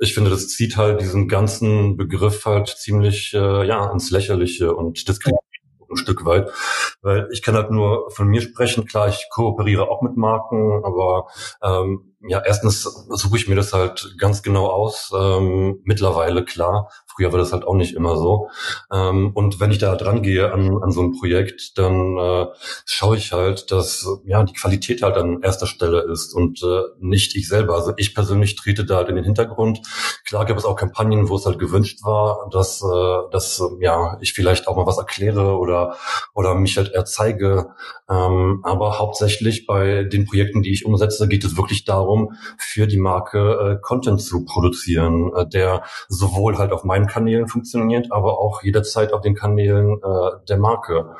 Ich 0.00 0.14
finde, 0.14 0.30
das 0.30 0.48
zieht 0.48 0.76
halt 0.76 1.00
diesen 1.00 1.28
ganzen 1.28 1.96
Begriff 1.96 2.44
halt 2.44 2.68
ziemlich 2.68 3.32
äh, 3.34 3.66
ja 3.66 3.90
ins 3.92 4.10
Lächerliche 4.10 4.74
und 4.74 5.08
diskriminiert 5.08 5.42
ein 5.90 5.96
Stück 5.96 6.24
weit, 6.24 6.50
weil 7.02 7.28
ich 7.30 7.42
kann 7.42 7.54
halt 7.54 7.70
nur 7.70 8.10
von 8.10 8.26
mir 8.28 8.40
sprechen. 8.40 8.86
Klar, 8.86 9.08
ich 9.08 9.28
kooperiere 9.30 9.88
auch 9.88 10.02
mit 10.02 10.16
Marken, 10.16 10.84
aber 10.84 11.28
ähm, 11.62 12.15
ja, 12.20 12.42
erstens 12.44 12.82
suche 13.10 13.36
ich 13.36 13.46
mir 13.46 13.56
das 13.56 13.72
halt 13.72 14.14
ganz 14.18 14.42
genau 14.42 14.66
aus. 14.68 15.12
Ähm, 15.14 15.80
mittlerweile 15.84 16.44
klar. 16.44 16.90
Früher 17.06 17.32
war 17.32 17.38
das 17.38 17.52
halt 17.52 17.64
auch 17.64 17.74
nicht 17.74 17.94
immer 17.94 18.16
so. 18.16 18.48
Ähm, 18.92 19.32
und 19.34 19.60
wenn 19.60 19.70
ich 19.70 19.78
da 19.78 19.96
dran 19.96 20.22
gehe 20.22 20.52
an, 20.52 20.82
an 20.82 20.92
so 20.92 21.02
ein 21.02 21.12
Projekt, 21.18 21.78
dann 21.78 22.16
äh, 22.18 22.46
schaue 22.84 23.16
ich 23.16 23.32
halt, 23.32 23.70
dass 23.70 24.06
ja 24.24 24.42
die 24.44 24.54
Qualität 24.54 25.02
halt 25.02 25.16
an 25.16 25.42
erster 25.42 25.66
Stelle 25.66 26.00
ist 26.02 26.34
und 26.34 26.62
äh, 26.62 26.82
nicht 26.98 27.36
ich 27.36 27.48
selber. 27.48 27.74
Also 27.74 27.92
ich 27.96 28.14
persönlich 28.14 28.56
trete 28.56 28.84
da 28.84 28.96
halt 28.96 29.08
in 29.08 29.16
den 29.16 29.24
Hintergrund. 29.24 29.80
Klar 30.26 30.46
gab 30.46 30.56
es 30.56 30.64
auch 30.64 30.76
Kampagnen, 30.76 31.28
wo 31.28 31.36
es 31.36 31.46
halt 31.46 31.58
gewünscht 31.58 32.00
war, 32.02 32.48
dass, 32.50 32.82
äh, 32.82 33.30
dass 33.30 33.62
ja 33.80 34.18
ich 34.20 34.32
vielleicht 34.32 34.68
auch 34.68 34.76
mal 34.76 34.86
was 34.86 34.98
erkläre 34.98 35.58
oder 35.58 35.96
oder 36.34 36.54
mich 36.54 36.76
halt 36.76 36.92
erzeige. 36.92 37.68
Ähm, 38.08 38.60
aber 38.62 38.98
hauptsächlich 38.98 39.66
bei 39.66 40.04
den 40.04 40.26
Projekten, 40.26 40.62
die 40.62 40.72
ich 40.72 40.84
umsetze, 40.86 41.28
geht 41.28 41.44
es 41.44 41.56
wirklich 41.56 41.84
darum, 41.84 42.05
für 42.58 42.86
die 42.86 42.98
Marke 42.98 43.78
äh, 43.78 43.78
Content 43.80 44.20
zu 44.20 44.44
produzieren, 44.44 45.32
äh, 45.34 45.46
der 45.48 45.82
sowohl 46.08 46.58
halt 46.58 46.72
auf 46.72 46.84
meinen 46.84 47.06
Kanälen 47.06 47.48
funktioniert, 47.48 48.12
aber 48.12 48.38
auch 48.38 48.62
jederzeit 48.62 49.12
auf 49.12 49.20
den 49.20 49.34
Kanälen 49.34 50.00
äh, 50.02 50.30
der 50.48 50.58
Marke. 50.58 51.14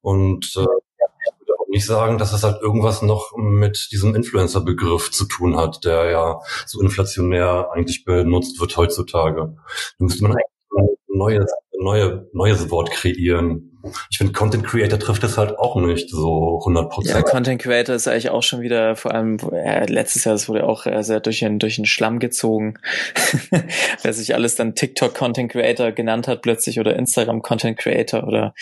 Und 0.00 0.54
äh, 0.56 0.60
ich 0.60 1.40
würde 1.40 1.60
auch 1.60 1.68
nicht 1.68 1.86
sagen, 1.86 2.18
dass 2.18 2.32
es 2.32 2.42
halt 2.42 2.62
irgendwas 2.62 3.02
noch 3.02 3.32
mit 3.36 3.88
diesem 3.92 4.14
Influencer-Begriff 4.14 5.10
zu 5.10 5.26
tun 5.26 5.56
hat, 5.56 5.84
der 5.84 6.10
ja 6.10 6.40
so 6.66 6.80
inflationär 6.80 7.70
eigentlich 7.72 8.04
benutzt 8.04 8.60
wird 8.60 8.76
heutzutage. 8.76 9.56
Da 9.98 10.04
müsste 10.04 10.22
man 10.24 10.36
ein 10.36 10.38
neues, 11.08 11.52
neue, 11.80 12.28
neues 12.32 12.70
Wort 12.70 12.90
kreieren. 12.90 13.78
Ich 14.10 14.18
finde, 14.18 14.34
Content 14.34 14.64
Creator 14.66 14.98
trifft 14.98 15.24
es 15.24 15.38
halt 15.38 15.58
auch 15.58 15.76
nicht 15.76 16.10
so 16.10 16.58
100 16.60 16.90
Prozent. 16.90 17.16
Ja, 17.16 17.22
Content 17.22 17.62
Creator 17.62 17.94
ist 17.94 18.06
eigentlich 18.06 18.28
auch 18.28 18.42
schon 18.42 18.60
wieder, 18.60 18.94
vor 18.94 19.14
allem 19.14 19.38
ja, 19.52 19.84
letztes 19.84 20.24
Jahr, 20.24 20.34
das 20.34 20.48
wurde 20.48 20.64
auch 20.64 20.84
äh, 20.84 21.02
sehr 21.02 21.20
durch 21.20 21.40
den, 21.40 21.58
durch 21.58 21.76
den 21.76 21.86
Schlamm 21.86 22.18
gezogen. 22.18 22.74
Wer 24.02 24.12
sich 24.12 24.34
alles 24.34 24.54
dann 24.54 24.74
TikTok 24.74 25.14
Content 25.14 25.50
Creator 25.50 25.92
genannt 25.92 26.28
hat 26.28 26.42
plötzlich 26.42 26.78
oder 26.78 26.94
Instagram 26.96 27.40
Content 27.40 27.78
Creator 27.78 28.26
oder 28.26 28.54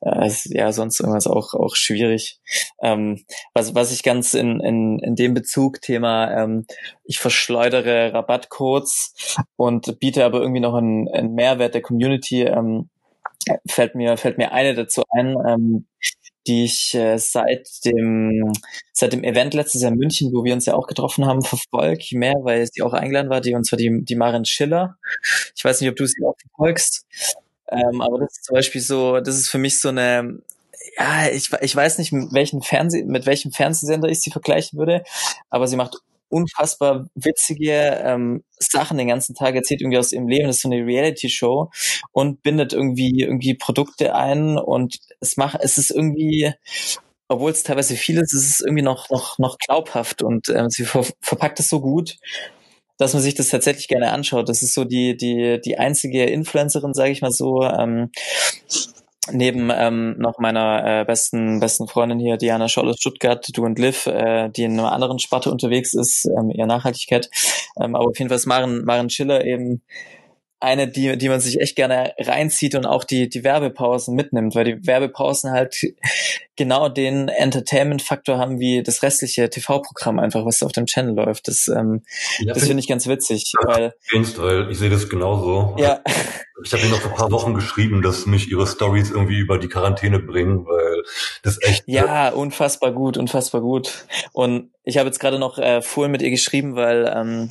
äh, 0.00 0.30
ja, 0.44 0.72
sonst 0.72 1.00
irgendwas 1.00 1.26
auch, 1.26 1.54
auch 1.54 1.74
schwierig. 1.76 2.40
Ähm, 2.82 3.24
was, 3.54 3.74
was 3.74 3.92
ich 3.92 4.02
ganz 4.02 4.34
in, 4.34 4.60
in, 4.60 4.98
in 5.00 5.16
dem 5.16 5.34
Bezug 5.34 5.80
Thema, 5.80 6.30
ähm, 6.42 6.66
ich 7.04 7.18
verschleudere 7.18 8.12
Rabattcodes 8.12 9.36
und 9.56 9.98
biete 9.98 10.24
aber 10.24 10.40
irgendwie 10.40 10.60
noch 10.60 10.74
einen, 10.74 11.08
einen 11.08 11.34
Mehrwert 11.34 11.74
der 11.74 11.82
Community, 11.82 12.42
ähm, 12.42 12.88
fällt 13.66 13.94
mir 13.94 14.16
fällt 14.16 14.38
mir 14.38 14.52
eine 14.52 14.74
dazu 14.74 15.02
ein, 15.10 15.36
ähm, 15.48 15.86
die 16.46 16.64
ich 16.64 16.94
äh, 16.94 17.18
seit 17.18 17.84
dem 17.84 18.52
seit 18.92 19.12
dem 19.12 19.24
Event 19.24 19.54
letztes 19.54 19.82
Jahr 19.82 19.92
in 19.92 19.98
München, 19.98 20.32
wo 20.32 20.44
wir 20.44 20.54
uns 20.54 20.66
ja 20.66 20.74
auch 20.74 20.86
getroffen 20.86 21.26
haben, 21.26 21.42
verfolge 21.42 22.04
mehr, 22.12 22.36
weil 22.42 22.66
sie 22.66 22.82
auch 22.82 22.92
eingeladen 22.92 23.30
war, 23.30 23.40
die 23.40 23.54
und 23.54 23.64
zwar 23.64 23.76
die 23.76 24.04
die 24.04 24.16
Maren 24.16 24.44
Schiller. 24.44 24.96
Ich 25.56 25.64
weiß 25.64 25.80
nicht, 25.80 25.90
ob 25.90 25.96
du 25.96 26.06
sie 26.06 26.24
auch 26.24 26.36
verfolgst, 26.38 27.06
ähm, 27.70 28.00
aber 28.00 28.18
das 28.20 28.32
ist 28.36 28.44
zum 28.44 28.54
Beispiel 28.54 28.80
so, 28.80 29.20
das 29.20 29.36
ist 29.36 29.48
für 29.48 29.58
mich 29.58 29.80
so 29.80 29.88
eine 29.88 30.40
ja, 30.96 31.28
ich, 31.28 31.50
ich 31.60 31.76
weiß 31.76 31.98
nicht, 31.98 32.12
mit 32.12 32.32
welchem 32.32 32.62
Fernseh, 32.62 33.04
mit 33.04 33.26
welchem 33.26 33.52
Fernsehsender 33.52 34.08
ich 34.08 34.20
sie 34.20 34.30
vergleichen 34.30 34.78
würde, 34.78 35.04
aber 35.50 35.68
sie 35.68 35.76
macht 35.76 35.98
unfassbar 36.28 37.06
witzige 37.14 37.72
ähm, 38.04 38.44
Sachen 38.58 38.98
den 38.98 39.08
ganzen 39.08 39.34
Tag, 39.34 39.54
erzählt 39.54 39.80
irgendwie 39.80 39.98
aus 39.98 40.12
ihrem 40.12 40.28
Leben, 40.28 40.46
das 40.46 40.56
ist 40.56 40.62
so 40.62 40.70
eine 40.70 40.84
Reality-Show 40.84 41.70
und 42.12 42.42
bindet 42.42 42.72
irgendwie 42.72 43.22
irgendwie 43.22 43.54
Produkte 43.54 44.14
ein 44.14 44.58
und 44.58 44.98
es 45.20 45.36
macht, 45.36 45.58
es 45.62 45.78
ist 45.78 45.90
irgendwie, 45.90 46.52
obwohl 47.28 47.50
es 47.50 47.62
teilweise 47.62 47.96
viel 47.96 48.18
ist, 48.18 48.34
ist 48.34 48.50
es 48.50 48.60
irgendwie 48.60 48.82
noch 48.82 49.08
noch 49.10 49.38
noch 49.38 49.56
glaubhaft 49.58 50.22
und 50.22 50.48
ähm, 50.50 50.68
sie 50.68 50.84
ver 50.84 51.06
verpackt 51.20 51.60
es 51.60 51.68
so 51.70 51.80
gut, 51.80 52.18
dass 52.98 53.14
man 53.14 53.22
sich 53.22 53.34
das 53.34 53.48
tatsächlich 53.48 53.88
gerne 53.88 54.12
anschaut. 54.12 54.48
Das 54.48 54.62
ist 54.62 54.74
so 54.74 54.84
die 54.84 55.16
die 55.16 55.60
die 55.64 55.78
einzige 55.78 56.24
Influencerin, 56.24 56.94
sage 56.94 57.10
ich 57.10 57.22
mal 57.22 57.32
so. 57.32 57.62
Ähm, 57.62 58.10
neben 59.30 59.70
ähm, 59.74 60.16
noch 60.18 60.38
meiner 60.38 61.00
äh, 61.00 61.04
besten 61.04 61.60
besten 61.60 61.86
Freundin 61.88 62.18
hier, 62.18 62.36
Diana 62.36 62.68
Scholl 62.68 62.88
aus 62.88 62.98
Stuttgart, 62.98 63.46
du 63.52 63.64
und 63.64 63.78
Liv, 63.78 64.06
äh, 64.06 64.48
die 64.50 64.64
in 64.64 64.78
einer 64.78 64.92
anderen 64.92 65.18
Sparte 65.18 65.50
unterwegs 65.50 65.94
ist, 65.94 66.26
ähm, 66.26 66.50
eher 66.50 66.66
Nachhaltigkeit. 66.66 67.30
Ähm, 67.80 67.94
aber 67.94 68.08
auf 68.08 68.18
jeden 68.18 68.28
Fall 68.28 68.36
ist 68.36 68.46
Maren, 68.46 68.84
Maren 68.84 69.10
Schiller 69.10 69.44
eben 69.44 69.82
eine, 70.60 70.88
die, 70.88 71.16
die 71.16 71.28
man 71.28 71.40
sich 71.40 71.60
echt 71.60 71.76
gerne 71.76 72.14
reinzieht 72.18 72.74
und 72.74 72.86
auch 72.86 73.04
die, 73.04 73.28
die 73.28 73.44
Werbepausen 73.44 74.14
mitnimmt, 74.14 74.54
weil 74.54 74.64
die 74.64 74.86
Werbepausen 74.86 75.52
halt 75.52 75.76
genau 76.58 76.90
den 76.90 77.28
Entertainment-Faktor 77.28 78.36
haben 78.36 78.60
wie 78.60 78.82
das 78.82 79.02
restliche 79.02 79.48
TV-Programm 79.48 80.18
einfach, 80.18 80.44
was 80.44 80.62
auf 80.62 80.72
dem 80.72 80.84
Channel 80.84 81.14
läuft. 81.14 81.48
Das, 81.48 81.68
ähm, 81.68 82.02
ja, 82.40 82.52
das 82.52 82.66
finde 82.66 82.80
ich 82.80 82.88
ganz 82.88 83.06
witzig. 83.06 83.52
Weil, 83.64 83.94
weil 84.12 84.70
ich 84.70 84.78
sehe 84.78 84.90
das 84.90 85.08
genauso. 85.08 85.74
Ja. 85.78 86.00
Ich 86.64 86.72
habe 86.72 86.82
ihr 86.82 86.88
noch 86.88 87.00
vor 87.00 87.12
ein 87.12 87.16
paar 87.16 87.30
Wochen 87.30 87.54
geschrieben, 87.54 88.02
dass 88.02 88.26
mich 88.26 88.50
ihre 88.50 88.66
Stories 88.66 89.12
irgendwie 89.12 89.38
über 89.38 89.58
die 89.58 89.68
Quarantäne 89.68 90.18
bringen, 90.18 90.66
weil 90.66 91.04
das 91.44 91.62
echt. 91.62 91.84
Ja, 91.86 92.30
unfassbar 92.30 92.90
gut, 92.90 93.16
unfassbar 93.16 93.60
gut. 93.60 94.06
Und 94.32 94.72
ich 94.82 94.98
habe 94.98 95.06
jetzt 95.06 95.20
gerade 95.20 95.38
noch 95.38 95.58
äh, 95.58 95.82
vorhin 95.82 96.10
mit 96.10 96.20
ihr 96.20 96.30
geschrieben, 96.30 96.74
weil 96.74 97.08
ähm, 97.14 97.50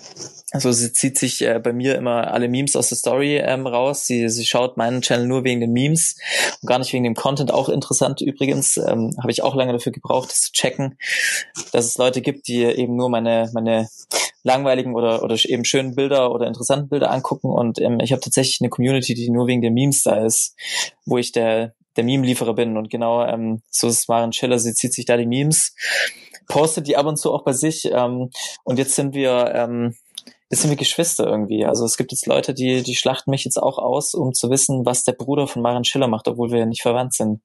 also 0.52 0.72
sie 0.72 0.93
zieht 0.93 1.17
sich 1.17 1.41
äh, 1.41 1.60
bei 1.60 1.74
mir 1.74 1.96
immer 1.96 2.34
alle 2.34 2.48
Memes 2.48 2.76
aus 2.76 2.89
der 2.89 2.98
Story 2.98 3.38
ähm, 3.38 3.67
raus. 3.67 4.08
Sie, 4.08 4.30
sie 4.30 4.46
schaut 4.46 4.78
meinen 4.78 5.02
Channel 5.02 5.28
nur 5.28 5.43
wegen 5.43 5.60
den 5.60 5.72
Memes 5.74 6.15
und 6.62 6.67
gar 6.67 6.80
nicht 6.80 6.93
wegen 6.93 7.04
dem 7.04 7.15
Content. 7.15 7.54
Auch 7.54 7.70
interessant 7.70 8.22
übrigens, 8.22 8.78
ähm, 8.78 8.96
habe 9.21 9.31
ich 9.31 9.43
auch 9.43 9.55
lange 9.55 9.73
dafür 9.73 9.91
gebraucht, 9.91 10.29
das 10.29 10.41
zu 10.41 10.51
checken, 10.51 10.97
dass 11.71 11.86
es 11.86 11.97
Leute 11.97 12.21
gibt, 12.21 12.47
die 12.47 12.63
eben 12.63 12.95
nur 12.95 13.10
meine 13.10 13.49
meine 13.53 13.88
langweiligen 14.47 14.95
oder, 14.95 15.21
oder 15.21 15.36
eben 15.45 15.65
schönen 15.65 15.93
Bilder 15.93 16.31
oder 16.31 16.47
interessanten 16.47 16.89
Bilder 16.89 17.12
angucken. 17.12 17.51
Und 17.51 17.79
ähm, 17.79 17.99
ich 17.99 18.12
habe 18.12 18.21
tatsächlich 18.21 18.60
eine 18.62 18.69
Community, 18.69 19.13
die 19.13 19.29
nur 19.29 19.45
wegen 19.45 19.62
der 19.62 19.71
Memes 19.71 20.01
da 20.03 20.25
ist, 20.25 20.55
wo 21.05 21.17
ich 21.17 21.31
der, 21.31 21.73
der 21.95 22.03
Meme-Lieferer 22.03 22.55
bin. 22.55 22.77
Und 22.77 22.89
genau 22.89 23.23
ähm, 23.23 23.62
so 23.69 23.88
ist 23.88 24.10
Maren 24.10 24.33
Schiller, 24.33 24.57
sie 24.57 24.73
zieht 24.73 24.93
sich 24.93 25.05
da 25.05 25.17
die 25.17 25.27
Memes, 25.27 25.75
postet 26.47 26.88
die 26.88 26.97
ab 26.97 27.05
und 27.05 27.17
zu 27.17 27.31
auch 27.31 27.43
bei 27.43 27.53
sich. 27.53 27.89
Ähm, 27.91 28.31
und 28.63 28.79
jetzt 28.79 28.95
sind 28.95 29.13
wir 29.13 29.51
ähm, 29.53 29.95
jetzt 30.49 30.62
sind 30.62 30.69
wir 30.69 30.77
Geschwister 30.77 31.27
irgendwie. 31.27 31.65
Also 31.65 31.86
es 31.86 31.97
gibt 31.97 32.12
jetzt 32.12 32.25
Leute, 32.25 32.53
die, 32.53 32.81
die 32.83 32.95
schlachten 32.95 33.31
mich 33.31 33.43
jetzt 33.43 33.57
auch 33.57 33.77
aus, 33.77 34.13
um 34.13 34.33
zu 34.33 34.49
wissen, 34.49 34.86
was 34.86 35.03
der 35.03 35.13
Bruder 35.13 35.47
von 35.47 35.62
Maren 35.62 35.83
Schiller 35.83 36.07
macht, 36.07 36.27
obwohl 36.27 36.51
wir 36.51 36.60
ja 36.60 36.65
nicht 36.65 36.81
verwandt 36.81 37.13
sind. 37.13 37.41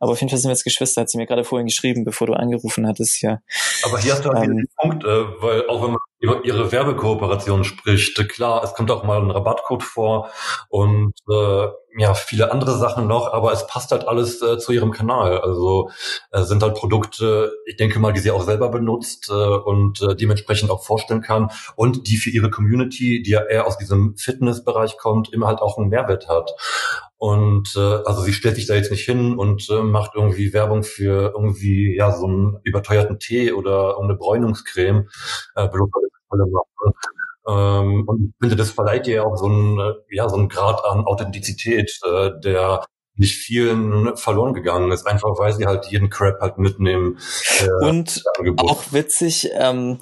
Aber 0.00 0.12
auf 0.12 0.20
jeden 0.20 0.30
Fall 0.30 0.38
sind 0.38 0.48
wir 0.48 0.54
jetzt 0.54 0.64
Geschwister, 0.64 1.02
hat 1.02 1.10
sie 1.10 1.18
mir 1.18 1.26
gerade 1.26 1.44
vorhin 1.44 1.66
geschrieben, 1.66 2.04
bevor 2.04 2.26
du 2.26 2.32
angerufen 2.32 2.86
hattest 2.86 3.14
hier. 3.14 3.40
Aber 3.84 3.98
hier 3.98 4.14
hast 4.14 4.24
du 4.24 4.30
halt 4.30 4.48
ähm, 4.48 4.56
den 4.56 4.68
Punkt, 4.76 5.04
äh, 5.04 5.42
weil 5.42 5.68
auch 5.68 5.82
wenn 5.82 5.90
man 5.92 6.00
über 6.18 6.44
ihre 6.44 6.70
Werbekooperation 6.70 7.64
spricht, 7.64 8.28
klar, 8.28 8.62
es 8.64 8.74
kommt 8.74 8.90
auch 8.90 9.04
mal 9.04 9.22
ein 9.22 9.30
Rabattcode 9.30 9.82
vor 9.82 10.30
und 10.68 11.12
äh, 11.30 11.66
ja, 11.96 12.14
viele 12.14 12.52
andere 12.52 12.78
Sachen 12.78 13.06
noch, 13.06 13.32
aber 13.32 13.52
es 13.52 13.66
passt 13.66 13.90
halt 13.90 14.06
alles 14.06 14.40
äh, 14.42 14.58
zu 14.58 14.72
ihrem 14.72 14.92
Kanal. 14.92 15.40
Also 15.40 15.90
äh, 16.30 16.42
sind 16.42 16.62
halt 16.62 16.74
Produkte, 16.74 17.52
ich 17.66 17.76
denke 17.76 17.98
mal, 17.98 18.12
die 18.12 18.20
sie 18.20 18.30
auch 18.30 18.42
selber 18.42 18.68
benutzt 18.68 19.28
äh, 19.28 19.32
und 19.32 20.00
äh, 20.02 20.14
dementsprechend 20.14 20.70
auch 20.70 20.84
vorstellen 20.84 21.22
kann 21.22 21.50
und 21.76 22.06
die 22.08 22.16
für 22.16 22.30
ihre 22.30 22.50
Community, 22.50 23.22
die 23.22 23.30
ja 23.30 23.42
eher 23.42 23.66
aus 23.66 23.78
diesem 23.78 24.16
Fitnessbereich 24.16 24.98
kommt, 24.98 25.32
immer 25.32 25.46
halt 25.46 25.60
auch 25.60 25.78
einen 25.78 25.88
Mehrwert 25.88 26.28
hat. 26.28 26.52
Und 27.16 27.74
äh, 27.76 27.80
also 27.80 28.22
sie 28.22 28.32
stellt 28.32 28.56
sich 28.56 28.66
da 28.66 28.74
jetzt 28.74 28.90
nicht 28.90 29.04
hin 29.04 29.36
und 29.36 29.68
äh, 29.68 29.82
macht 29.82 30.12
irgendwie 30.14 30.54
Werbung 30.54 30.84
für 30.84 31.32
irgendwie 31.34 31.94
ja 31.94 32.16
so 32.16 32.26
einen 32.26 32.60
überteuerten 32.62 33.18
Tee 33.18 33.52
oder 33.52 33.98
eine 34.00 34.14
Bräunungscreme, 34.14 35.08
äh, 35.54 35.68
ähm, 37.48 38.04
und 38.06 38.28
ich 38.28 38.34
finde, 38.40 38.56
das 38.56 38.70
verleiht 38.70 39.06
ihr 39.06 39.26
auch 39.26 39.36
so 39.36 39.46
einen, 39.46 39.78
äh, 39.78 39.92
ja, 40.10 40.28
so 40.28 40.36
einen 40.36 40.48
Grad 40.48 40.84
an 40.84 41.04
Authentizität, 41.04 41.98
äh, 42.04 42.30
der 42.42 42.84
nicht 43.16 43.36
vielen 43.36 44.16
verloren 44.16 44.54
gegangen 44.54 44.90
ist, 44.92 45.06
einfach 45.06 45.38
weil 45.38 45.52
sie 45.52 45.66
halt 45.66 45.86
jeden 45.86 46.10
Crap 46.10 46.40
halt 46.40 46.58
mitnehmen. 46.58 47.18
Äh, 47.60 47.86
und 47.86 48.22
auch 48.56 48.92
witzig, 48.92 49.50
ähm, 49.54 49.98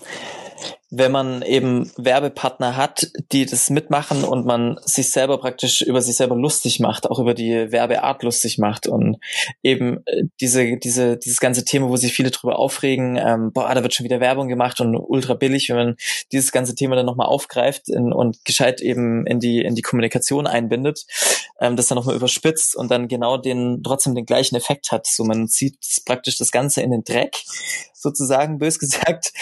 wenn 0.90 1.12
man 1.12 1.42
eben 1.42 1.90
Werbepartner 1.96 2.76
hat, 2.76 3.10
die 3.32 3.44
das 3.44 3.68
mitmachen 3.68 4.24
und 4.24 4.46
man 4.46 4.78
sich 4.84 5.10
selber 5.10 5.38
praktisch 5.38 5.82
über 5.82 6.00
sich 6.00 6.16
selber 6.16 6.34
lustig 6.34 6.80
macht, 6.80 7.10
auch 7.10 7.18
über 7.18 7.34
die 7.34 7.70
Werbeart 7.70 8.22
lustig 8.22 8.56
macht 8.56 8.86
und 8.86 9.18
eben 9.62 9.98
äh, 10.06 10.24
diese, 10.40 10.78
diese, 10.78 11.18
dieses 11.18 11.40
ganze 11.40 11.64
Thema, 11.64 11.90
wo 11.90 11.96
sich 11.96 12.14
viele 12.14 12.30
drüber 12.30 12.58
aufregen, 12.58 13.16
ähm, 13.16 13.52
boah, 13.52 13.74
da 13.74 13.82
wird 13.82 13.92
schon 13.92 14.04
wieder 14.04 14.20
Werbung 14.20 14.48
gemacht 14.48 14.80
und 14.80 14.96
ultra 14.96 15.34
billig, 15.34 15.68
wenn 15.68 15.76
man 15.76 15.96
dieses 16.32 16.52
ganze 16.52 16.74
Thema 16.74 16.96
dann 16.96 17.06
nochmal 17.06 17.26
aufgreift 17.26 17.90
in, 17.90 18.10
und 18.12 18.42
gescheit 18.46 18.80
eben 18.80 19.26
in 19.26 19.40
die, 19.40 19.60
in 19.60 19.74
die 19.74 19.82
Kommunikation 19.82 20.46
einbindet, 20.46 21.04
ähm, 21.60 21.76
das 21.76 21.88
dann 21.88 21.96
nochmal 21.96 22.16
überspitzt 22.16 22.74
und 22.74 22.90
dann 22.90 23.08
genau 23.08 23.36
den, 23.36 23.82
trotzdem 23.82 24.14
den 24.14 24.24
gleichen 24.24 24.56
Effekt 24.56 24.90
hat. 24.90 25.06
So 25.06 25.24
man 25.24 25.48
zieht 25.48 25.76
praktisch 26.06 26.38
das 26.38 26.50
Ganze 26.50 26.80
in 26.80 26.90
den 26.90 27.04
Dreck, 27.04 27.36
sozusagen, 28.00 28.58
bös 28.58 28.78
gesagt, 28.78 29.32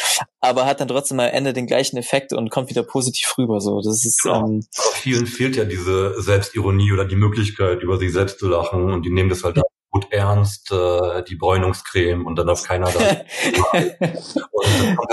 aber 0.41 0.67
hat 0.67 0.81
dann 0.81 0.89
trotzdem 0.89 1.21
am 1.21 1.31
Ende 1.31 1.53
den 1.53 1.67
gleichen 1.67 1.97
Effekt 1.97 2.33
und 2.33 2.51
kommt 2.51 2.71
wieder 2.71 2.83
positiv 2.83 3.35
rüber. 3.39 3.61
So, 3.61 3.81
das 3.81 4.05
ist. 4.05 4.23
Genau. 4.23 4.47
Ähm, 4.47 4.67
vielen 4.95 5.27
fehlt 5.27 5.57
ja 5.57 5.65
diese 5.65 6.21
Selbstironie 6.21 6.93
oder 6.93 7.05
die 7.05 7.17
Möglichkeit, 7.17 7.83
über 7.83 7.99
sich 7.99 8.13
selbst 8.13 8.39
zu 8.39 8.49
lachen 8.49 8.93
und 8.93 9.05
die 9.05 9.11
nehmen 9.11 9.29
das 9.29 9.45
halt 9.45 9.61
ernst, 10.11 10.71
äh, 10.73 11.23
die 11.25 11.37
Bräunungscreme 11.37 12.27
und 12.27 12.37
dann 12.37 12.47
darf 12.47 12.63
keiner 12.63 12.87
und 12.93 12.95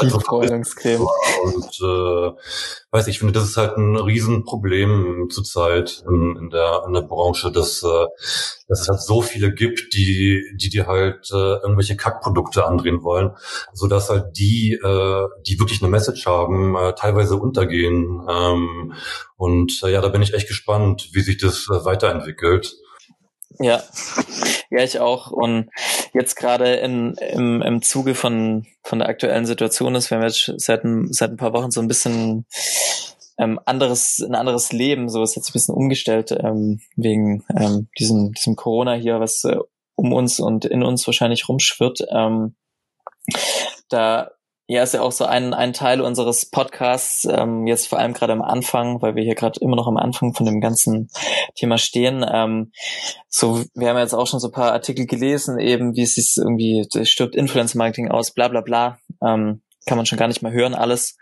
die 0.01 0.07
Bräunungscreme. 0.09 1.07
Und 1.43 1.79
äh, 1.81 2.31
weiß 2.91 3.07
ich, 3.07 3.19
finde, 3.19 3.33
das 3.33 3.45
ist 3.45 3.57
halt 3.57 3.77
ein 3.77 3.95
Riesenproblem 3.95 5.27
zurzeit 5.29 6.03
in, 6.07 6.35
in 6.37 6.49
der 6.49 6.83
in 6.87 6.93
der 6.93 7.01
Branche, 7.01 7.51
dass, 7.51 7.83
äh, 7.83 8.05
dass 8.67 8.81
es 8.81 8.87
halt 8.87 9.01
so 9.01 9.21
viele 9.21 9.53
gibt, 9.53 9.93
die 9.93 10.43
die 10.55 10.69
dir 10.69 10.87
halt 10.87 11.29
äh, 11.31 11.55
irgendwelche 11.61 11.95
Kackprodukte 11.95 12.65
andrehen 12.65 13.03
wollen, 13.03 13.31
so 13.73 13.87
dass 13.87 14.09
halt 14.09 14.37
die, 14.37 14.73
äh, 14.73 15.27
die 15.45 15.59
wirklich 15.59 15.81
eine 15.81 15.91
Message 15.91 16.25
haben, 16.25 16.75
äh, 16.75 16.93
teilweise 16.93 17.35
untergehen. 17.35 18.25
Ähm, 18.29 18.93
und 19.35 19.81
äh, 19.83 19.91
ja, 19.91 20.01
da 20.01 20.09
bin 20.09 20.21
ich 20.21 20.33
echt 20.33 20.47
gespannt, 20.47 21.09
wie 21.13 21.21
sich 21.21 21.37
das 21.37 21.67
äh, 21.69 21.85
weiterentwickelt. 21.85 22.75
Ja, 23.59 23.83
ja, 24.69 24.83
ich 24.83 24.99
auch. 24.99 25.31
Und 25.31 25.69
jetzt 26.13 26.35
gerade 26.35 26.75
in, 26.75 27.13
im, 27.15 27.61
im 27.61 27.81
Zuge 27.81 28.15
von, 28.15 28.65
von 28.83 28.99
der 28.99 29.09
aktuellen 29.09 29.45
Situation 29.45 29.95
ist, 29.95 30.09
wir 30.09 30.17
haben 30.17 30.25
jetzt 30.25 30.51
seit, 30.57 30.83
ein, 30.83 31.11
seit 31.11 31.31
ein 31.31 31.37
paar 31.37 31.53
Wochen 31.53 31.71
so 31.71 31.81
ein 31.81 31.87
bisschen 31.87 32.45
ähm, 33.37 33.59
anderes, 33.65 34.19
ein 34.19 34.35
anderes 34.35 34.71
Leben, 34.71 35.09
so 35.09 35.23
ist 35.23 35.35
jetzt 35.35 35.49
ein 35.49 35.53
bisschen 35.53 35.75
umgestellt, 35.75 36.31
ähm, 36.31 36.81
wegen 36.95 37.43
ähm, 37.55 37.87
diesem, 37.97 38.31
diesem 38.33 38.55
Corona 38.55 38.93
hier, 38.93 39.19
was 39.19 39.43
äh, 39.43 39.57
um 39.95 40.13
uns 40.13 40.39
und 40.39 40.65
in 40.65 40.83
uns 40.83 41.05
wahrscheinlich 41.07 41.47
rumschwirrt. 41.47 41.99
Ähm, 42.11 42.55
da 43.89 44.31
ja, 44.67 44.81
ist 44.81 44.93
ja 44.93 45.01
auch 45.01 45.11
so 45.11 45.25
ein, 45.25 45.53
ein 45.53 45.73
Teil 45.73 45.99
unseres 45.99 46.45
Podcasts, 46.45 47.27
ähm, 47.29 47.67
jetzt 47.67 47.87
vor 47.87 47.99
allem 47.99 48.13
gerade 48.13 48.33
am 48.33 48.41
Anfang, 48.41 49.01
weil 49.01 49.15
wir 49.15 49.23
hier 49.23 49.35
gerade 49.35 49.59
immer 49.59 49.75
noch 49.75 49.87
am 49.87 49.97
Anfang 49.97 50.33
von 50.33 50.45
dem 50.45 50.61
ganzen 50.61 51.09
Thema 51.55 51.77
stehen. 51.77 52.25
Ähm, 52.29 52.71
so, 53.27 53.63
wir 53.73 53.89
haben 53.89 53.97
jetzt 53.97 54.13
auch 54.13 54.27
schon 54.27 54.39
so 54.39 54.47
ein 54.47 54.53
paar 54.53 54.71
Artikel 54.71 55.05
gelesen, 55.05 55.59
eben 55.59 55.95
wie 55.95 56.03
es 56.03 56.15
sich 56.15 56.37
irgendwie, 56.37 56.87
stirbt 57.03 57.35
Influencer-Marketing 57.35 58.09
aus, 58.09 58.31
bla 58.31 58.47
bla 58.47 58.61
bla. 58.61 58.99
Ähm, 59.21 59.61
kann 59.85 59.97
man 59.97 60.05
schon 60.05 60.17
gar 60.17 60.29
nicht 60.29 60.41
mehr 60.41 60.53
hören 60.53 60.75
alles. 60.75 61.17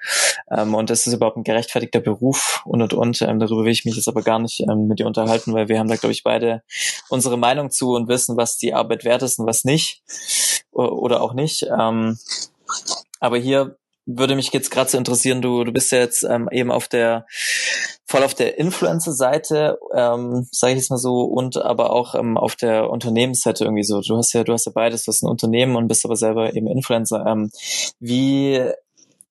Ähm, 0.52 0.76
und 0.76 0.92
das 0.92 1.08
ist 1.08 1.14
überhaupt 1.14 1.38
ein 1.38 1.44
gerechtfertigter 1.44 2.00
Beruf 2.00 2.62
und 2.66 2.82
und 2.82 2.94
und. 2.94 3.22
Ähm, 3.24 3.40
darüber 3.40 3.64
will 3.64 3.72
ich 3.72 3.86
mich 3.86 3.96
jetzt 3.96 4.08
aber 4.08 4.22
gar 4.22 4.38
nicht 4.38 4.60
ähm, 4.62 4.88
mit 4.88 5.00
dir 5.00 5.08
unterhalten, 5.08 5.54
weil 5.54 5.68
wir 5.68 5.80
haben 5.80 5.88
da, 5.88 5.96
glaube 5.96 6.14
ich, 6.14 6.24
beide 6.24 6.62
unsere 7.10 7.38
Meinung 7.38 7.72
zu 7.72 7.94
und 7.94 8.08
wissen, 8.08 8.38
was 8.38 8.58
die 8.58 8.76
Arbeit 8.76 9.04
wert 9.04 9.24
ist 9.24 9.40
und 9.40 9.48
was 9.48 9.64
nicht. 9.64 10.04
Oder 10.72 11.22
auch 11.22 11.34
nicht. 11.34 11.64
Ähm, 11.64 12.18
aber 13.22 13.38
hier 13.38 13.78
würde 14.06 14.36
mich 14.36 14.52
jetzt 14.52 14.72
gerade 14.72 14.90
so 14.90 14.98
interessieren, 14.98 15.42
du, 15.42 15.64
du 15.64 15.72
bist 15.72 15.92
ja 15.92 16.00
jetzt 16.00 16.24
ähm, 16.24 16.50
eben 16.52 16.72
auf 16.72 16.88
der 16.88 17.26
voll 18.06 18.24
auf 18.24 18.34
der 18.34 18.58
Influencer-Seite, 18.58 19.80
ähm, 19.96 20.48
sage 20.52 20.74
ich 20.74 20.80
jetzt 20.80 20.90
mal 20.90 20.98
so, 20.98 21.22
und 21.22 21.56
aber 21.58 21.92
auch 21.92 22.16
ähm, 22.16 22.38
auf 22.38 22.58
der 22.58 22.90
Unternehmensseite 22.90 23.64
irgendwie 23.64 23.84
so. 23.84 24.02
Du 24.02 24.18
hast 24.18 24.34
ja, 24.34 24.44
du 24.44 24.52
hast 24.52 24.66
ja 24.66 24.72
beides, 24.74 25.06
du 25.06 25.12
hast 25.12 25.22
ein 25.22 25.30
Unternehmen 25.30 25.78
und 25.78 25.88
bist 25.88 26.04
aber 26.04 26.18
selber 26.18 26.54
eben 26.54 26.68
Influencer. 26.68 27.26
Ähm, 27.26 27.52
wie 28.00 28.72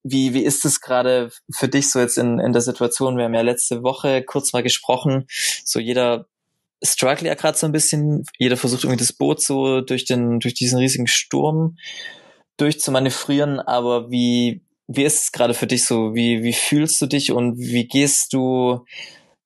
wie, 0.02 0.32
wie 0.32 0.44
ist 0.44 0.64
es 0.64 0.80
gerade 0.80 1.30
für 1.54 1.68
dich 1.68 1.90
so 1.90 2.00
jetzt 2.00 2.16
in, 2.16 2.38
in 2.38 2.52
der 2.54 2.62
Situation? 2.62 3.18
Wir 3.18 3.24
haben 3.24 3.34
ja 3.34 3.42
letzte 3.42 3.82
Woche 3.82 4.22
kurz 4.22 4.54
mal 4.54 4.62
gesprochen. 4.62 5.26
So 5.62 5.78
jeder 5.78 6.26
struggle 6.82 7.28
ja 7.28 7.34
gerade 7.34 7.58
so 7.58 7.66
ein 7.66 7.72
bisschen. 7.72 8.24
Jeder 8.38 8.56
versucht 8.56 8.84
irgendwie 8.84 8.98
das 8.98 9.12
Boot 9.12 9.42
so 9.42 9.82
durch 9.82 10.06
den, 10.06 10.40
durch 10.40 10.54
diesen 10.54 10.78
riesigen 10.78 11.06
Sturm 11.06 11.76
durchzumanövrieren, 12.60 13.60
aber 13.60 14.10
wie, 14.10 14.62
wie 14.86 15.04
ist 15.04 15.22
es 15.22 15.32
gerade 15.32 15.54
für 15.54 15.66
dich 15.66 15.84
so? 15.84 16.14
Wie, 16.14 16.42
wie 16.42 16.52
fühlst 16.52 17.00
du 17.00 17.06
dich 17.06 17.32
und 17.32 17.58
wie 17.58 17.86
gehst 17.86 18.32
du 18.32 18.84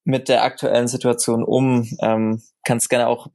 mit 0.04 0.28
der 0.28 0.44
aktuellen 0.44 0.88
Situation 0.88 1.44
um? 1.44 1.88
Ähm, 2.00 2.42
kannst 2.64 2.88
gerne 2.90 3.08
auch 3.08 3.28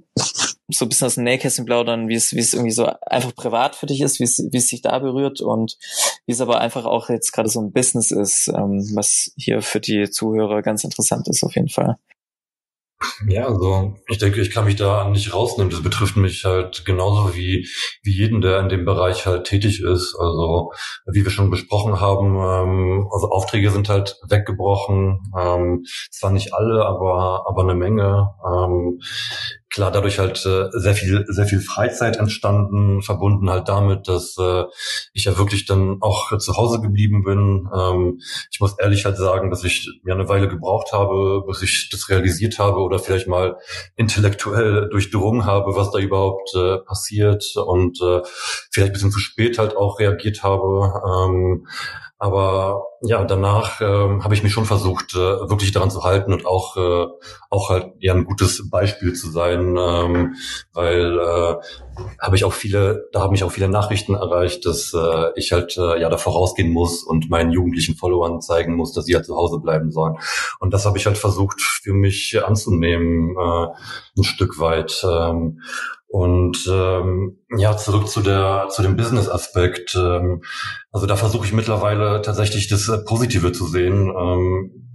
so 0.71 0.85
ein 0.85 0.89
bisschen 0.89 1.07
aus 1.07 1.15
dem 1.15 1.23
Nähkästchen 1.23 1.65
plaudern, 1.65 2.09
wie 2.09 2.15
es, 2.15 2.33
wie 2.33 2.39
es 2.39 2.53
irgendwie 2.53 2.71
so 2.71 2.85
einfach 2.85 3.33
privat 3.35 3.75
für 3.75 3.85
dich 3.85 4.01
ist, 4.01 4.19
wie 4.19 4.23
es, 4.23 4.39
wie 4.51 4.57
es 4.57 4.67
sich 4.67 4.81
da 4.81 4.97
berührt 4.99 5.41
und 5.41 5.77
wie 6.25 6.31
es 6.31 6.41
aber 6.41 6.59
einfach 6.59 6.85
auch 6.85 7.09
jetzt 7.09 7.31
gerade 7.31 7.49
so 7.49 7.61
ein 7.61 7.71
Business 7.71 8.11
ist, 8.11 8.47
ähm, 8.49 8.89
was 8.93 9.31
hier 9.37 9.61
für 9.61 9.79
die 9.79 10.09
Zuhörer 10.09 10.61
ganz 10.61 10.83
interessant 10.83 11.27
ist 11.27 11.43
auf 11.43 11.55
jeden 11.55 11.69
Fall. 11.69 11.95
Ja, 13.27 13.45
also 13.47 13.95
ich 14.07 14.17
denke, 14.17 14.41
ich 14.41 14.51
kann 14.51 14.65
mich 14.65 14.75
da 14.75 15.07
nicht 15.09 15.33
rausnehmen. 15.33 15.71
Das 15.71 15.81
betrifft 15.81 16.17
mich 16.17 16.43
halt 16.43 16.83
genauso 16.85 17.33
wie, 17.35 17.67
wie 18.03 18.11
jeden, 18.11 18.41
der 18.41 18.59
in 18.59 18.69
dem 18.69 18.85
Bereich 18.85 19.25
halt 19.25 19.45
tätig 19.45 19.81
ist. 19.81 20.15
Also 20.19 20.71
wie 21.05 21.23
wir 21.23 21.31
schon 21.31 21.49
besprochen 21.49 22.01
haben, 22.01 22.35
ähm, 22.35 23.07
also 23.11 23.29
Aufträge 23.29 23.71
sind 23.71 23.87
halt 23.89 24.17
weggebrochen. 24.27 25.19
Ähm, 25.37 25.85
zwar 26.11 26.31
nicht 26.31 26.53
alle, 26.53 26.85
aber, 26.85 27.45
aber 27.47 27.61
eine 27.63 27.75
Menge. 27.75 28.29
Ähm, 28.45 28.99
klar 29.71 29.91
dadurch 29.91 30.19
halt 30.19 30.45
äh, 30.45 30.69
sehr 30.71 30.95
viel 30.95 31.25
sehr 31.27 31.45
viel 31.45 31.59
Freizeit 31.59 32.17
entstanden 32.17 33.01
verbunden 33.01 33.49
halt 33.49 33.67
damit 33.67 34.07
dass 34.07 34.37
äh, 34.37 34.63
ich 35.13 35.25
ja 35.25 35.37
wirklich 35.37 35.65
dann 35.65 35.97
auch 36.01 36.37
zu 36.37 36.57
Hause 36.57 36.81
geblieben 36.81 37.23
bin. 37.23 37.69
Ähm, 37.75 38.19
ich 38.51 38.59
muss 38.59 38.77
ehrlich 38.79 39.05
halt 39.05 39.17
sagen 39.17 39.49
dass 39.49 39.63
ich 39.63 39.87
mir 40.03 40.13
eine 40.13 40.29
Weile 40.29 40.47
gebraucht 40.47 40.91
habe 40.91 41.43
bis 41.47 41.61
ich 41.61 41.89
das 41.89 42.09
realisiert 42.09 42.59
habe 42.59 42.79
oder 42.79 42.99
vielleicht 42.99 43.27
mal 43.27 43.57
intellektuell 43.95 44.89
durchdrungen 44.89 45.45
habe 45.45 45.75
was 45.75 45.91
da 45.91 45.99
überhaupt 45.99 46.53
äh, 46.55 46.77
passiert 46.79 47.45
und 47.55 48.01
äh, 48.01 48.21
vielleicht 48.71 48.91
ein 48.91 48.93
bisschen 48.93 49.11
zu 49.11 49.19
spät 49.19 49.57
halt 49.57 49.75
auch 49.75 49.99
reagiert 49.99 50.43
habe. 50.43 50.93
Ähm, 51.07 51.67
aber 52.19 52.83
ja, 53.01 53.23
danach 53.23 53.79
ähm, 53.79 54.25
habe 54.25 54.33
ich 54.33 54.43
mich 54.43 54.51
schon 54.51 54.65
versucht, 54.65 55.15
äh, 55.15 55.17
wirklich 55.49 55.71
daran 55.71 55.89
zu 55.89 56.03
halten 56.03 56.33
und 56.33 56.45
auch 56.45 56.75
äh, 56.75 57.07
auch 57.49 57.69
halt 57.69 57.93
ja 57.99 58.13
ein 58.13 58.25
gutes 58.25 58.69
Beispiel 58.69 59.13
zu 59.13 59.31
sein, 59.31 59.77
ähm, 59.79 60.35
weil 60.73 61.17
äh, 61.17 61.55
habe 62.21 62.35
ich 62.35 62.43
auch 62.43 62.51
viele, 62.51 63.07
da 63.13 63.21
haben 63.21 63.31
mich 63.31 63.45
auch 63.45 63.53
viele 63.53 63.69
Nachrichten 63.69 64.15
erreicht, 64.15 64.65
dass 64.65 64.93
äh, 64.93 65.29
ich 65.37 65.53
halt 65.53 65.77
äh, 65.77 66.01
ja 66.01 66.09
da 66.09 66.17
vorausgehen 66.17 66.73
muss 66.73 67.03
und 67.03 67.29
meinen 67.29 67.51
jugendlichen 67.51 67.95
Followern 67.95 68.41
zeigen 68.41 68.75
muss, 68.75 68.91
dass 68.91 69.05
sie 69.05 69.15
halt 69.15 69.25
zu 69.25 69.37
Hause 69.37 69.59
bleiben 69.59 69.89
sollen. 69.89 70.17
Und 70.59 70.73
das 70.73 70.85
habe 70.85 70.97
ich 70.97 71.05
halt 71.05 71.17
versucht 71.17 71.61
für 71.61 71.93
mich 71.93 72.37
anzunehmen, 72.45 73.37
äh, 73.37 73.67
ein 74.17 74.23
Stück 74.23 74.59
weit. 74.59 75.05
Ähm, 75.09 75.61
und 76.09 76.57
ähm, 76.67 77.37
ja, 77.55 77.77
zurück 77.77 78.07
zu 78.07 78.21
der 78.21 78.67
zu 78.69 78.81
dem 78.81 78.97
Business-Aspekt. 78.97 79.95
Ähm, 79.95 80.43
also 80.91 81.05
da 81.05 81.15
versuche 81.15 81.45
ich 81.45 81.53
mittlerweile 81.53 82.21
tatsächlich 82.23 82.67
das 82.67 82.89
äh, 82.89 82.97
Positive 83.05 83.51
zu 83.51 83.67
sehen. 83.67 84.11
Ähm, 84.19 84.89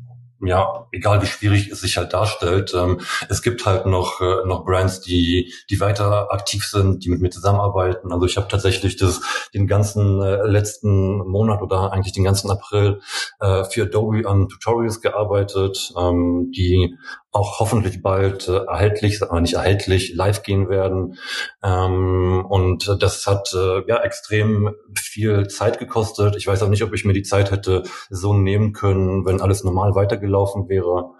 ja, 0.46 0.88
egal 0.92 1.22
wie 1.22 1.26
schwierig 1.26 1.70
es 1.70 1.80
sich 1.80 1.96
halt 1.96 2.12
darstellt, 2.12 2.74
ähm, 2.74 3.00
es 3.28 3.42
gibt 3.42 3.64
halt 3.64 3.86
noch 3.86 4.20
äh, 4.20 4.44
noch 4.44 4.64
Brands, 4.64 5.00
die 5.00 5.52
die 5.70 5.80
weiter 5.80 6.32
aktiv 6.32 6.66
sind, 6.66 7.04
die 7.04 7.10
mit 7.10 7.20
mir 7.20 7.30
zusammenarbeiten. 7.30 8.12
Also 8.12 8.26
ich 8.26 8.36
habe 8.36 8.48
tatsächlich 8.48 8.96
das 8.96 9.20
den 9.54 9.68
ganzen 9.68 10.20
äh, 10.20 10.44
letzten 10.46 11.18
Monat 11.18 11.62
oder 11.62 11.92
eigentlich 11.92 12.12
den 12.12 12.24
ganzen 12.24 12.50
April 12.50 13.00
äh, 13.38 13.64
für 13.64 13.84
Adobe 13.84 14.28
an 14.28 14.48
Tutorials 14.48 15.00
gearbeitet, 15.00 15.92
ähm, 15.96 16.50
die 16.54 16.96
auch 17.34 17.58
hoffentlich 17.58 18.00
bald 18.00 18.48
äh, 18.48 18.64
erhältlich, 18.64 19.20
aber 19.22 19.40
nicht 19.40 19.54
erhältlich, 19.54 20.14
live 20.14 20.42
gehen 20.44 20.68
werden. 20.68 21.18
Ähm, 21.62 22.46
und 22.48 22.96
das 23.00 23.26
hat 23.26 23.52
äh, 23.52 23.82
ja 23.88 24.00
extrem 24.02 24.74
viel 24.94 25.48
Zeit 25.48 25.80
gekostet. 25.80 26.36
Ich 26.36 26.46
weiß 26.46 26.62
auch 26.62 26.68
nicht, 26.68 26.84
ob 26.84 26.94
ich 26.94 27.04
mir 27.04 27.12
die 27.12 27.24
Zeit 27.24 27.50
hätte 27.50 27.82
so 28.08 28.34
nehmen 28.34 28.72
können, 28.72 29.26
wenn 29.26 29.40
alles 29.40 29.64
normal 29.64 29.96
weitergelaufen 29.96 30.68
wäre. 30.68 31.10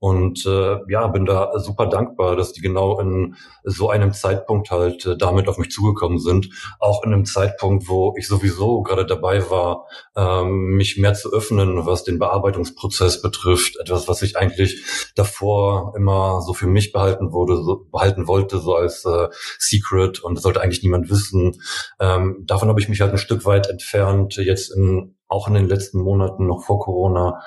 Und 0.00 0.46
äh, 0.46 0.78
ja, 0.88 1.06
bin 1.08 1.26
da 1.26 1.52
super 1.58 1.86
dankbar, 1.86 2.34
dass 2.34 2.54
die 2.54 2.62
genau 2.62 2.98
in 3.00 3.36
so 3.64 3.90
einem 3.90 4.14
Zeitpunkt 4.14 4.70
halt 4.70 5.04
äh, 5.04 5.16
damit 5.16 5.46
auf 5.46 5.58
mich 5.58 5.70
zugekommen 5.70 6.18
sind. 6.18 6.48
Auch 6.78 7.04
in 7.04 7.12
einem 7.12 7.26
Zeitpunkt, 7.26 7.86
wo 7.86 8.14
ich 8.16 8.26
sowieso 8.26 8.82
gerade 8.82 9.04
dabei 9.04 9.50
war, 9.50 9.84
ähm, 10.16 10.76
mich 10.76 10.96
mehr 10.96 11.12
zu 11.12 11.30
öffnen, 11.30 11.84
was 11.84 12.02
den 12.02 12.18
Bearbeitungsprozess 12.18 13.20
betrifft. 13.20 13.76
Etwas, 13.78 14.08
was 14.08 14.22
ich 14.22 14.38
eigentlich 14.38 14.82
davor 15.16 15.92
immer 15.94 16.40
so 16.40 16.54
für 16.54 16.66
mich 16.66 16.92
behalten 16.92 17.32
wurde, 17.32 17.62
so, 17.62 17.86
behalten 17.92 18.26
wollte, 18.26 18.58
so 18.58 18.74
als 18.74 19.04
äh, 19.04 19.28
Secret 19.58 20.20
und 20.20 20.34
das 20.34 20.42
sollte 20.42 20.62
eigentlich 20.62 20.82
niemand 20.82 21.10
wissen. 21.10 21.60
Ähm, 22.00 22.42
davon 22.46 22.70
habe 22.70 22.80
ich 22.80 22.88
mich 22.88 23.02
halt 23.02 23.12
ein 23.12 23.18
Stück 23.18 23.44
weit 23.44 23.68
entfernt, 23.68 24.36
jetzt 24.36 24.74
in 24.74 25.14
auch 25.30 25.48
in 25.48 25.54
den 25.54 25.68
letzten 25.68 26.02
Monaten 26.02 26.46
noch 26.46 26.64
vor 26.64 26.80
Corona. 26.80 27.40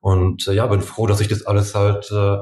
Und 0.00 0.46
äh, 0.46 0.52
ja, 0.52 0.66
bin 0.66 0.82
froh, 0.82 1.06
dass 1.06 1.20
ich 1.20 1.28
das 1.28 1.46
alles 1.46 1.74
halt 1.74 2.10
äh, 2.12 2.38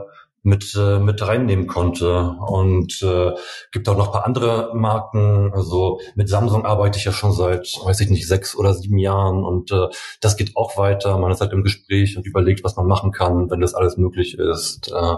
mit, 0.48 0.74
äh, 0.74 0.98
mit 0.98 1.24
reinnehmen 1.26 1.66
konnte. 1.66 2.36
Und 2.46 3.02
äh, 3.02 3.32
gibt 3.70 3.88
auch 3.88 3.96
noch 3.96 4.12
paar 4.12 4.26
andere 4.26 4.72
Marken. 4.74 5.52
Also 5.52 6.00
mit 6.14 6.28
Samsung 6.28 6.64
arbeite 6.64 6.98
ich 6.98 7.04
ja 7.04 7.12
schon 7.12 7.32
seit, 7.32 7.68
weiß 7.84 8.00
ich 8.00 8.10
nicht, 8.10 8.26
sechs 8.26 8.56
oder 8.56 8.74
sieben 8.74 8.98
Jahren 8.98 9.44
und 9.44 9.70
äh, 9.70 9.88
das 10.20 10.36
geht 10.36 10.56
auch 10.56 10.76
weiter. 10.76 11.18
Man 11.18 11.30
ist 11.30 11.40
halt 11.40 11.52
im 11.52 11.62
Gespräch 11.62 12.16
und 12.16 12.26
überlegt, 12.26 12.64
was 12.64 12.76
man 12.76 12.86
machen 12.86 13.12
kann, 13.12 13.50
wenn 13.50 13.60
das 13.60 13.74
alles 13.74 13.96
möglich 13.96 14.38
ist. 14.38 14.90
Äh, 14.90 15.14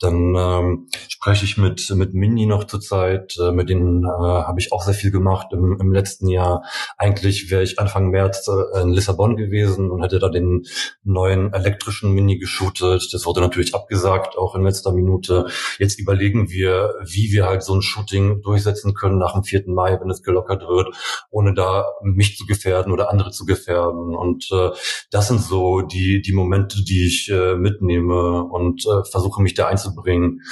dann 0.00 0.34
ähm, 0.36 0.88
spreche 1.08 1.44
ich 1.44 1.58
mit, 1.58 1.90
mit 1.94 2.14
Mini 2.14 2.46
noch 2.46 2.64
zurzeit. 2.64 3.36
Äh, 3.38 3.52
mit 3.52 3.68
denen 3.68 4.04
äh, 4.04 4.08
habe 4.08 4.58
ich 4.58 4.72
auch 4.72 4.82
sehr 4.82 4.94
viel 4.94 5.10
gemacht 5.10 5.48
im, 5.52 5.78
im 5.80 5.92
letzten 5.92 6.28
Jahr. 6.28 6.64
Eigentlich 6.96 7.50
wäre 7.50 7.62
ich 7.62 7.78
Anfang 7.78 8.08
März 8.10 8.48
äh, 8.48 8.80
in 8.80 8.90
Lissabon 8.90 9.36
gewesen 9.36 9.90
und 9.90 10.02
hätte 10.02 10.18
da 10.18 10.28
den 10.28 10.64
neuen 11.04 11.52
elektrischen 11.52 12.12
Mini 12.12 12.38
geshootet. 12.38 13.08
Das 13.12 13.26
wurde 13.26 13.40
natürlich 13.40 13.74
abgesagt, 13.74 14.38
auch 14.38 14.54
in 14.54 14.61
in 14.62 14.66
letzter 14.66 14.92
Minute. 14.92 15.46
Jetzt 15.78 15.98
überlegen 15.98 16.50
wir, 16.50 16.94
wie 17.04 17.32
wir 17.32 17.46
halt 17.46 17.62
so 17.62 17.74
ein 17.74 17.82
Shooting 17.82 18.42
durchsetzen 18.42 18.94
können 18.94 19.18
nach 19.18 19.34
dem 19.34 19.44
4. 19.44 19.64
Mai, 19.66 19.98
wenn 20.00 20.10
es 20.10 20.22
gelockert 20.22 20.62
wird, 20.62 20.94
ohne 21.30 21.54
da 21.54 21.86
mich 22.02 22.36
zu 22.36 22.46
gefährden 22.46 22.92
oder 22.92 23.10
andere 23.10 23.30
zu 23.30 23.44
gefährden. 23.44 24.14
Und 24.14 24.48
äh, 24.52 24.70
das 25.10 25.28
sind 25.28 25.40
so 25.40 25.82
die, 25.82 26.22
die 26.22 26.32
Momente, 26.32 26.82
die 26.84 27.06
ich 27.06 27.30
äh, 27.30 27.56
mitnehme 27.56 28.44
und 28.44 28.86
äh, 28.86 29.04
versuche 29.10 29.42
mich 29.42 29.54
da 29.54 29.68
einzubringen, 29.68 30.42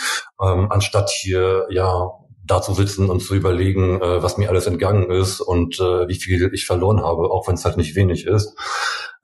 ähm, 0.41 0.71
anstatt 0.71 1.11
hier 1.11 1.67
ja 1.71 2.11
da 2.45 2.63
zu 2.63 2.75
sitzen 2.75 3.11
und 3.11 3.21
zu 3.21 3.35
überlegen, 3.35 4.01
äh, 4.01 4.23
was 4.23 4.39
mir 4.39 4.49
alles 4.49 4.67
entgangen 4.67 5.11
ist 5.11 5.41
und 5.41 5.79
äh, 5.79 6.09
wie 6.09 6.15
viel 6.15 6.51
ich 6.53 6.67
verloren 6.67 7.03
habe, 7.03 7.31
auch 7.31 7.47
wenn 7.47 7.55
es 7.55 7.65
halt 7.65 7.77
nicht 7.77 7.95
wenig 7.97 8.27
ist. 8.27 8.57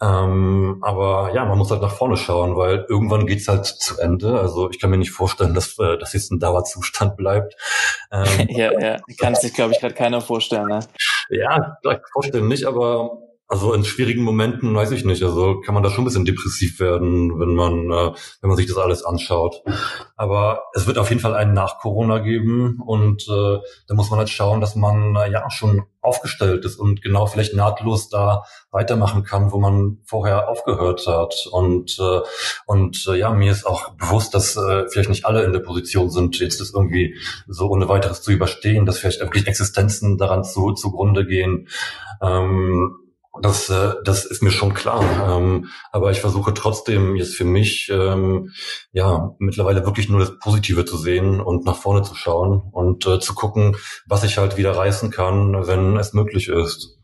Ähm, 0.00 0.78
aber 0.82 1.32
ja, 1.34 1.46
man 1.46 1.56
muss 1.56 1.70
halt 1.70 1.80
nach 1.80 1.94
vorne 1.94 2.18
schauen, 2.18 2.56
weil 2.56 2.84
irgendwann 2.88 3.26
geht's 3.26 3.48
halt 3.48 3.64
zu 3.64 3.98
Ende. 3.98 4.38
Also 4.38 4.68
ich 4.70 4.78
kann 4.78 4.90
mir 4.90 4.98
nicht 4.98 5.10
vorstellen, 5.10 5.54
dass 5.54 5.78
äh, 5.78 5.96
das 5.98 6.12
jetzt 6.12 6.30
ein 6.30 6.38
Dauerzustand 6.38 7.16
bleibt. 7.16 7.56
Ähm, 8.12 8.26
ja, 8.48 8.78
ja, 8.78 8.96
kann 9.18 9.34
sich, 9.34 9.54
glaube 9.54 9.72
ich, 9.72 9.80
gerade 9.80 9.94
keiner 9.94 10.20
vorstellen. 10.20 10.66
Ne? 10.66 10.80
Ja, 11.30 11.78
vorstellen 12.12 12.48
nicht, 12.48 12.66
aber 12.66 13.25
also 13.48 13.72
in 13.74 13.84
schwierigen 13.84 14.24
Momenten 14.24 14.74
weiß 14.74 14.90
ich 14.90 15.04
nicht. 15.04 15.22
Also 15.22 15.60
kann 15.60 15.74
man 15.74 15.82
da 15.82 15.90
schon 15.90 16.02
ein 16.02 16.06
bisschen 16.06 16.24
depressiv 16.24 16.80
werden, 16.80 17.38
wenn 17.38 17.54
man, 17.54 17.90
äh, 17.90 18.12
wenn 18.40 18.48
man 18.48 18.56
sich 18.56 18.66
das 18.66 18.76
alles 18.76 19.04
anschaut. 19.04 19.62
Aber 20.16 20.64
es 20.74 20.86
wird 20.86 20.98
auf 20.98 21.10
jeden 21.10 21.20
Fall 21.20 21.34
einen 21.34 21.54
nach 21.54 21.78
Corona 21.78 22.18
geben 22.18 22.80
und 22.84 23.22
äh, 23.28 23.58
da 23.86 23.94
muss 23.94 24.10
man 24.10 24.18
halt 24.18 24.30
schauen, 24.30 24.60
dass 24.60 24.74
man 24.74 25.14
äh, 25.14 25.30
ja 25.30 25.48
schon 25.50 25.84
aufgestellt 26.00 26.64
ist 26.64 26.76
und 26.76 27.02
genau 27.02 27.26
vielleicht 27.26 27.54
nahtlos 27.54 28.08
da 28.08 28.44
weitermachen 28.70 29.24
kann, 29.24 29.52
wo 29.52 29.58
man 29.58 29.98
vorher 30.04 30.48
aufgehört 30.48 31.06
hat. 31.06 31.46
Und 31.50 31.98
äh, 32.00 32.20
und 32.66 33.06
äh, 33.08 33.16
ja, 33.16 33.30
mir 33.30 33.52
ist 33.52 33.64
auch 33.64 33.90
bewusst, 33.90 34.34
dass 34.34 34.56
äh, 34.56 34.88
vielleicht 34.88 35.08
nicht 35.08 35.24
alle 35.24 35.44
in 35.44 35.52
der 35.52 35.60
Position 35.60 36.10
sind, 36.10 36.38
jetzt 36.40 36.60
das 36.60 36.72
irgendwie 36.74 37.16
so 37.46 37.68
ohne 37.68 37.88
weiteres 37.88 38.22
zu 38.22 38.32
überstehen, 38.32 38.86
dass 38.86 38.98
vielleicht 38.98 39.20
wirklich 39.20 39.46
Existenzen 39.46 40.18
daran 40.18 40.42
zu 40.42 40.72
zugrunde 40.72 41.26
gehen. 41.26 41.68
Ähm, 42.20 43.05
das, 43.42 43.68
äh, 43.70 43.94
das 44.04 44.24
ist 44.24 44.42
mir 44.42 44.50
schon 44.50 44.74
klar. 44.74 45.36
Ähm, 45.36 45.68
aber 45.92 46.10
ich 46.10 46.20
versuche 46.20 46.54
trotzdem 46.54 47.16
jetzt 47.16 47.34
für 47.34 47.44
mich, 47.44 47.88
ähm, 47.92 48.52
ja, 48.92 49.34
mittlerweile 49.38 49.84
wirklich 49.84 50.08
nur 50.08 50.20
das 50.20 50.38
Positive 50.38 50.84
zu 50.84 50.96
sehen 50.96 51.40
und 51.40 51.64
nach 51.64 51.76
vorne 51.76 52.02
zu 52.02 52.14
schauen 52.14 52.62
und 52.72 53.06
äh, 53.06 53.20
zu 53.20 53.34
gucken, 53.34 53.76
was 54.06 54.24
ich 54.24 54.38
halt 54.38 54.56
wieder 54.56 54.76
reißen 54.76 55.10
kann, 55.10 55.66
wenn 55.66 55.96
es 55.96 56.12
möglich 56.12 56.48
ist. 56.48 56.96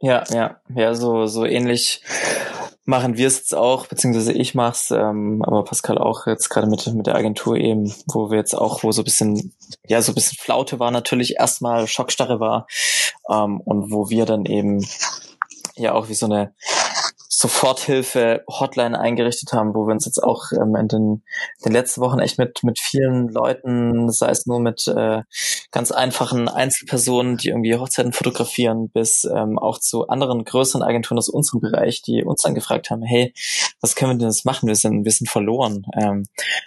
Ja, 0.00 0.22
ja, 0.30 0.60
ja, 0.74 0.94
so, 0.94 1.26
so 1.26 1.44
ähnlich 1.44 2.02
machen 2.88 3.18
wir 3.18 3.26
es 3.26 3.36
jetzt 3.36 3.54
auch, 3.54 3.86
beziehungsweise 3.86 4.32
ich 4.32 4.54
mach's, 4.54 4.90
ähm, 4.90 5.42
aber 5.46 5.62
Pascal 5.62 5.98
auch 5.98 6.26
jetzt 6.26 6.48
gerade 6.48 6.66
mit, 6.66 6.86
mit 6.94 7.06
der 7.06 7.16
Agentur 7.16 7.56
eben, 7.58 7.92
wo 8.06 8.30
wir 8.30 8.38
jetzt 8.38 8.54
auch, 8.54 8.82
wo 8.82 8.92
so 8.92 9.02
ein 9.02 9.04
bisschen, 9.04 9.52
ja, 9.86 10.00
so 10.00 10.12
ein 10.12 10.14
bisschen 10.14 10.38
Flaute 10.40 10.80
war 10.80 10.90
natürlich, 10.90 11.36
erstmal 11.38 11.86
Schockstarre 11.86 12.40
war, 12.40 12.66
ähm, 13.30 13.60
und 13.60 13.92
wo 13.92 14.08
wir 14.08 14.24
dann 14.24 14.46
eben 14.46 14.82
ja 15.76 15.92
auch 15.92 16.08
wie 16.08 16.14
so 16.14 16.24
eine 16.24 16.54
Soforthilfe-Hotline 17.40 18.98
eingerichtet 18.98 19.52
haben, 19.52 19.72
wo 19.72 19.86
wir 19.86 19.92
uns 19.92 20.06
jetzt 20.06 20.20
auch 20.20 20.50
ähm, 20.50 20.74
in 20.74 20.88
den, 20.88 21.22
den 21.64 21.72
letzten 21.72 22.00
Wochen 22.00 22.18
echt 22.18 22.36
mit, 22.36 22.64
mit 22.64 22.80
vielen 22.80 23.28
Leuten, 23.28 24.10
sei 24.10 24.30
es 24.30 24.46
nur 24.46 24.58
mit 24.58 24.88
äh, 24.88 25.22
ganz 25.70 25.92
einfachen 25.92 26.48
Einzelpersonen, 26.48 27.36
die 27.36 27.50
irgendwie 27.50 27.76
Hochzeiten 27.76 28.12
fotografieren, 28.12 28.90
bis 28.90 29.22
ähm, 29.24 29.56
auch 29.56 29.78
zu 29.78 30.08
anderen 30.08 30.44
größeren 30.44 30.82
Agenturen 30.82 31.18
aus 31.18 31.28
unserem 31.28 31.60
Bereich, 31.60 32.02
die 32.02 32.24
uns 32.24 32.42
dann 32.42 32.56
gefragt 32.56 32.90
haben, 32.90 33.02
hey, 33.02 33.32
was 33.80 33.94
können 33.94 34.10
wir 34.10 34.18
denn 34.18 34.30
jetzt 34.30 34.44
machen? 34.44 34.66
Wir 34.66 34.74
sind, 34.74 35.04
wir 35.04 35.12
sind 35.12 35.30
verloren. 35.30 35.86
Ähm, 35.96 36.24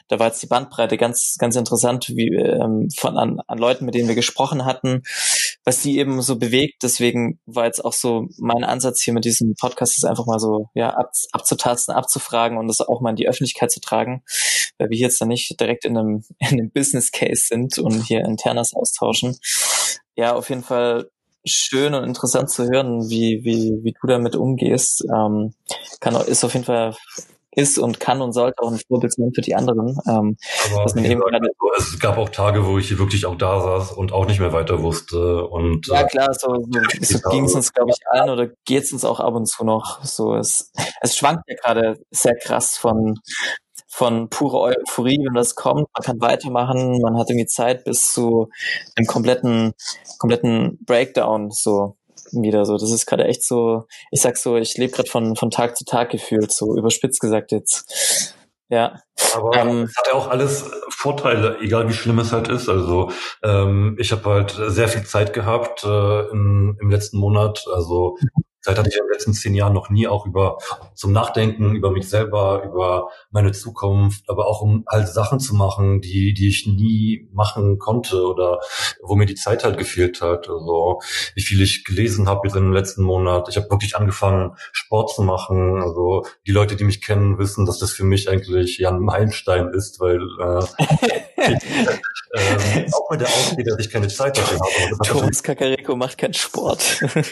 da 0.07 0.19
war 0.19 0.28
jetzt 0.28 0.41
die 0.41 0.47
Bandbreite 0.47 0.95
ganz, 0.95 1.36
ganz 1.38 1.57
interessant, 1.57 2.07
wie 2.15 2.30
ähm, 2.30 2.88
von 2.97 3.17
an, 3.17 3.41
an 3.45 3.57
Leuten, 3.57 3.84
mit 3.84 3.93
denen 3.93 4.07
wir 4.07 4.15
gesprochen 4.15 4.63
hatten, 4.63 5.03
was 5.64 5.82
die 5.82 5.99
eben 5.99 6.22
so 6.22 6.38
bewegt. 6.38 6.84
Deswegen 6.84 7.39
war 7.45 7.66
jetzt 7.66 7.84
auch 7.84 7.93
so 7.93 8.28
mein 8.38 8.64
Ansatz 8.64 9.01
hier 9.01 9.14
mit 9.14 9.26
diesem 9.26 9.55
Podcast, 9.59 9.97
ist 9.97 10.05
einfach 10.05 10.26
mal 10.26 10.39
so 10.39 10.70
ja 10.74 10.89
ab, 10.91 11.12
abzutasten, 11.32 11.93
abzufragen 11.93 12.57
und 12.57 12.68
das 12.68 12.82
auch 12.82 13.01
mal 13.01 13.12
in 13.12 13.16
die 13.16 13.28
Öffentlichkeit 13.28 13.72
zu 13.72 13.80
tragen, 13.80 14.24
weil 14.78 14.89
wir 14.89 14.97
jetzt 14.97 15.22
dann 15.22 15.28
nicht 15.28 15.59
direkt 15.59 15.86
in 15.86 15.97
einem, 15.97 16.24
in 16.39 16.47
einem 16.47 16.72
Business 16.72 17.12
Case 17.12 17.45
sind 17.47 17.78
und 17.80 18.03
hier 18.03 18.22
internas 18.22 18.74
austauschen. 18.74 19.38
Ja, 20.16 20.36
auf 20.36 20.49
jeden 20.49 20.64
Fall 20.64 21.09
schön 21.45 21.93
und 21.93 22.03
interessant 22.03 22.49
zu 22.49 22.66
hören, 22.66 23.09
wie, 23.09 23.41
wie, 23.43 23.80
wie 23.84 23.93
du 23.99 24.07
damit 24.07 24.36
umgehst. 24.36 25.03
Ähm, 25.05 25.53
kann, 25.99 26.16
ist 26.28 26.43
auf 26.43 26.53
jeden 26.53 26.66
Fall 26.66 26.95
ist 27.51 27.77
und 27.77 27.99
kann 27.99 28.21
und 28.21 28.33
sollte 28.33 28.61
auch 28.61 28.71
ein 28.71 28.79
Vorbild 28.87 29.13
sein 29.13 29.31
für 29.33 29.41
die 29.41 29.55
anderen. 29.55 29.97
Ähm, 30.07 30.37
Aber 30.73 30.95
man 30.95 31.05
eben 31.05 31.21
gesagt, 31.21 31.93
es 31.93 31.99
gab 31.99 32.17
auch 32.17 32.29
Tage, 32.29 32.65
wo 32.65 32.77
ich 32.77 32.97
wirklich 32.97 33.25
auch 33.25 33.35
da 33.35 33.59
saß 33.59 33.91
und 33.91 34.13
auch 34.13 34.25
nicht 34.25 34.39
mehr 34.39 34.53
weiter 34.53 34.81
wusste. 34.81 35.45
Und, 35.47 35.87
ja 35.87 36.03
klar, 36.03 36.33
so, 36.33 36.55
so, 36.55 37.19
so 37.19 37.29
ging 37.29 37.45
es 37.45 37.55
uns, 37.55 37.73
glaube 37.73 37.91
ich, 37.91 37.97
allen 38.09 38.29
oder 38.29 38.47
geht 38.65 38.83
es 38.83 38.93
uns 38.93 39.05
auch 39.05 39.19
ab 39.19 39.33
und 39.33 39.47
zu 39.47 39.63
noch. 39.65 40.03
So 40.03 40.35
es, 40.35 40.71
es 41.01 41.15
schwankt 41.15 41.43
ja 41.47 41.55
gerade 41.55 41.99
sehr 42.11 42.35
krass 42.35 42.77
von 42.77 43.19
von 43.93 44.29
pure 44.29 44.57
Euphorie, 44.61 45.19
wenn 45.21 45.33
das 45.33 45.55
kommt. 45.55 45.85
Man 45.93 46.03
kann 46.03 46.21
weitermachen, 46.21 47.01
man 47.01 47.17
hat 47.17 47.29
irgendwie 47.29 47.45
Zeit 47.45 47.83
bis 47.83 48.13
zu 48.13 48.47
einem 48.95 49.05
kompletten, 49.05 49.73
kompletten 50.17 50.79
Breakdown. 50.85 51.51
So 51.51 51.97
wieder 52.34 52.65
so. 52.65 52.77
Das 52.77 52.91
ist 52.91 53.05
gerade 53.05 53.25
echt 53.25 53.43
so, 53.43 53.86
ich 54.11 54.21
sag 54.21 54.38
so, 54.38 54.57
ich 54.57 54.77
lebe 54.77 54.93
gerade 54.93 55.09
von, 55.09 55.36
von 55.36 55.49
Tag 55.49 55.77
zu 55.77 55.86
Tag 55.86 56.09
gefühlt, 56.09 56.51
so 56.51 56.75
überspitzt 56.75 57.19
gesagt 57.19 57.51
jetzt. 57.51 58.36
Ja. 58.69 59.01
Aber 59.36 59.55
ähm, 59.57 59.84
es 59.84 59.97
hat 59.97 60.07
ja 60.07 60.13
auch 60.13 60.29
alles 60.29 60.71
Vorteile, 60.89 61.59
egal 61.59 61.89
wie 61.89 61.93
schlimm 61.93 62.19
es 62.19 62.32
halt 62.32 62.47
ist. 62.47 62.69
Also 62.69 63.11
ähm, 63.43 63.97
ich 63.99 64.13
habe 64.13 64.29
halt 64.29 64.57
sehr 64.67 64.88
viel 64.88 65.03
Zeit 65.03 65.34
gehabt 65.34 65.84
äh, 65.84 66.29
in, 66.32 66.77
im 66.79 66.89
letzten 66.89 67.17
Monat. 67.17 67.65
Also 67.73 68.17
Zeit 68.62 68.78
hatte 68.78 68.89
ich 68.89 68.97
in 68.97 69.03
den 69.05 69.12
letzten 69.12 69.34
zehn 69.34 69.55
Jahren 69.55 69.74
noch 69.74 69.89
nie 69.89 70.07
auch 70.07 70.26
über 70.26 70.57
zum 70.93 71.12
Nachdenken 71.12 71.76
über 71.76 71.91
mich 71.91 72.07
selber, 72.07 72.64
über 72.64 73.09
meine 73.32 73.51
Zukunft, 73.51 74.30
aber 74.30 74.47
auch 74.47 74.62
um 74.62 74.86
halt 74.88 75.07
Sachen 75.07 75.39
zu 75.39 75.55
machen, 75.55 76.01
die 76.01 76.34
die 76.34 76.49
ich 76.49 76.68
nie 76.68 77.28
machen 77.34 77.80
konnte 77.80 78.24
oder 78.24 78.59
wo 79.01 79.16
mir 79.16 79.26
die 79.26 79.36
Zeit 79.36 79.64
halt 79.64 79.78
gefehlt 79.78 80.22
hat. 80.22 80.49
Also 80.49 81.01
wie 81.36 81.41
viel 81.41 81.62
ich 81.62 81.86
gelesen 81.86 82.28
habe 82.28 82.47
jetzt 82.47 82.55
im 82.55 82.72
letzten 82.72 83.03
Monat. 83.03 83.47
Ich 83.49 83.57
habe 83.57 83.70
wirklich 83.70 83.95
angefangen 83.95 84.55
Sport 84.72 85.14
zu 85.14 85.24
machen. 85.24 85.82
Also 85.82 86.26
die 86.45 86.51
Leute, 86.51 86.76
die 86.76 86.84
mich 86.84 87.01
kennen, 87.01 87.38
wissen, 87.38 87.66
dass 87.66 87.80
das 87.80 87.91
für 87.91 88.03
mich 88.03 88.30
eigentlich 88.30 88.78
ja 88.78 88.89
ein 88.89 88.99
Meilenstein 88.99 89.70
ist, 89.70 89.99
weil 89.99 90.22
äh, 90.39 90.66
ähm, 92.34 92.86
auch 92.93 93.09
mit 93.09 93.22
der 93.22 93.28
Ausrede, 93.28 93.72
dass 93.72 93.86
ich 93.86 93.89
keine 93.89 94.07
Zeit 94.07 94.38
dafür 94.38 94.59
habe. 94.59 94.97
Thomas 95.03 95.43
Kakareko 95.43 95.95
macht 95.95 96.18
keinen 96.18 96.34
Sport. 96.34 97.01
ich 97.01 97.09
habe 97.09 97.26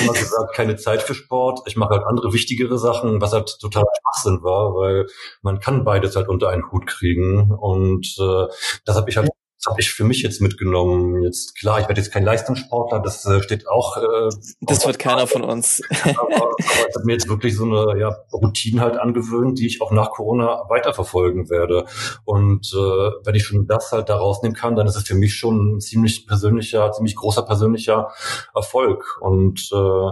immer 0.00 0.12
gesagt, 0.12 0.54
keine 0.58 0.74
Zeit 0.74 1.02
für 1.02 1.14
Sport. 1.14 1.60
Ich 1.66 1.76
mache 1.76 1.90
halt 1.90 2.04
andere 2.04 2.32
wichtigere 2.32 2.78
Sachen, 2.78 3.20
was 3.20 3.32
halt 3.32 3.58
total 3.60 3.84
Schwachsinn 4.00 4.42
war, 4.42 4.74
weil 4.74 5.06
man 5.40 5.60
kann 5.60 5.84
beides 5.84 6.16
halt 6.16 6.28
unter 6.28 6.48
einen 6.48 6.72
Hut 6.72 6.86
kriegen. 6.88 7.52
Und 7.52 8.16
äh, 8.18 8.46
das 8.84 8.96
habe 8.96 9.08
ich 9.08 9.16
halt 9.16 9.28
das 9.58 9.72
habe 9.72 9.80
ich 9.80 9.90
für 9.90 10.04
mich 10.04 10.22
jetzt 10.22 10.40
mitgenommen. 10.40 11.24
Jetzt 11.24 11.56
klar, 11.58 11.80
ich 11.80 11.88
werde 11.88 12.00
jetzt 12.00 12.12
kein 12.12 12.22
Leistungssportler, 12.22 13.00
das 13.00 13.26
äh, 13.26 13.42
steht 13.42 13.66
auch. 13.66 13.96
Äh, 13.96 14.30
das 14.60 14.86
wird 14.86 15.00
keiner 15.00 15.26
von 15.26 15.42
uns. 15.42 15.82
aber, 16.04 16.36
aber 16.36 16.50
ich 16.58 16.94
habe 16.94 17.04
mir 17.04 17.14
jetzt 17.14 17.28
wirklich 17.28 17.56
so 17.56 17.64
eine 17.64 17.98
ja, 17.98 18.16
Routine 18.32 18.80
halt 18.80 18.96
angewöhnt, 18.96 19.58
die 19.58 19.66
ich 19.66 19.82
auch 19.82 19.90
nach 19.90 20.10
Corona 20.10 20.64
weiterverfolgen 20.68 21.50
werde. 21.50 21.86
Und 22.24 22.72
äh, 22.72 22.76
wenn 23.24 23.34
ich 23.34 23.44
schon 23.44 23.66
das 23.66 23.90
halt 23.90 24.08
da 24.08 24.16
rausnehmen 24.16 24.56
kann, 24.56 24.76
dann 24.76 24.86
ist 24.86 24.94
es 24.94 25.02
für 25.02 25.16
mich 25.16 25.34
schon 25.34 25.76
ein 25.76 25.80
ziemlich 25.80 26.28
persönlicher, 26.28 26.92
ziemlich 26.92 27.16
großer 27.16 27.42
persönlicher 27.42 28.12
Erfolg. 28.54 29.18
Und 29.20 29.70
äh, 29.72 30.10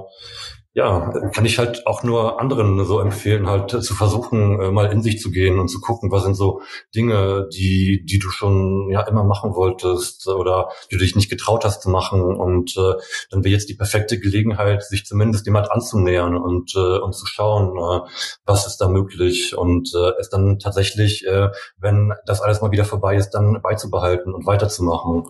ja, 0.77 1.11
kann 1.33 1.47
ich 1.47 1.59
halt 1.59 1.87
auch 1.87 2.03
nur 2.03 2.39
anderen 2.39 2.85
so 2.85 3.01
empfehlen, 3.01 3.49
halt 3.49 3.71
zu 3.71 3.95
versuchen, 3.95 4.61
äh, 4.61 4.71
mal 4.71 4.93
in 4.93 5.03
sich 5.03 5.19
zu 5.23 5.31
gehen 5.31 5.59
und 5.59 5.69
zu 5.69 5.81
gucken, 5.81 6.11
was 6.11 6.25
sind 6.25 6.35
so 6.35 6.61
Dinge, 6.95 7.49
die, 7.51 8.05
die 8.05 8.19
du 8.19 8.29
schon 8.29 8.91
ja 8.91 9.01
immer 9.01 9.25
machen 9.25 9.55
wolltest 9.55 10.29
oder 10.29 10.69
die 10.91 10.97
du 10.97 11.01
dich 11.01 11.17
nicht 11.17 11.31
getraut 11.31 11.65
hast 11.65 11.81
zu 11.81 11.89
machen. 11.89 12.21
Und 12.21 12.77
äh, 12.77 12.93
dann 13.31 13.43
wäre 13.43 13.55
jetzt 13.55 13.71
die 13.71 13.75
perfekte 13.75 14.21
Gelegenheit, 14.21 14.83
sich 14.83 15.07
zumindest 15.07 15.47
jemand 15.47 15.71
anzunähern 15.71 16.37
und, 16.37 16.75
äh, 16.77 16.99
und 16.99 17.15
zu 17.15 17.25
schauen, 17.25 17.79
äh, 17.79 18.07
was 18.45 18.67
ist 18.67 18.77
da 18.77 18.87
möglich 18.87 19.57
und 19.57 19.95
äh, 19.95 20.13
es 20.21 20.29
dann 20.29 20.59
tatsächlich, 20.59 21.27
äh, 21.27 21.49
wenn 21.79 22.13
das 22.27 22.43
alles 22.43 22.61
mal 22.61 22.71
wieder 22.71 22.85
vorbei 22.85 23.17
ist, 23.17 23.31
dann 23.31 23.63
beizubehalten 23.63 24.35
und 24.35 24.45
weiterzumachen. 24.45 25.25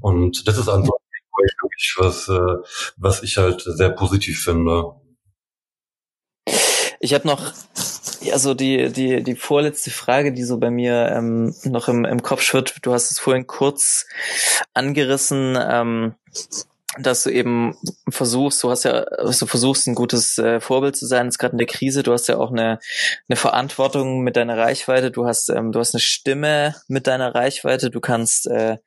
Und 0.00 0.46
das 0.46 0.58
ist 0.58 0.68
einfach 0.68 0.94
wirklich 1.76 1.94
was, 1.98 2.28
äh, 2.28 2.92
was 2.96 3.22
ich 3.22 3.36
halt 3.36 3.62
sehr 3.64 3.90
positiv 3.90 4.42
finde. 4.42 4.84
Ich 7.00 7.14
habe 7.14 7.28
noch 7.28 7.52
also 8.32 8.54
die, 8.54 8.90
die, 8.92 9.22
die 9.22 9.36
vorletzte 9.36 9.90
Frage, 9.90 10.32
die 10.32 10.42
so 10.42 10.58
bei 10.58 10.70
mir 10.70 11.12
ähm, 11.12 11.54
noch 11.64 11.88
im, 11.88 12.04
im 12.04 12.22
Kopf 12.22 12.42
schwirrt. 12.42 12.74
Du 12.82 12.92
hast 12.92 13.10
es 13.10 13.18
vorhin 13.18 13.46
kurz 13.46 14.06
angerissen. 14.74 15.56
Ähm, 15.60 16.14
dass 16.98 17.24
du 17.24 17.30
eben 17.30 17.76
versuchst, 18.08 18.62
du 18.62 18.70
hast 18.70 18.84
ja, 18.84 19.02
also 19.02 19.44
du 19.44 19.50
versuchst 19.50 19.86
ein 19.86 19.94
gutes 19.94 20.38
äh, 20.38 20.60
Vorbild 20.60 20.96
zu 20.96 21.06
sein, 21.06 21.26
jetzt 21.26 21.38
gerade 21.38 21.52
in 21.52 21.58
der 21.58 21.66
Krise, 21.66 22.02
du 22.02 22.12
hast 22.12 22.26
ja 22.28 22.38
auch 22.38 22.50
eine, 22.50 22.78
eine 23.28 23.36
Verantwortung 23.36 24.20
mit 24.20 24.36
deiner 24.36 24.56
Reichweite, 24.56 25.10
du 25.10 25.26
hast, 25.26 25.50
ähm, 25.50 25.72
du 25.72 25.78
hast 25.78 25.94
eine 25.94 26.00
Stimme 26.00 26.74
mit 26.88 27.06
deiner 27.06 27.34
Reichweite, 27.34 27.90
du 27.90 28.00
kannst 28.00 28.46
äh, 28.46 28.78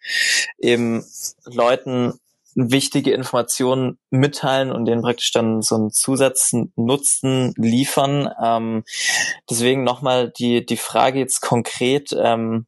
eben 0.57 1.05
Leuten 1.45 2.19
wichtige 2.55 3.11
Informationen 3.11 3.99
mitteilen 4.09 4.71
und 4.71 4.85
denen 4.85 5.01
praktisch 5.01 5.31
dann 5.31 5.61
so 5.61 5.75
einen 5.75 5.91
Zusatznutzen 5.91 7.53
liefern. 7.57 8.29
Ähm, 8.43 8.83
deswegen 9.49 9.83
nochmal 9.83 10.31
die, 10.37 10.65
die 10.65 10.77
Frage 10.77 11.19
jetzt 11.19 11.41
konkret, 11.41 12.15
ähm, 12.17 12.65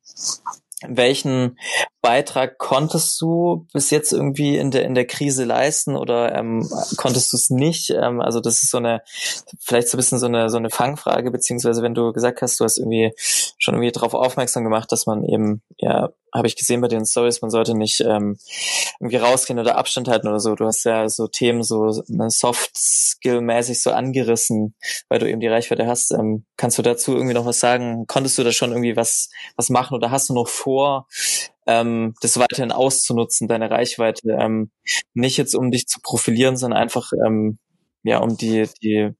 welchen 0.88 1.58
Beitrag 2.02 2.58
konntest 2.58 3.20
du 3.22 3.68
bis 3.74 3.92
jetzt 3.92 4.12
irgendwie 4.12 4.58
in 4.58 4.72
der 4.72 4.86
in 4.86 4.96
der 4.96 5.06
Krise 5.06 5.46
leisten 5.46 5.96
oder 5.96 6.36
ähm, 6.36 6.68
konntest 6.98 7.32
du 7.32 7.38
es 7.38 7.50
nicht? 7.50 7.92
Ähm, 7.92 8.22
also 8.22 8.40
das 8.40 8.64
ist 8.64 8.72
so 8.72 8.78
eine 8.78 9.02
vielleicht 9.60 9.90
so 9.90 9.98
ein 9.98 10.00
bisschen 10.00 10.20
so 10.20 10.26
eine 10.26 10.50
so 10.50 10.58
eine 10.58 10.70
Fangfrage 10.70 11.30
beziehungsweise 11.30 11.84
wenn 11.84 11.94
du 11.94 12.12
gesagt 12.12 12.42
hast, 12.42 12.60
du 12.60 12.64
hast 12.64 12.80
irgendwie 12.80 13.12
schon 13.58 13.76
irgendwie 13.76 13.92
darauf 13.92 14.14
aufmerksam 14.14 14.64
gemacht, 14.64 14.92
dass 14.92 15.06
man 15.06 15.24
eben 15.24 15.62
ja 15.78 16.10
habe 16.34 16.48
ich 16.48 16.56
gesehen 16.56 16.82
bei 16.82 16.88
den 16.88 17.06
Stories, 17.06 17.42
man 17.42 17.52
sollte 17.52 17.76
nicht 17.76 18.00
ähm, 18.02 18.38
irgendwie 19.00 19.18
rausgehen 19.18 19.60
oder 19.60 19.78
Abstand 19.78 20.08
halten 20.08 20.28
oder 20.30 20.40
so. 20.40 20.56
Du 20.56 20.66
hast 20.66 20.86
ja 20.86 21.10
so 21.10 21.28
Themen 21.28 21.62
so 21.62 22.04
ne, 22.08 22.30
Soft 22.30 22.72
Skill 22.76 23.42
mäßig 23.42 23.82
so 23.82 23.92
angerissen, 23.92 24.76
weil 25.10 25.20
du 25.20 25.30
eben 25.30 25.42
die 25.42 25.48
Reichweite 25.48 25.88
hast. 25.88 26.12
Ähm, 26.12 26.46
kannst 26.56 26.78
du 26.78 26.84
dazu 26.84 27.14
irgendwie 27.14 27.34
noch 27.34 27.46
was 27.46 27.60
sagen? 27.60 28.06
Konntest 28.08 28.38
du 28.38 28.44
da 28.44 28.52
schon 28.52 28.72
irgendwie 28.72 28.96
was 28.96 29.30
was 29.58 29.70
machen 29.70 29.96
oder 29.96 30.10
hast 30.10 30.30
du 30.30 30.34
noch 30.34 30.48
vor? 30.48 30.71
Ähm, 31.68 32.14
das 32.22 32.38
weiterhin 32.38 32.72
auszunutzen, 32.72 33.48
deine 33.48 33.70
Reichweite. 33.70 34.38
Ähm, 34.40 34.72
nicht 35.14 35.38
jetzt, 35.38 35.56
um 35.56 35.72
dich 35.72 35.88
zu 35.88 36.00
profilieren, 36.02 36.58
sondern 36.58 36.82
einfach, 36.82 37.12
ähm, 37.26 37.60
ja, 38.04 38.20
um 38.20 38.36
die, 38.38 38.68
die, 38.82 39.12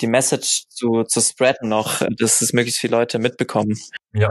die 0.00 0.06
Message 0.06 0.64
zu, 0.68 1.04
zu 1.04 1.20
spreaden 1.20 1.68
noch, 1.68 2.02
dass 2.18 2.40
es 2.40 2.52
möglichst 2.52 2.80
viele 2.80 2.96
Leute 2.96 3.18
mitbekommen. 3.18 3.78
Ja, 4.12 4.30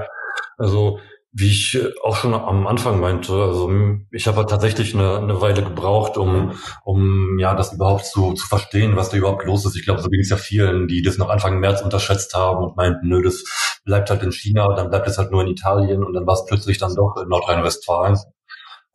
also 0.57 0.99
wie 1.37 1.49
ich 1.49 1.77
auch 2.01 2.15
schon 2.15 2.33
am 2.33 2.65
Anfang 2.65 3.01
meinte, 3.01 3.33
also 3.33 3.69
ich 4.11 4.25
habe 4.25 4.45
tatsächlich 4.45 4.93
eine, 4.93 5.17
eine 5.17 5.41
Weile 5.41 5.63
gebraucht, 5.63 6.15
um, 6.15 6.53
um 6.85 7.37
ja 7.39 7.53
das 7.55 7.73
überhaupt 7.73 8.05
zu, 8.05 8.31
zu 8.33 8.47
verstehen, 8.47 8.95
was 8.95 9.09
da 9.09 9.17
überhaupt 9.17 9.43
los 9.43 9.65
ist. 9.65 9.75
Ich 9.75 9.83
glaube, 9.83 10.01
so 10.01 10.07
ging 10.07 10.21
es 10.21 10.29
ja 10.29 10.37
vielen, 10.37 10.87
die 10.87 11.01
das 11.01 11.17
noch 11.17 11.29
Anfang 11.29 11.59
März 11.59 11.81
unterschätzt 11.81 12.33
haben 12.35 12.63
und 12.63 12.77
meinten, 12.77 13.09
nö, 13.09 13.21
das 13.21 13.43
bleibt 13.83 14.09
halt 14.09 14.23
in 14.23 14.31
China, 14.31 14.73
dann 14.75 14.89
bleibt 14.89 15.09
es 15.09 15.17
halt 15.17 15.31
nur 15.31 15.41
in 15.41 15.49
Italien 15.49 16.05
und 16.05 16.13
dann 16.13 16.25
war 16.25 16.35
es 16.35 16.45
plötzlich 16.45 16.77
dann 16.77 16.95
doch 16.95 17.17
in 17.21 17.27
Nordrhein-Westfalen. 17.27 18.17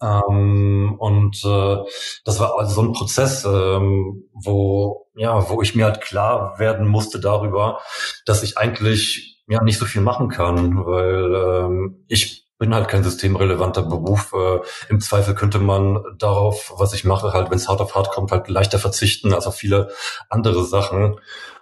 Ähm, 0.03 0.97
und 0.99 1.45
äh, 1.45 1.77
das 2.25 2.41
war 2.41 2.59
also 2.59 2.75
so 2.75 2.81
ein 2.81 2.93
Prozess, 2.95 3.45
ähm, 3.45 4.25
wo 4.33 5.09
ja, 5.15 5.51
wo 5.51 5.61
ich 5.61 5.75
mir 5.75 5.85
halt 5.85 6.01
klar 6.01 6.59
werden 6.59 6.89
musste 6.89 7.21
darüber, 7.21 7.81
dass 8.25 8.43
ich 8.43 8.57
eigentlich 8.57 9.40
ja 9.51 9.63
nicht 9.63 9.79
so 9.79 9.85
viel 9.85 10.01
machen 10.01 10.29
kann, 10.29 10.87
weil 10.87 11.35
ähm, 11.35 12.05
ich 12.09 12.47
bin 12.57 12.73
halt 12.75 12.89
kein 12.89 13.03
systemrelevanter 13.03 13.83
Beruf. 13.83 14.33
Äh, 14.33 14.61
Im 14.89 15.01
Zweifel 15.01 15.35
könnte 15.35 15.59
man 15.59 15.99
darauf, 16.19 16.73
was 16.77 16.93
ich 16.93 17.05
mache, 17.05 17.33
halt, 17.33 17.51
wenn 17.51 17.57
es 17.57 17.69
hart 17.69 17.81
auf 17.81 17.95
hart 17.97 18.11
kommt, 18.11 18.31
halt 18.31 18.49
leichter 18.49 18.79
verzichten 18.79 19.35
als 19.35 19.47
auf 19.47 19.57
viele 19.57 19.91
andere 20.29 20.65
Sachen. 20.65 21.19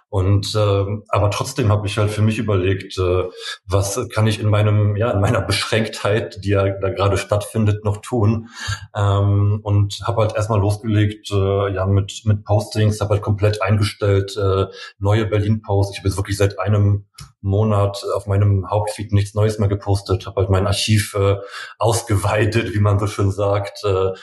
Und 0.09 0.55
äh, 0.55 0.85
aber 1.09 1.29
trotzdem 1.29 1.71
habe 1.71 1.85
ich 1.85 1.97
halt 1.99 2.09
für 2.09 2.23
mich 2.23 2.39
überlegt, 2.39 2.97
äh, 2.97 3.23
was 3.65 3.99
kann 4.13 4.25
ich 4.25 4.39
in 4.39 4.49
meinem, 4.49 4.95
ja, 4.95 5.11
in 5.11 5.21
meiner 5.21 5.41
Beschränktheit, 5.41 6.43
die 6.43 6.49
ja 6.49 6.67
da 6.67 6.89
gerade 6.89 7.17
stattfindet, 7.17 7.85
noch 7.85 7.97
tun. 7.97 8.49
Ähm, 8.95 9.59
und 9.61 10.01
habe 10.05 10.21
halt 10.21 10.35
erstmal 10.35 10.59
losgelegt, 10.59 11.29
äh, 11.31 11.73
ja, 11.73 11.85
mit, 11.85 12.23
mit 12.25 12.43
Postings, 12.43 13.01
habe 13.01 13.15
halt 13.15 13.21
komplett 13.21 13.61
eingestellt, 13.61 14.35
äh, 14.35 14.65
neue 14.97 15.27
Berlin-Posts. 15.27 15.93
Ich 15.93 15.99
habe 15.99 16.09
jetzt 16.09 16.17
wirklich 16.17 16.37
seit 16.37 16.59
einem 16.59 17.05
Monat 17.41 18.03
auf 18.15 18.25
meinem 18.25 18.69
Hauptfeed 18.69 19.13
nichts 19.13 19.35
Neues 19.35 19.59
mehr 19.59 19.69
gepostet, 19.69 20.25
habe 20.25 20.41
halt 20.41 20.49
mein 20.49 20.65
Archiv 20.65 21.13
äh, 21.13 21.37
ausgeweitet, 21.77 22.73
wie 22.73 22.79
man 22.79 22.99
so 22.99 23.05
schön 23.05 23.31
sagt. 23.31 23.83
Äh, 23.83 24.13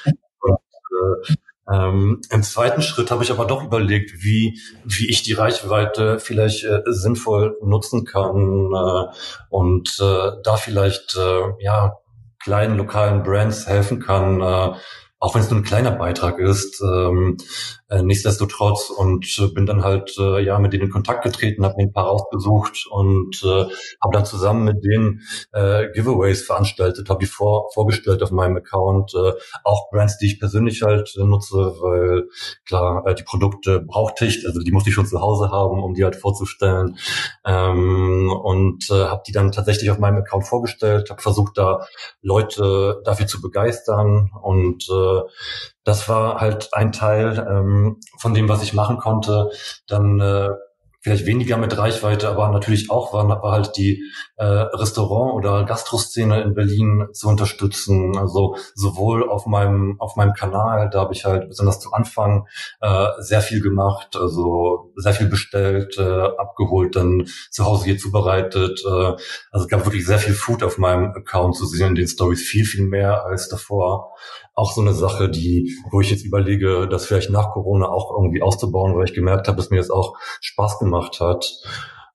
ähm, 1.70 2.20
Im 2.30 2.42
zweiten 2.42 2.80
Schritt 2.80 3.10
habe 3.10 3.24
ich 3.24 3.30
aber 3.30 3.44
doch 3.44 3.64
überlegt, 3.64 4.22
wie, 4.22 4.60
wie 4.84 5.08
ich 5.08 5.22
die 5.22 5.32
Reichweite 5.32 6.18
vielleicht 6.20 6.64
äh, 6.64 6.82
sinnvoll 6.86 7.56
nutzen 7.62 8.04
kann 8.04 8.72
äh, 8.72 9.12
und 9.50 9.98
äh, 10.00 10.30
da 10.44 10.56
vielleicht 10.56 11.16
äh, 11.16 11.64
ja 11.64 11.96
kleinen 12.38 12.76
lokalen 12.76 13.24
Brands 13.24 13.66
helfen 13.66 13.98
kann, 13.98 14.40
äh, 14.40 14.74
auch 15.18 15.34
wenn 15.34 15.42
es 15.42 15.50
nur 15.50 15.60
ein 15.60 15.64
kleiner 15.64 15.90
Beitrag 15.90 16.38
ist, 16.38 16.80
ähm, 16.82 17.36
äh, 17.88 18.02
nichtsdestotrotz 18.02 18.90
und 18.90 19.38
äh, 19.38 19.48
bin 19.48 19.66
dann 19.66 19.84
halt 19.84 20.16
äh, 20.18 20.40
ja 20.40 20.58
mit 20.58 20.72
denen 20.72 20.84
in 20.84 20.90
Kontakt 20.90 21.22
getreten, 21.22 21.64
habe 21.64 21.76
mir 21.76 21.84
ein 21.84 21.92
paar 21.92 22.06
rausgesucht 22.06 22.86
und 22.90 23.42
äh, 23.44 23.64
habe 24.02 24.12
dann 24.12 24.24
zusammen 24.24 24.64
mit 24.64 24.84
denen 24.84 25.22
äh, 25.52 25.88
Giveaways 25.92 26.42
veranstaltet, 26.42 27.08
habe 27.08 27.20
die 27.20 27.30
vor, 27.30 27.70
vorgestellt 27.72 28.22
auf 28.22 28.30
meinem 28.30 28.56
Account, 28.56 29.14
äh, 29.14 29.32
auch 29.64 29.88
Brands, 29.90 30.18
die 30.18 30.26
ich 30.26 30.40
persönlich 30.40 30.82
halt 30.82 31.14
äh, 31.16 31.24
nutze, 31.24 31.56
weil 31.56 32.28
klar, 32.66 33.06
äh, 33.06 33.14
die 33.14 33.22
Produkte 33.22 33.80
brauchte 33.80 34.26
ich, 34.26 34.44
also 34.46 34.60
die 34.60 34.72
musste 34.72 34.90
ich 34.90 34.94
schon 34.94 35.06
zu 35.06 35.20
Hause 35.20 35.50
haben, 35.50 35.82
um 35.82 35.94
die 35.94 36.04
halt 36.04 36.16
vorzustellen. 36.16 36.98
Ähm, 37.44 38.32
und 38.32 38.90
äh, 38.90 39.06
habe 39.06 39.22
die 39.26 39.32
dann 39.32 39.52
tatsächlich 39.52 39.90
auf 39.90 39.98
meinem 39.98 40.18
Account 40.18 40.46
vorgestellt, 40.46 41.10
habe 41.10 41.22
versucht 41.22 41.56
da 41.58 41.86
Leute 42.22 43.00
dafür 43.04 43.26
zu 43.26 43.40
begeistern 43.40 44.30
und 44.42 44.88
äh, 44.90 45.20
das 45.86 46.08
war 46.08 46.40
halt 46.40 46.70
ein 46.72 46.90
Teil 46.90 47.46
ähm, 47.48 48.00
von 48.18 48.34
dem, 48.34 48.48
was 48.48 48.62
ich 48.62 48.74
machen 48.74 48.98
konnte. 48.98 49.50
Dann 49.86 50.20
äh, 50.20 50.50
vielleicht 51.00 51.26
weniger 51.26 51.56
mit 51.56 51.78
Reichweite, 51.78 52.28
aber 52.28 52.48
natürlich 52.48 52.90
auch 52.90 53.12
war, 53.12 53.28
war 53.28 53.52
halt 53.52 53.76
die 53.76 54.02
äh, 54.38 54.44
Restaurant- 54.44 55.34
oder 55.34 55.64
Gastroszene 55.64 56.42
in 56.42 56.54
Berlin 56.54 57.06
zu 57.12 57.28
unterstützen. 57.28 58.18
Also 58.18 58.56
sowohl 58.74 59.30
auf 59.30 59.46
meinem 59.46 60.00
auf 60.00 60.16
meinem 60.16 60.32
Kanal, 60.32 60.90
da 60.90 61.02
habe 61.02 61.14
ich 61.14 61.24
halt 61.24 61.48
besonders 61.48 61.78
zu 61.78 61.92
Anfang 61.92 62.48
äh, 62.80 63.06
sehr 63.20 63.40
viel 63.40 63.62
gemacht, 63.62 64.16
also 64.16 64.92
sehr 64.96 65.12
viel 65.12 65.28
bestellt, 65.28 65.96
äh, 65.98 66.02
abgeholt, 66.02 66.96
dann 66.96 67.28
zu 67.52 67.64
Hause 67.64 67.84
hier 67.84 67.98
zubereitet. 67.98 68.82
Äh, 68.84 68.90
also 69.52 69.64
es 69.64 69.68
gab 69.68 69.84
wirklich 69.84 70.04
sehr 70.04 70.18
viel 70.18 70.34
Food 70.34 70.64
auf 70.64 70.78
meinem 70.78 71.12
Account 71.14 71.54
zu 71.54 71.66
sehen 71.66 71.90
in 71.90 71.94
den 71.94 72.08
Stories, 72.08 72.42
viel 72.42 72.64
viel 72.64 72.84
mehr 72.84 73.24
als 73.24 73.48
davor 73.48 74.10
auch 74.56 74.72
so 74.72 74.80
eine 74.80 74.94
Sache, 74.94 75.28
die, 75.28 75.76
wo 75.90 76.00
ich 76.00 76.10
jetzt 76.10 76.24
überlege, 76.24 76.88
das 76.88 77.06
vielleicht 77.06 77.30
nach 77.30 77.52
Corona 77.52 77.88
auch 77.88 78.10
irgendwie 78.10 78.42
auszubauen, 78.42 78.96
weil 78.96 79.04
ich 79.04 79.14
gemerkt 79.14 79.46
habe, 79.46 79.58
dass 79.58 79.70
mir 79.70 79.76
das 79.76 79.90
auch 79.90 80.16
Spaß 80.40 80.78
gemacht 80.78 81.20
hat. 81.20 81.60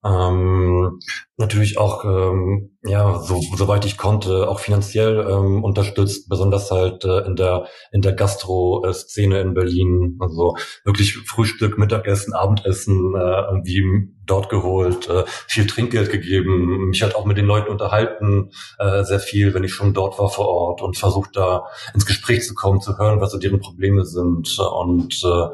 Ähm, 0.03 0.99
natürlich 1.37 1.77
auch, 1.77 2.05
ähm, 2.05 2.77
ja, 2.83 3.19
so, 3.19 3.39
soweit 3.55 3.85
ich 3.85 3.97
konnte, 3.97 4.49
auch 4.49 4.59
finanziell 4.59 5.27
ähm, 5.29 5.63
unterstützt, 5.63 6.27
besonders 6.27 6.71
halt 6.71 7.05
äh, 7.05 7.19
in 7.25 7.35
der 7.35 7.67
in 7.91 8.01
der 8.01 8.13
Gastro-Szene 8.13 9.41
in 9.41 9.53
Berlin. 9.53 10.17
Also 10.19 10.55
wirklich 10.85 11.17
Frühstück, 11.17 11.77
Mittagessen, 11.77 12.33
Abendessen 12.33 13.13
äh, 13.15 13.41
irgendwie 13.49 14.11
dort 14.25 14.49
geholt, 14.49 15.07
äh, 15.07 15.23
viel 15.47 15.67
Trinkgeld 15.67 16.11
gegeben, 16.11 16.89
mich 16.89 17.03
halt 17.03 17.15
auch 17.15 17.25
mit 17.25 17.37
den 17.37 17.45
Leuten 17.45 17.69
unterhalten, 17.69 18.51
äh, 18.79 19.03
sehr 19.03 19.19
viel, 19.19 19.53
wenn 19.53 19.63
ich 19.63 19.73
schon 19.73 19.93
dort 19.93 20.17
war 20.17 20.29
vor 20.29 20.47
Ort 20.47 20.81
und 20.81 20.97
versucht 20.97 21.35
da 21.35 21.65
ins 21.93 22.07
Gespräch 22.07 22.47
zu 22.47 22.55
kommen, 22.55 22.81
zu 22.81 22.97
hören, 22.97 23.21
was 23.21 23.31
so 23.31 23.37
deren 23.37 23.59
Probleme 23.59 24.03
sind. 24.05 24.57
Und 24.57 25.21
äh, 25.23 25.47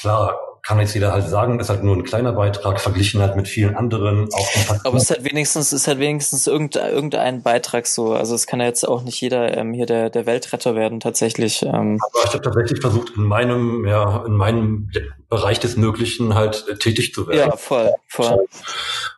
klar, 0.00 0.36
kann 0.62 0.80
jetzt 0.80 0.94
jeder 0.94 1.12
halt 1.12 1.28
sagen, 1.28 1.60
ist 1.60 1.68
halt 1.68 1.82
nur 1.82 1.96
ein 1.96 2.04
kleiner 2.04 2.32
Beitrag 2.32 2.80
verglichen 2.80 3.20
halt 3.20 3.36
mit 3.36 3.48
vielen 3.48 3.74
anderen. 3.76 4.28
Auch 4.32 4.48
Aber 4.84 4.96
es 4.96 5.04
ist 5.04 5.10
halt 5.10 5.24
wenigstens, 5.24 5.72
ist 5.72 5.86
halt 5.88 5.98
wenigstens 5.98 6.46
irgendein, 6.46 6.92
irgendein 6.92 7.42
Beitrag 7.42 7.86
so. 7.86 8.12
Also 8.12 8.34
es 8.34 8.46
kann 8.46 8.60
ja 8.60 8.66
jetzt 8.66 8.86
auch 8.86 9.02
nicht 9.02 9.20
jeder 9.20 9.56
ähm, 9.56 9.72
hier 9.72 9.86
der, 9.86 10.10
der 10.10 10.26
Weltretter 10.26 10.74
werden 10.74 11.00
tatsächlich. 11.00 11.62
Ähm. 11.62 11.98
Aber 12.00 12.24
ich 12.24 12.32
habe 12.32 12.42
tatsächlich 12.42 12.80
versucht, 12.80 13.12
in 13.16 13.24
meinem, 13.24 13.86
ja, 13.86 14.24
in 14.26 14.34
meinem 14.34 14.90
Bereich 15.28 15.60
des 15.60 15.76
Möglichen 15.76 16.34
halt 16.34 16.64
äh, 16.68 16.76
tätig 16.76 17.14
zu 17.14 17.26
werden. 17.26 17.50
Ja, 17.50 17.56
voll, 17.56 17.92
voll. 18.06 18.46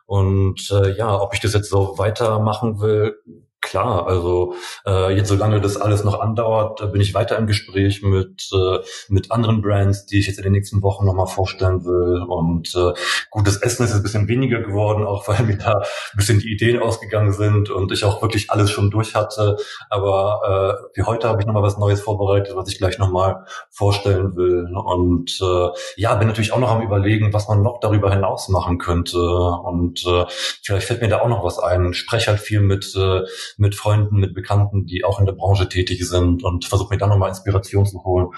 Und 0.05 0.69
äh, 0.71 0.95
ja, 0.97 1.19
ob 1.19 1.33
ich 1.33 1.39
das 1.39 1.53
jetzt 1.53 1.69
so 1.69 1.97
weitermachen 1.97 2.81
will, 2.81 3.17
Klar, 3.61 4.07
also 4.07 4.55
äh, 4.87 5.15
jetzt 5.15 5.29
solange 5.29 5.61
das 5.61 5.77
alles 5.77 6.03
noch 6.03 6.19
andauert, 6.19 6.91
bin 6.91 6.99
ich 6.99 7.13
weiter 7.13 7.37
im 7.37 7.45
Gespräch 7.45 8.01
mit 8.01 8.49
äh, 8.51 8.79
mit 9.07 9.31
anderen 9.31 9.61
Brands, 9.61 10.07
die 10.07 10.17
ich 10.17 10.25
jetzt 10.25 10.37
in 10.37 10.43
den 10.43 10.53
nächsten 10.53 10.81
Wochen 10.81 11.05
nochmal 11.05 11.27
vorstellen 11.27 11.85
will. 11.85 12.23
Und 12.23 12.73
äh, 12.75 12.93
gutes 13.29 13.57
Essen 13.57 13.85
ist 13.85 13.93
ein 13.93 14.01
bisschen 14.01 14.27
weniger 14.27 14.61
geworden, 14.61 15.05
auch 15.05 15.27
weil 15.27 15.43
mir 15.43 15.57
da 15.57 15.77
ein 15.77 16.17
bisschen 16.17 16.39
die 16.39 16.51
Ideen 16.51 16.81
ausgegangen 16.81 17.33
sind 17.33 17.69
und 17.69 17.91
ich 17.91 18.03
auch 18.03 18.23
wirklich 18.23 18.49
alles 18.49 18.71
schon 18.71 18.89
durch 18.89 19.13
hatte. 19.13 19.57
Aber 19.91 20.81
äh, 20.91 20.95
für 20.95 21.05
heute 21.05 21.29
habe 21.29 21.39
ich 21.39 21.45
nochmal 21.45 21.63
was 21.63 21.77
Neues 21.77 22.01
vorbereitet, 22.01 22.55
was 22.55 22.67
ich 22.67 22.79
gleich 22.79 22.97
nochmal 22.97 23.45
vorstellen 23.69 24.35
will. 24.35 24.67
Und 24.73 25.39
äh, 25.39 25.69
ja, 25.97 26.15
bin 26.15 26.27
natürlich 26.27 26.51
auch 26.51 26.59
noch 26.59 26.71
am 26.71 26.81
überlegen, 26.81 27.31
was 27.31 27.47
man 27.47 27.61
noch 27.61 27.79
darüber 27.79 28.11
hinaus 28.11 28.49
machen 28.49 28.79
könnte. 28.79 29.19
Und 29.19 30.03
äh, 30.07 30.25
vielleicht 30.63 30.87
fällt 30.87 31.01
mir 31.01 31.09
da 31.09 31.21
auch 31.21 31.29
noch 31.29 31.43
was 31.43 31.59
ein. 31.59 31.93
Spreche 31.93 32.31
halt 32.31 32.39
viel 32.39 32.61
mit 32.61 32.95
äh, 32.95 33.21
mit 33.57 33.75
Freunden, 33.75 34.17
mit 34.17 34.33
Bekannten, 34.33 34.85
die 34.85 35.03
auch 35.03 35.19
in 35.19 35.25
der 35.25 35.33
Branche 35.33 35.69
tätig 35.69 36.07
sind 36.07 36.43
und 36.43 36.65
versuche 36.65 36.93
mir 36.93 36.97
dann 36.97 37.09
nochmal 37.09 37.29
Inspiration 37.29 37.85
zu 37.85 38.03
holen. 38.03 38.29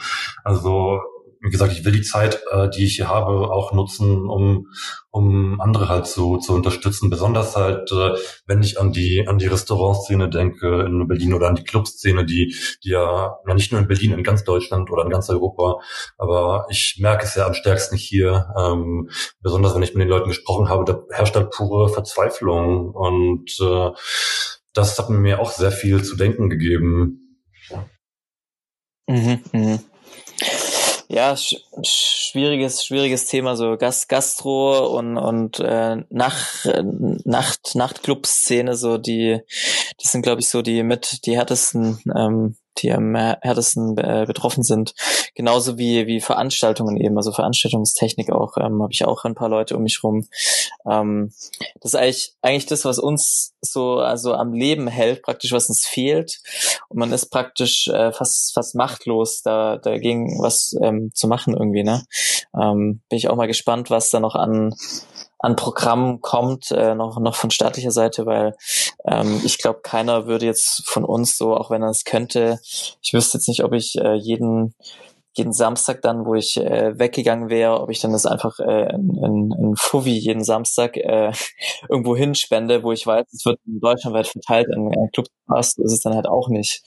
Also 0.43 0.99
wie 1.43 1.49
gesagt, 1.49 1.73
ich 1.73 1.83
will 1.83 1.91
die 1.91 2.01
Zeit, 2.01 2.41
äh, 2.51 2.69
die 2.69 2.85
ich 2.85 2.95
hier 2.95 3.09
habe, 3.09 3.51
auch 3.51 3.73
nutzen, 3.73 4.29
um, 4.29 4.67
um 5.11 5.59
andere 5.59 5.89
halt 5.89 6.07
zu, 6.07 6.37
zu 6.37 6.53
unterstützen. 6.53 7.09
Besonders 7.09 7.57
halt, 7.57 7.91
äh, 7.91 8.11
wenn 8.47 8.63
ich 8.63 8.79
an 8.79 8.93
die, 8.93 9.27
an 9.27 9.39
die 9.39 9.47
Restaurantszene 9.47 10.29
denke 10.29 10.83
in 10.83 11.05
Berlin 11.05 11.33
oder 11.33 11.49
an 11.49 11.55
die 11.55 11.65
Clubszene, 11.65 12.25
die, 12.25 12.55
die 12.83 12.91
ja, 12.91 13.35
ja 13.45 13.53
nicht 13.53 13.73
nur 13.73 13.81
in 13.81 13.89
Berlin, 13.89 14.13
in 14.13 14.23
ganz 14.23 14.45
Deutschland 14.45 14.89
oder 14.89 15.03
in 15.03 15.09
ganz 15.09 15.29
Europa, 15.29 15.81
aber 16.17 16.65
ich 16.69 16.97
merke 17.01 17.25
es 17.25 17.35
ja 17.35 17.45
am 17.45 17.53
stärksten 17.53 17.97
hier, 17.97 18.47
ähm, 18.57 19.09
besonders 19.41 19.75
wenn 19.75 19.83
ich 19.83 19.93
mit 19.93 20.03
den 20.03 20.09
Leuten 20.09 20.29
gesprochen 20.29 20.69
habe, 20.69 20.85
da 20.85 21.01
herrscht 21.11 21.35
halt 21.35 21.51
pure 21.51 21.89
Verzweiflung 21.89 22.91
und 22.91 23.51
äh, 23.59 23.89
das 24.73 24.97
hat 24.97 25.09
mir 25.09 25.39
auch 25.39 25.51
sehr 25.51 25.71
viel 25.71 26.03
zu 26.03 26.15
denken 26.15 26.49
gegeben. 26.49 27.39
Mhm, 29.07 29.43
mh. 29.51 29.79
Ja, 31.09 31.37
sch 31.37 31.55
schwieriges, 31.83 32.83
schwieriges 32.83 33.27
Thema, 33.27 33.55
so 33.55 33.77
Gast, 33.77 34.09
Gastro 34.09 34.97
und, 34.97 35.17
und 35.17 35.59
äh, 35.59 35.97
Nacht, 36.09 36.67
Nacht, 37.25 37.75
Nachtclub-Szene, 37.75 38.75
so 38.75 38.97
die, 38.97 39.39
die 40.01 40.07
sind, 40.07 40.23
glaube 40.23 40.41
ich, 40.41 40.49
so 40.49 40.63
die 40.63 40.81
mit 40.81 41.27
die 41.27 41.37
härtesten 41.37 41.99
ähm, 42.15 42.55
die 42.79 42.91
am 42.91 43.15
härtesten 43.15 43.97
äh, 43.97 44.25
betroffen 44.27 44.63
sind. 44.63 44.93
Genauso 45.35 45.77
wie, 45.77 46.07
wie 46.07 46.21
Veranstaltungen 46.21 46.97
eben, 46.97 47.17
also 47.17 47.31
Veranstaltungstechnik 47.31 48.31
auch, 48.31 48.57
ähm, 48.57 48.81
habe 48.81 48.91
ich 48.91 49.05
auch 49.05 49.25
ein 49.25 49.35
paar 49.35 49.49
Leute 49.49 49.75
um 49.75 49.83
mich 49.83 50.03
rum. 50.03 50.27
Ähm, 50.89 51.31
das 51.81 51.93
ist 51.93 51.99
eigentlich, 51.99 52.33
eigentlich 52.41 52.65
das, 52.65 52.85
was 52.85 52.99
uns 52.99 53.53
so 53.61 53.99
also 53.99 54.33
am 54.33 54.53
Leben 54.53 54.87
hält, 54.87 55.21
praktisch 55.21 55.51
was 55.51 55.69
uns 55.69 55.85
fehlt. 55.85 56.41
Und 56.89 56.97
man 56.97 57.11
ist 57.11 57.27
praktisch 57.27 57.87
äh, 57.87 58.11
fast, 58.11 58.53
fast 58.53 58.75
machtlos, 58.75 59.41
da 59.41 59.77
dagegen 59.77 60.39
was 60.41 60.75
ähm, 60.81 61.11
zu 61.13 61.27
machen 61.27 61.53
irgendwie. 61.53 61.83
Ne? 61.83 62.03
Ähm, 62.59 63.01
bin 63.09 63.17
ich 63.17 63.29
auch 63.29 63.35
mal 63.35 63.47
gespannt, 63.47 63.89
was 63.89 64.09
da 64.09 64.19
noch 64.19 64.35
an 64.35 64.75
an 65.43 65.57
Programmen 65.57 66.21
kommt, 66.21 66.71
äh, 66.71 66.95
noch, 66.95 67.19
noch 67.19 67.35
von 67.35 67.51
staatlicher 67.51 67.91
Seite, 67.91 68.25
weil 68.25 68.55
ähm, 69.05 69.41
ich 69.43 69.57
glaube, 69.57 69.81
keiner 69.83 70.25
würde 70.25 70.45
jetzt 70.45 70.87
von 70.87 71.03
uns 71.03 71.37
so, 71.37 71.55
auch 71.55 71.69
wenn 71.69 71.83
er 71.83 71.89
es 71.89 72.05
könnte, 72.05 72.59
ich 73.01 73.13
wüsste 73.13 73.37
jetzt 73.37 73.49
nicht, 73.49 73.63
ob 73.63 73.73
ich 73.73 73.95
äh, 73.99 74.13
jeden 74.13 74.73
jeden 75.35 75.51
Samstag 75.51 76.03
dann, 76.03 76.25
wo 76.25 76.35
ich 76.35 76.57
äh, 76.57 76.97
weggegangen 76.97 77.49
wäre, 77.49 77.81
ob 77.81 77.89
ich 77.89 77.99
dann 77.99 78.11
das 78.11 78.27
einfach 78.27 78.59
äh, 78.59 78.93
in, 78.93 79.51
in, 79.51 79.73
Fuvi 79.75 80.11
jeden 80.11 80.43
Samstag 80.43 80.95
äh, 80.95 81.31
irgendwo 81.89 82.15
hinspende, 82.15 82.83
wo 82.83 82.91
ich 82.91 83.05
weiß, 83.05 83.25
es 83.33 83.43
wird 83.43 83.59
in 83.65 83.79
Deutschland 83.79 84.15
weit 84.15 84.27
verteilt 84.27 84.67
in, 84.71 84.93
in 84.93 85.09
Clubs, 85.11 85.29
ist 85.77 85.91
es 85.91 86.01
dann 86.01 86.13
halt 86.13 86.27
auch 86.27 86.49
nicht. 86.49 86.83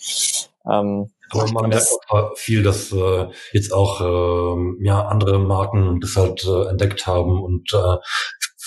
Ähm, 0.64 1.10
aber 1.30 1.50
man 1.50 1.70
merkt 1.70 1.88
auch 2.08 2.36
viel, 2.36 2.62
dass 2.62 2.92
äh, 2.92 3.26
jetzt 3.52 3.72
auch 3.72 4.00
äh, 4.00 4.84
ja 4.84 5.06
andere 5.06 5.38
Marken 5.38 6.00
das 6.00 6.16
halt 6.16 6.44
äh, 6.44 6.68
entdeckt 6.68 7.06
haben 7.06 7.42
und 7.42 7.72
äh, 7.72 7.96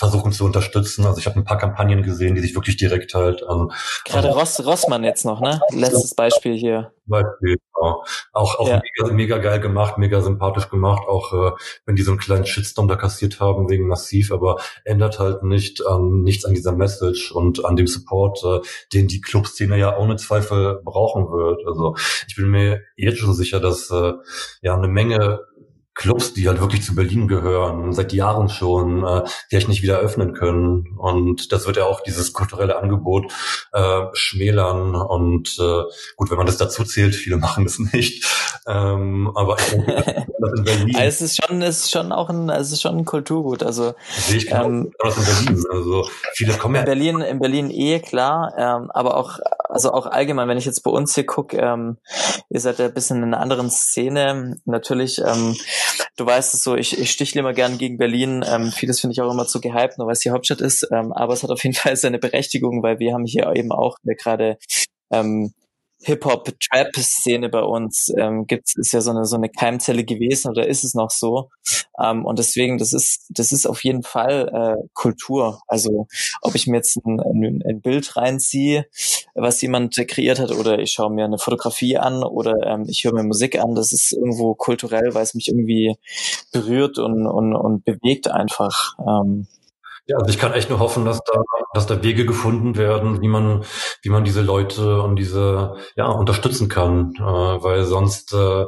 versuchen 0.00 0.32
zu 0.32 0.46
unterstützen. 0.46 1.04
Also 1.04 1.18
ich 1.18 1.26
habe 1.26 1.38
ein 1.38 1.44
paar 1.44 1.58
Kampagnen 1.58 2.02
gesehen, 2.02 2.34
die 2.34 2.40
sich 2.40 2.54
wirklich 2.54 2.78
direkt 2.78 3.12
halt 3.12 3.42
an 3.42 3.70
gerade 4.06 4.30
Ross, 4.30 4.64
Rossmann 4.64 5.04
jetzt 5.04 5.26
noch, 5.26 5.42
ne? 5.42 5.60
Letztes 5.72 6.14
Beispiel 6.14 6.56
hier. 6.56 6.94
Beispiel, 7.04 7.58
genau. 7.74 8.02
Auch 8.32 8.58
auch 8.58 8.68
ja. 8.68 8.80
mega, 8.80 9.12
mega 9.12 9.38
geil 9.38 9.60
gemacht, 9.60 9.98
mega 9.98 10.22
sympathisch 10.22 10.70
gemacht. 10.70 11.02
Auch 11.06 11.34
äh, 11.34 11.52
wenn 11.84 11.96
die 11.96 12.02
so 12.02 12.12
einen 12.12 12.20
kleinen 12.20 12.46
Shitstorm 12.46 12.88
da 12.88 12.96
kassiert 12.96 13.40
haben 13.40 13.68
wegen 13.68 13.88
massiv, 13.88 14.32
aber 14.32 14.56
ändert 14.86 15.18
halt 15.18 15.42
nicht 15.42 15.86
an 15.86 16.22
nichts 16.22 16.46
an 16.46 16.54
dieser 16.54 16.72
Message 16.72 17.30
und 17.32 17.66
an 17.66 17.76
dem 17.76 17.86
Support, 17.86 18.42
äh, 18.44 18.66
den 18.94 19.06
die 19.06 19.20
Clubszene 19.20 19.76
ja 19.76 19.98
ohne 19.98 20.16
Zweifel 20.16 20.80
brauchen 20.82 21.30
wird. 21.30 21.66
Also 21.66 21.94
ich 22.26 22.36
bin 22.36 22.48
mir 22.48 22.80
jetzt 22.96 23.18
schon 23.18 23.34
sicher, 23.34 23.60
dass 23.60 23.90
äh, 23.90 24.14
ja 24.62 24.74
eine 24.74 24.88
Menge 24.88 25.40
Clubs, 25.94 26.32
die 26.32 26.48
halt 26.48 26.60
wirklich 26.60 26.82
zu 26.82 26.94
Berlin 26.94 27.28
gehören, 27.28 27.92
seit 27.92 28.12
Jahren 28.12 28.48
schon, 28.48 29.04
äh, 29.04 29.22
vielleicht 29.48 29.68
nicht 29.68 29.82
wieder 29.82 29.98
öffnen 29.98 30.32
können. 30.32 30.96
Und 30.96 31.52
das 31.52 31.66
wird 31.66 31.76
ja 31.76 31.84
auch 31.84 32.00
dieses 32.00 32.32
kulturelle 32.32 32.78
Angebot 32.78 33.32
äh, 33.72 34.02
schmälern. 34.12 34.94
Und 34.94 35.56
äh, 35.58 35.82
gut, 36.16 36.30
wenn 36.30 36.38
man 36.38 36.46
das 36.46 36.56
dazu 36.56 36.84
zählt, 36.84 37.14
viele 37.14 37.36
machen 37.38 37.64
das 37.64 37.78
nicht. 37.78 38.24
Ähm, 38.66 39.30
aber. 39.34 39.56
Also 40.94 40.96
es 40.96 41.20
ist 41.20 41.44
schon, 41.44 41.60
es 41.60 41.80
ist 41.80 41.90
schon 41.90 42.12
auch 42.12 42.30
ein, 42.30 42.48
es 42.48 42.72
ist 42.72 42.80
schon 42.80 42.96
ein 42.96 43.04
Kulturgut. 43.04 43.62
Also 43.62 43.92
sehe 44.16 44.38
ich 44.38 44.46
genau 44.46 44.64
ähm, 44.64 44.92
das 44.98 45.18
in 45.18 45.24
Berlin. 45.24 45.64
Also 45.70 46.08
viele 46.32 46.54
kommen 46.54 46.76
ja 46.76 46.80
in 46.80 46.86
Berlin, 46.86 47.20
in 47.20 47.38
Berlin 47.38 47.70
eh 47.70 48.00
klar, 48.00 48.54
ähm, 48.56 48.90
aber 48.90 49.18
auch, 49.18 49.38
also 49.68 49.92
auch 49.92 50.06
allgemein, 50.06 50.48
wenn 50.48 50.56
ich 50.56 50.64
jetzt 50.64 50.82
bei 50.82 50.90
uns 50.90 51.14
hier 51.14 51.26
gucke, 51.26 51.58
ähm, 51.58 51.98
ihr 52.48 52.60
seid 52.60 52.78
ja 52.78 52.86
ein 52.86 52.94
bisschen 52.94 53.18
in 53.18 53.24
einer 53.24 53.40
anderen 53.40 53.70
Szene. 53.70 54.56
Natürlich 54.64 55.18
ähm, 55.18 55.56
du 56.16 56.26
weißt 56.26 56.54
es 56.54 56.62
so, 56.62 56.76
ich, 56.76 56.98
ich 56.98 57.10
stichle 57.10 57.40
immer 57.40 57.52
gern 57.52 57.78
gegen 57.78 57.98
Berlin. 57.98 58.44
Ähm, 58.46 58.72
vieles 58.72 59.00
finde 59.00 59.12
ich 59.12 59.20
auch 59.20 59.30
immer 59.30 59.46
zu 59.46 59.60
gehypt, 59.60 59.98
nur 59.98 60.06
weil 60.06 60.14
es 60.14 60.20
die 60.20 60.30
Hauptstadt 60.30 60.60
ist. 60.60 60.86
Ähm, 60.92 61.12
aber 61.12 61.32
es 61.32 61.42
hat 61.42 61.50
auf 61.50 61.62
jeden 61.62 61.74
Fall 61.76 61.96
seine 61.96 62.18
Berechtigung, 62.18 62.82
weil 62.82 62.98
wir 62.98 63.12
haben 63.12 63.24
hier 63.24 63.52
eben 63.54 63.72
auch 63.72 63.96
gerade 64.04 64.58
ähm, 65.10 65.52
Hip-Hop-Trap-Szene 66.02 67.48
bei 67.50 67.62
uns 67.62 68.10
ähm, 68.16 68.46
gibt 68.46 68.72
ist 68.76 68.92
ja 68.92 69.00
so 69.00 69.10
eine 69.10 69.26
so 69.26 69.36
eine 69.36 69.50
Keimzelle 69.50 70.04
gewesen 70.04 70.50
oder 70.50 70.66
ist 70.66 70.82
es 70.84 70.94
noch 70.94 71.10
so. 71.10 71.50
Ähm, 72.02 72.24
und 72.24 72.38
deswegen 72.38 72.78
das 72.78 72.92
ist 72.92 73.26
das 73.28 73.52
ist 73.52 73.66
auf 73.66 73.84
jeden 73.84 74.02
Fall 74.02 74.48
äh, 74.52 74.88
Kultur. 74.94 75.60
Also 75.66 76.06
ob 76.40 76.54
ich 76.54 76.66
mir 76.66 76.76
jetzt 76.76 76.96
ein, 76.96 77.20
ein, 77.20 77.62
ein 77.66 77.80
Bild 77.82 78.16
reinziehe 78.16 78.86
was 79.34 79.60
jemand 79.62 79.96
kreiert 80.08 80.38
hat 80.38 80.52
oder 80.52 80.78
ich 80.78 80.92
schaue 80.92 81.12
mir 81.12 81.24
eine 81.24 81.38
Fotografie 81.38 81.96
an 81.98 82.22
oder 82.22 82.54
ähm, 82.66 82.86
ich 82.88 83.04
höre 83.04 83.14
mir 83.14 83.22
Musik 83.22 83.58
an 83.58 83.74
das 83.74 83.92
ist 83.92 84.12
irgendwo 84.12 84.54
kulturell 84.54 85.14
weil 85.14 85.22
es 85.22 85.34
mich 85.34 85.48
irgendwie 85.48 85.96
berührt 86.52 86.98
und 86.98 87.26
und, 87.26 87.54
und 87.54 87.84
bewegt 87.84 88.30
einfach. 88.30 88.94
Ähm, 89.06 89.46
ja, 90.10 90.16
also 90.16 90.28
ich 90.28 90.38
kann 90.38 90.52
echt 90.52 90.70
nur 90.70 90.80
hoffen, 90.80 91.04
dass 91.04 91.20
da, 91.22 91.40
dass 91.72 91.86
da 91.86 92.02
Wege 92.02 92.26
gefunden 92.26 92.76
werden, 92.76 93.22
wie 93.22 93.28
man, 93.28 93.64
wie 94.02 94.08
man 94.08 94.24
diese 94.24 94.42
Leute 94.42 95.00
und 95.02 95.14
diese 95.16 95.76
ja 95.94 96.06
unterstützen 96.06 96.68
kann, 96.68 97.14
äh, 97.16 97.22
weil 97.22 97.84
sonst 97.84 98.32
äh, 98.32 98.66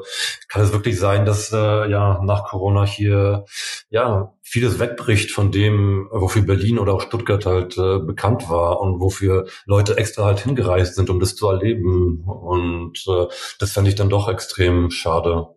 kann 0.49 0.62
es 0.62 0.72
wirklich 0.72 1.01
sein, 1.01 1.24
dass 1.24 1.53
äh, 1.53 1.90
ja 1.90 2.20
nach 2.22 2.45
Corona 2.45 2.84
hier 2.84 3.45
ja 3.90 4.34
vieles 4.40 4.78
wegbricht 4.78 5.32
von 5.32 5.51
dem, 5.51 6.09
wofür 6.12 6.43
Berlin 6.43 6.78
oder 6.78 6.95
auch 6.95 7.03
Stuttgart 7.03 7.45
halt 7.45 7.76
äh, 7.76 7.99
bekannt 7.99 8.49
war 8.49 8.80
und 8.80 9.01
wofür 9.01 9.47
Leute 9.66 9.97
extra 9.97 10.26
halt 10.26 10.40
hingereist 10.40 10.95
sind, 10.95 11.11
um 11.11 11.18
das 11.18 11.34
zu 11.34 11.49
erleben. 11.49 12.22
Und 12.24 13.05
äh, 13.09 13.26
das 13.59 13.72
fände 13.72 13.90
ich 13.90 13.97
dann 13.97 14.11
doch 14.11 14.28
extrem 14.28 14.90
schade. 14.90 15.49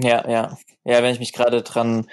Ja, 0.00 0.28
ja. 0.28 0.56
Ja, 0.84 1.02
wenn 1.02 1.12
ich 1.12 1.18
mich 1.18 1.32
gerade 1.32 1.62
dran, 1.62 2.08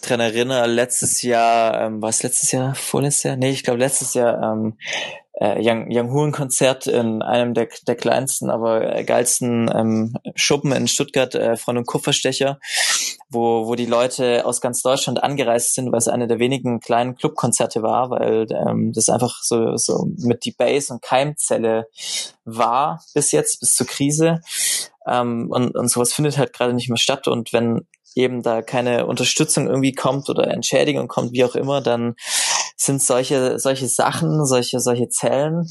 dran 0.00 0.20
erinnere, 0.20 0.66
letztes 0.66 1.22
Jahr, 1.22 1.82
ähm, 1.82 2.00
war 2.00 2.08
es 2.08 2.22
letztes 2.22 2.52
Jahr, 2.52 2.74
vorletztes 2.74 3.24
Jahr? 3.24 3.36
Nee, 3.36 3.50
ich 3.50 3.64
glaube 3.64 3.80
letztes 3.80 4.14
Jahr, 4.14 4.40
ähm, 4.42 4.78
äh, 5.34 5.56
Young, 5.58 5.88
Young 5.90 6.10
Huren 6.12 6.32
Konzert 6.32 6.86
in 6.86 7.20
einem 7.22 7.52
der, 7.52 7.68
der 7.86 7.96
kleinsten, 7.96 8.48
aber 8.48 9.02
geilsten 9.02 9.70
ähm, 9.74 10.14
Schuppen 10.34 10.72
in 10.72 10.88
Stuttgart, 10.88 11.34
äh, 11.34 11.56
von 11.56 11.76
einem 11.76 11.84
Kupferstecher, 11.84 12.58
wo, 13.28 13.66
wo 13.66 13.74
die 13.74 13.86
Leute 13.86 14.46
aus 14.46 14.60
ganz 14.60 14.82
Deutschland 14.82 15.22
angereist 15.22 15.74
sind, 15.74 15.90
weil 15.90 15.98
es 15.98 16.08
eine 16.08 16.28
der 16.28 16.38
wenigen 16.38 16.80
kleinen 16.80 17.16
Clubkonzerte 17.16 17.82
war, 17.82 18.10
weil 18.10 18.46
ähm, 18.50 18.92
das 18.92 19.08
einfach 19.08 19.42
so, 19.42 19.76
so 19.76 20.08
mit 20.18 20.44
die 20.44 20.52
Base 20.52 20.92
und 20.92 21.02
Keimzelle 21.02 21.88
war 22.44 23.02
bis 23.14 23.32
jetzt, 23.32 23.60
bis 23.60 23.74
zur 23.74 23.86
Krise. 23.86 24.40
Ähm, 25.06 25.48
und, 25.50 25.74
und 25.74 25.90
sowas 25.90 26.12
findet 26.12 26.38
halt 26.38 26.52
gerade 26.52 26.72
nicht 26.72 26.88
mehr 26.88 26.98
statt. 26.98 27.26
Und 27.26 27.52
wenn 27.52 27.86
eben 28.14 28.42
da 28.42 28.62
keine 28.62 29.06
Unterstützung 29.06 29.68
irgendwie 29.68 29.92
kommt 29.92 30.30
oder 30.30 30.48
Entschädigung 30.48 31.06
kommt, 31.06 31.32
wie 31.32 31.44
auch 31.44 31.54
immer, 31.54 31.80
dann 31.80 32.14
sind 32.76 33.02
solche, 33.02 33.58
solche 33.58 33.88
Sachen, 33.88 34.46
solche, 34.46 34.80
solche 34.80 35.08
Zellen, 35.08 35.68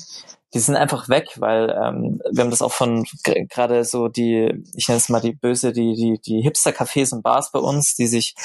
die 0.53 0.59
sind 0.59 0.77
einfach 0.77 1.09
weg, 1.09 1.35
weil 1.37 1.69
ähm, 1.69 2.21
wir 2.31 2.43
haben 2.43 2.49
das 2.49 2.61
auch 2.61 2.71
von 2.71 3.05
gerade 3.23 3.83
so 3.83 4.07
die, 4.07 4.63
ich 4.73 4.87
nenne 4.87 4.99
es 4.99 5.09
mal 5.09 5.19
die 5.19 5.33
böse, 5.33 5.73
die 5.73 5.95
die 5.95 6.19
die 6.25 6.41
Hipster-Cafés 6.41 7.13
und 7.13 7.23
Bars 7.23 7.51
bei 7.51 7.59
uns, 7.59 7.95
die 7.95 8.07
sich 8.07 8.35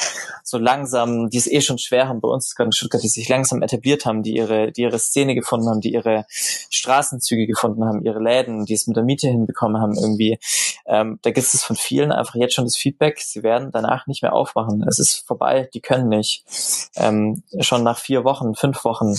so 0.42 0.58
langsam, 0.58 1.30
die 1.30 1.38
es 1.38 1.46
eh 1.46 1.60
schon 1.60 1.78
schwer 1.78 2.08
haben 2.08 2.20
bei 2.20 2.28
uns 2.28 2.56
gerade 2.56 2.68
in 2.68 2.72
Stuttgart, 2.72 3.02
die 3.02 3.08
sich 3.08 3.28
langsam 3.28 3.62
etabliert 3.62 4.06
haben, 4.06 4.24
die 4.24 4.34
ihre 4.34 4.72
die 4.72 4.82
ihre 4.82 4.98
Szene 4.98 5.36
gefunden 5.36 5.68
haben, 5.68 5.80
die 5.80 5.92
ihre 5.92 6.24
Straßenzüge 6.28 7.46
gefunden 7.46 7.84
haben, 7.84 8.02
ihre 8.04 8.20
Läden, 8.20 8.64
die 8.64 8.74
es 8.74 8.88
mit 8.88 8.96
der 8.96 9.04
Miete 9.04 9.28
hinbekommen 9.28 9.80
haben 9.80 9.96
irgendwie. 9.96 10.40
Ähm, 10.86 11.20
da 11.22 11.30
gibt 11.30 11.46
es 11.46 11.62
von 11.62 11.76
vielen 11.76 12.10
einfach 12.10 12.34
jetzt 12.34 12.54
schon 12.54 12.64
das 12.64 12.76
Feedback, 12.76 13.20
sie 13.20 13.44
werden 13.44 13.70
danach 13.72 14.08
nicht 14.08 14.22
mehr 14.22 14.32
aufmachen. 14.32 14.84
Es 14.88 14.98
ist 14.98 15.26
vorbei, 15.28 15.70
die 15.74 15.80
können 15.80 16.08
nicht. 16.08 16.44
Ähm, 16.96 17.44
schon 17.60 17.84
nach 17.84 17.98
vier 17.98 18.24
Wochen, 18.24 18.56
fünf 18.56 18.84
Wochen, 18.84 19.14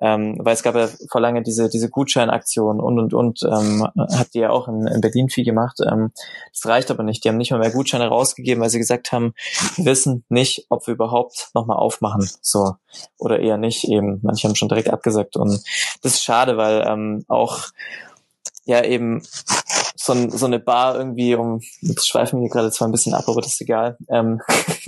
ähm, 0.00 0.36
weil 0.40 0.54
es 0.54 0.64
gab 0.64 0.74
ja 0.74 0.88
vor 1.08 1.20
lange 1.20 1.42
diese 1.42 1.68
diese 1.68 1.90
Gutscheine 1.90 2.13
Gutscheinaktionen 2.14 2.80
und 2.80 2.98
und 2.98 3.14
und 3.14 3.42
ähm, 3.42 3.86
habt 3.96 4.34
ihr 4.34 4.42
ja 4.42 4.50
auch 4.50 4.68
in, 4.68 4.86
in 4.86 5.00
Berlin 5.00 5.28
viel 5.28 5.44
gemacht. 5.44 5.78
Ähm, 5.80 6.12
das 6.52 6.66
reicht 6.66 6.90
aber 6.90 7.02
nicht. 7.02 7.24
Die 7.24 7.28
haben 7.28 7.36
nicht 7.36 7.50
mal 7.50 7.58
mehr 7.58 7.70
Gutscheine 7.70 8.06
rausgegeben, 8.06 8.62
weil 8.62 8.70
sie 8.70 8.78
gesagt 8.78 9.12
haben, 9.12 9.34
wir 9.76 9.86
wissen 9.86 10.24
nicht, 10.28 10.66
ob 10.68 10.86
wir 10.86 10.94
überhaupt 10.94 11.50
nochmal 11.54 11.78
aufmachen. 11.78 12.28
So. 12.40 12.74
Oder 13.18 13.40
eher 13.40 13.58
nicht 13.58 13.84
eben. 13.84 14.20
Manche 14.22 14.46
haben 14.46 14.54
schon 14.54 14.68
direkt 14.68 14.90
abgesagt. 14.90 15.36
Und 15.36 15.60
das 16.02 16.14
ist 16.14 16.22
schade, 16.22 16.56
weil 16.56 16.84
ähm, 16.86 17.24
auch 17.28 17.64
ja 18.64 18.82
eben 18.82 19.22
so, 19.96 20.30
so 20.30 20.46
eine 20.46 20.58
Bar 20.58 20.96
irgendwie, 20.96 21.34
um 21.34 21.60
jetzt 21.80 22.08
schweifen 22.08 22.40
wir 22.40 22.48
gerade 22.48 22.70
zwar 22.70 22.88
ein 22.88 22.92
bisschen 22.92 23.14
ab, 23.14 23.24
aber 23.26 23.40
das 23.40 23.54
ist 23.54 23.60
egal. 23.60 23.98
Ähm, 24.08 24.40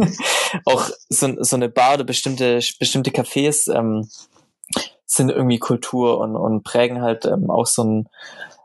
auch 0.64 0.88
so, 1.08 1.42
so 1.42 1.56
eine 1.56 1.68
Bar 1.68 1.94
oder 1.94 2.04
bestimmte 2.04 2.60
bestimmte 2.78 3.10
Cafés 3.10 3.72
ähm, 3.72 4.08
sind 5.06 5.30
irgendwie 5.30 5.58
Kultur 5.58 6.18
und, 6.18 6.36
und 6.36 6.62
prägen 6.62 7.02
halt 7.02 7.24
ähm, 7.24 7.50
auch 7.50 7.66
so 7.66 7.84
ein 7.84 8.08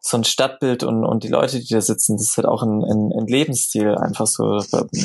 so 0.04 0.18
ein 0.18 0.24
Stadtbild 0.24 0.84
und, 0.84 1.06
und 1.06 1.24
die 1.24 1.28
Leute, 1.28 1.60
die 1.60 1.72
da 1.72 1.80
sitzen, 1.80 2.18
das 2.18 2.32
ist 2.32 2.38
halt 2.38 2.48
auch 2.48 2.64
ein, 2.64 2.84
ein, 2.84 3.12
ein 3.16 3.28
Lebensstil 3.28 3.94
einfach 3.94 4.26
so. 4.26 4.60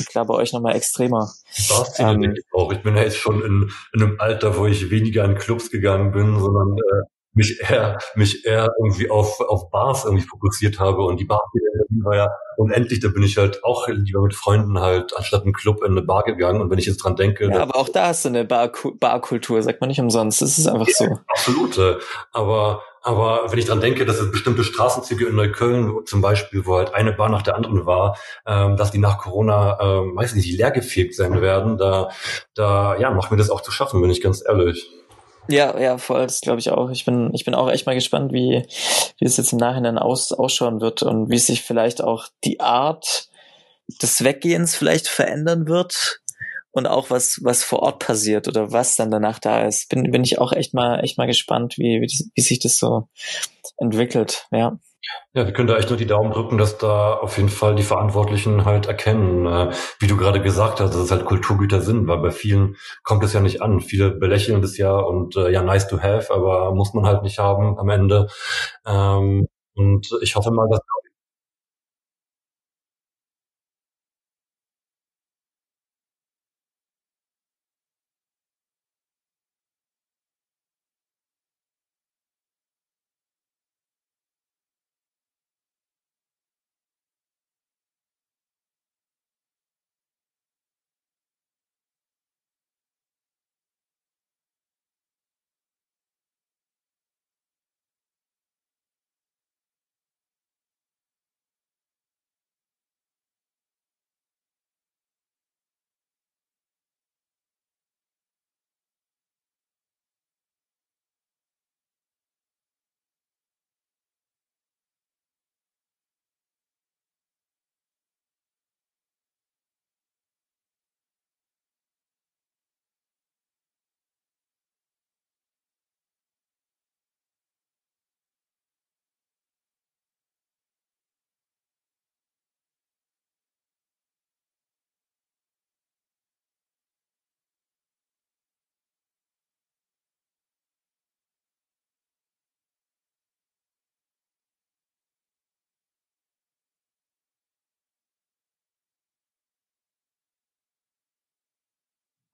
Klar, 0.08 0.24
bei 0.24 0.34
euch 0.34 0.54
nochmal 0.54 0.74
extremer. 0.74 1.30
Das 1.68 1.98
ähm, 1.98 2.22
ich 2.22 2.44
auch. 2.54 2.72
Ich 2.72 2.82
bin 2.82 2.96
ja 2.96 3.02
jetzt 3.02 3.18
schon 3.18 3.42
in, 3.42 3.70
in 3.92 4.02
einem 4.02 4.16
Alter, 4.18 4.56
wo 4.56 4.66
ich 4.66 4.90
weniger 4.90 5.24
in 5.26 5.34
Clubs 5.34 5.70
gegangen 5.70 6.12
bin, 6.12 6.40
sondern 6.40 6.78
äh, 6.78 7.02
mich 7.36 7.60
eher, 7.60 7.98
mich 8.14 8.44
eher 8.44 8.72
irgendwie 8.82 9.10
auf, 9.10 9.40
auf 9.40 9.70
Bars 9.70 10.04
irgendwie 10.04 10.24
fokussiert 10.24 10.80
habe 10.80 11.04
und 11.04 11.20
die 11.20 11.24
Bar 11.24 11.42
war 12.02 12.16
ja 12.16 12.30
unendlich, 12.56 13.00
da 13.00 13.08
bin 13.08 13.22
ich 13.22 13.36
halt 13.36 13.62
auch 13.62 13.86
lieber 13.88 14.22
mit 14.22 14.34
Freunden 14.34 14.80
halt 14.80 15.16
anstatt 15.16 15.42
einem 15.42 15.52
Club 15.52 15.82
in 15.82 15.92
eine 15.92 16.02
Bar 16.02 16.24
gegangen 16.24 16.60
und 16.60 16.70
wenn 16.70 16.78
ich 16.78 16.86
jetzt 16.86 16.98
dran 16.98 17.16
denke. 17.16 17.48
Ja, 17.48 17.62
aber 17.62 17.76
auch 17.76 17.88
da 17.88 18.08
hast 18.08 18.24
du 18.24 18.30
eine 18.30 18.44
Bar 18.44 18.72
Barkultur, 18.98 19.62
sagt 19.62 19.80
man 19.80 19.88
nicht 19.88 20.00
umsonst, 20.00 20.40
das 20.42 20.58
ist 20.58 20.66
einfach 20.66 20.88
ja, 20.88 20.94
so. 20.94 21.18
Absolute, 21.28 22.00
aber 22.32 22.82
aber 23.02 23.52
wenn 23.52 23.58
ich 23.60 23.66
dran 23.66 23.80
denke, 23.80 24.04
dass 24.04 24.18
es 24.18 24.32
bestimmte 24.32 24.64
Straßenzüge 24.64 25.26
in 25.26 25.36
Neukölln 25.36 26.06
zum 26.06 26.20
Beispiel, 26.22 26.66
wo 26.66 26.76
halt 26.76 26.92
eine 26.92 27.12
Bar 27.12 27.28
nach 27.28 27.42
der 27.42 27.54
anderen 27.54 27.86
war, 27.86 28.18
ähm, 28.44 28.76
dass 28.76 28.90
die 28.90 28.98
nach 28.98 29.18
Corona, 29.18 29.78
ähm, 29.80 30.16
weiß 30.16 30.34
nicht, 30.34 30.50
leergefegt 30.50 31.14
sein 31.14 31.40
werden, 31.40 31.78
da, 31.78 32.08
da 32.54 32.96
ja, 32.96 33.12
macht 33.12 33.30
mir 33.30 33.36
das 33.36 33.50
auch 33.50 33.60
zu 33.60 33.70
schaffen, 33.70 34.00
bin 34.00 34.10
ich 34.10 34.20
ganz 34.20 34.42
ehrlich. 34.44 34.90
Ja, 35.48 35.78
ja, 35.78 35.98
voll, 35.98 36.22
das 36.22 36.40
glaube 36.40 36.58
ich 36.58 36.70
auch. 36.70 36.90
Ich 36.90 37.04
bin, 37.04 37.30
ich 37.34 37.44
bin 37.44 37.54
auch 37.54 37.70
echt 37.70 37.86
mal 37.86 37.94
gespannt, 37.94 38.32
wie, 38.32 38.66
wie 39.18 39.24
es 39.24 39.36
jetzt 39.36 39.52
im 39.52 39.58
Nachhinein 39.58 39.98
aus, 39.98 40.32
ausschauen 40.32 40.80
wird 40.80 41.02
und 41.02 41.30
wie 41.30 41.38
sich 41.38 41.62
vielleicht 41.62 42.02
auch 42.02 42.26
die 42.44 42.60
Art 42.60 43.28
des 44.02 44.24
Weggehens 44.24 44.74
vielleicht 44.74 45.06
verändern 45.06 45.68
wird 45.68 46.20
und 46.72 46.86
auch 46.86 47.10
was, 47.10 47.40
was 47.42 47.62
vor 47.62 47.80
Ort 47.80 48.00
passiert 48.00 48.48
oder 48.48 48.72
was 48.72 48.96
dann 48.96 49.10
danach 49.10 49.38
da 49.38 49.62
ist. 49.62 49.88
Bin, 49.88 50.10
bin 50.10 50.24
ich 50.24 50.38
auch 50.38 50.52
echt 50.52 50.74
mal, 50.74 51.02
echt 51.02 51.16
mal 51.16 51.26
gespannt, 51.26 51.78
wie, 51.78 52.00
wie, 52.00 52.30
wie 52.34 52.42
sich 52.42 52.58
das 52.58 52.76
so 52.76 53.08
entwickelt, 53.78 54.46
ja. 54.50 54.78
Ja, 55.34 55.44
wir 55.46 55.52
können 55.52 55.68
da 55.68 55.76
echt 55.76 55.90
nur 55.90 55.98
die 55.98 56.06
Daumen 56.06 56.32
drücken, 56.32 56.56
dass 56.58 56.78
da 56.78 57.14
auf 57.14 57.36
jeden 57.36 57.48
Fall 57.50 57.74
die 57.74 57.82
Verantwortlichen 57.82 58.64
halt 58.64 58.86
erkennen, 58.86 59.46
äh, 59.46 59.70
wie 59.98 60.06
du 60.06 60.16
gerade 60.16 60.40
gesagt 60.40 60.80
hast, 60.80 60.94
dass 60.94 61.00
es 61.02 61.10
halt 61.10 61.26
Kulturgüter 61.26 61.80
sind, 61.82 62.06
weil 62.08 62.18
bei 62.18 62.30
vielen 62.30 62.76
kommt 63.04 63.22
es 63.24 63.32
ja 63.34 63.40
nicht 63.40 63.60
an. 63.62 63.80
Viele 63.80 64.10
belächeln 64.12 64.62
das 64.62 64.78
ja 64.78 64.96
und 64.96 65.36
äh, 65.36 65.50
ja, 65.50 65.62
nice 65.62 65.88
to 65.88 66.00
have, 66.00 66.32
aber 66.32 66.74
muss 66.74 66.94
man 66.94 67.04
halt 67.06 67.22
nicht 67.22 67.38
haben 67.38 67.78
am 67.78 67.88
Ende. 67.90 68.28
Ähm, 68.86 69.46
und 69.74 70.08
ich 70.22 70.36
hoffe 70.36 70.50
mal, 70.50 70.68
dass 70.70 70.80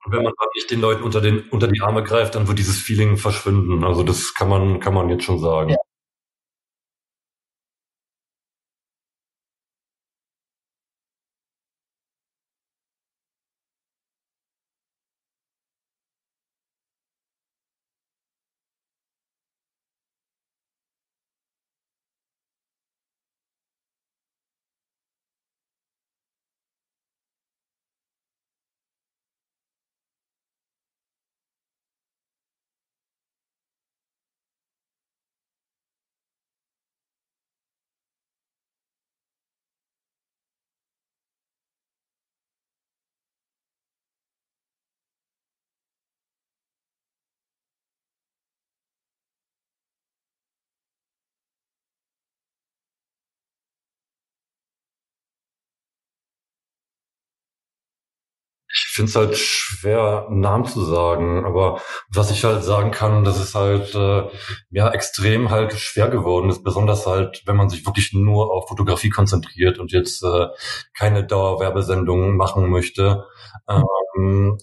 Und 0.04 0.12
wenn 0.12 0.22
man 0.22 0.32
halt 0.38 0.50
nicht 0.54 0.70
den 0.70 0.80
Leuten 0.80 1.02
unter, 1.02 1.20
den, 1.20 1.48
unter 1.50 1.68
die 1.68 1.80
Arme 1.80 2.02
greift, 2.02 2.34
dann 2.34 2.48
wird 2.48 2.58
dieses 2.58 2.78
Feeling 2.78 3.16
verschwinden. 3.16 3.84
Also 3.84 4.02
das 4.02 4.34
kann 4.34 4.48
man, 4.48 4.80
kann 4.80 4.94
man 4.94 5.08
jetzt 5.08 5.24
schon 5.24 5.38
sagen. 5.38 5.70
Ja. 5.70 5.76
Finde 58.94 59.10
es 59.10 59.16
halt 59.16 59.36
schwer, 59.36 60.26
einen 60.28 60.40
Namen 60.40 60.66
zu 60.66 60.84
sagen, 60.84 61.44
aber 61.44 61.80
was 62.08 62.30
ich 62.30 62.44
halt 62.44 62.62
sagen 62.62 62.90
kann, 62.90 63.24
dass 63.24 63.38
es 63.40 63.54
halt 63.54 63.94
äh, 63.94 64.28
ja 64.70 64.90
extrem 64.90 65.50
halt 65.50 65.72
schwer 65.74 66.08
geworden 66.08 66.50
ist, 66.50 66.62
besonders 66.62 67.06
halt, 67.06 67.42
wenn 67.46 67.56
man 67.56 67.70
sich 67.70 67.86
wirklich 67.86 68.12
nur 68.12 68.52
auf 68.52 68.68
Fotografie 68.68 69.10
konzentriert 69.10 69.78
und 69.78 69.92
jetzt 69.92 70.22
äh, 70.22 70.48
keine 70.94 71.24
Dauerwerbesendungen 71.24 72.36
machen 72.36 72.68
möchte, 72.70 73.24
ähm, 73.68 73.84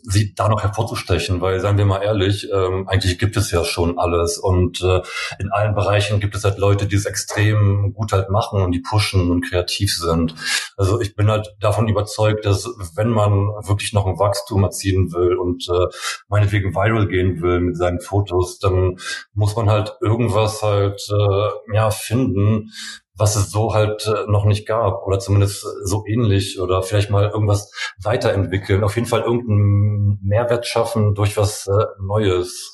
sie 0.03 0.33
da 0.33 0.49
noch 0.49 0.63
hervorzustechen, 0.63 1.41
weil 1.41 1.59
seien 1.59 1.77
wir 1.77 1.85
mal 1.85 2.01
ehrlich, 2.01 2.49
ähm, 2.51 2.87
eigentlich 2.87 3.19
gibt 3.19 3.37
es 3.37 3.51
ja 3.51 3.63
schon 3.63 3.99
alles 3.99 4.39
und 4.39 4.81
äh, 4.81 5.01
in 5.39 5.51
allen 5.51 5.75
Bereichen 5.75 6.19
gibt 6.19 6.35
es 6.35 6.43
halt 6.43 6.57
Leute, 6.57 6.87
die 6.87 6.95
es 6.95 7.05
extrem 7.05 7.93
gut 7.93 8.11
halt 8.11 8.29
machen 8.29 8.61
und 8.61 8.71
die 8.71 8.81
pushen 8.81 9.29
und 9.29 9.47
kreativ 9.47 9.95
sind. 9.95 10.33
Also 10.77 10.99
ich 10.99 11.15
bin 11.15 11.29
halt 11.29 11.55
davon 11.59 11.87
überzeugt, 11.87 12.45
dass 12.45 12.67
wenn 12.95 13.09
man 13.09 13.31
wirklich 13.67 13.93
noch 13.93 13.99
noch 13.99 14.07
ein 14.07 14.19
Wachstum 14.19 14.63
erzielen 14.63 15.11
will 15.11 15.35
und 15.35 15.67
äh, 15.69 15.87
meinetwegen 16.27 16.73
viral 16.73 17.07
gehen 17.07 17.41
will 17.41 17.59
mit 17.59 17.77
seinen 17.77 17.99
Fotos, 17.99 18.59
dann 18.59 18.97
muss 19.33 19.55
man 19.55 19.69
halt 19.69 19.93
irgendwas 20.01 20.61
halt 20.61 21.01
äh, 21.09 21.75
ja 21.75 21.91
finden, 21.91 22.71
was 23.19 23.35
es 23.35 23.51
so 23.51 23.73
halt 23.73 24.07
äh, 24.07 24.31
noch 24.31 24.45
nicht 24.45 24.65
gab 24.65 25.05
oder 25.05 25.19
zumindest 25.19 25.65
so 25.83 26.03
ähnlich 26.07 26.59
oder 26.59 26.81
vielleicht 26.81 27.11
mal 27.11 27.29
irgendwas 27.29 27.71
weiterentwickeln. 28.01 28.83
Auf 28.83 28.95
jeden 28.95 29.07
Fall 29.07 29.21
irgendein 29.21 29.89
einen 30.09 30.19
Mehrwert 30.21 30.65
schaffen 30.65 31.13
durch 31.15 31.37
was 31.37 31.67
äh, 31.67 31.85
Neues. 32.01 32.73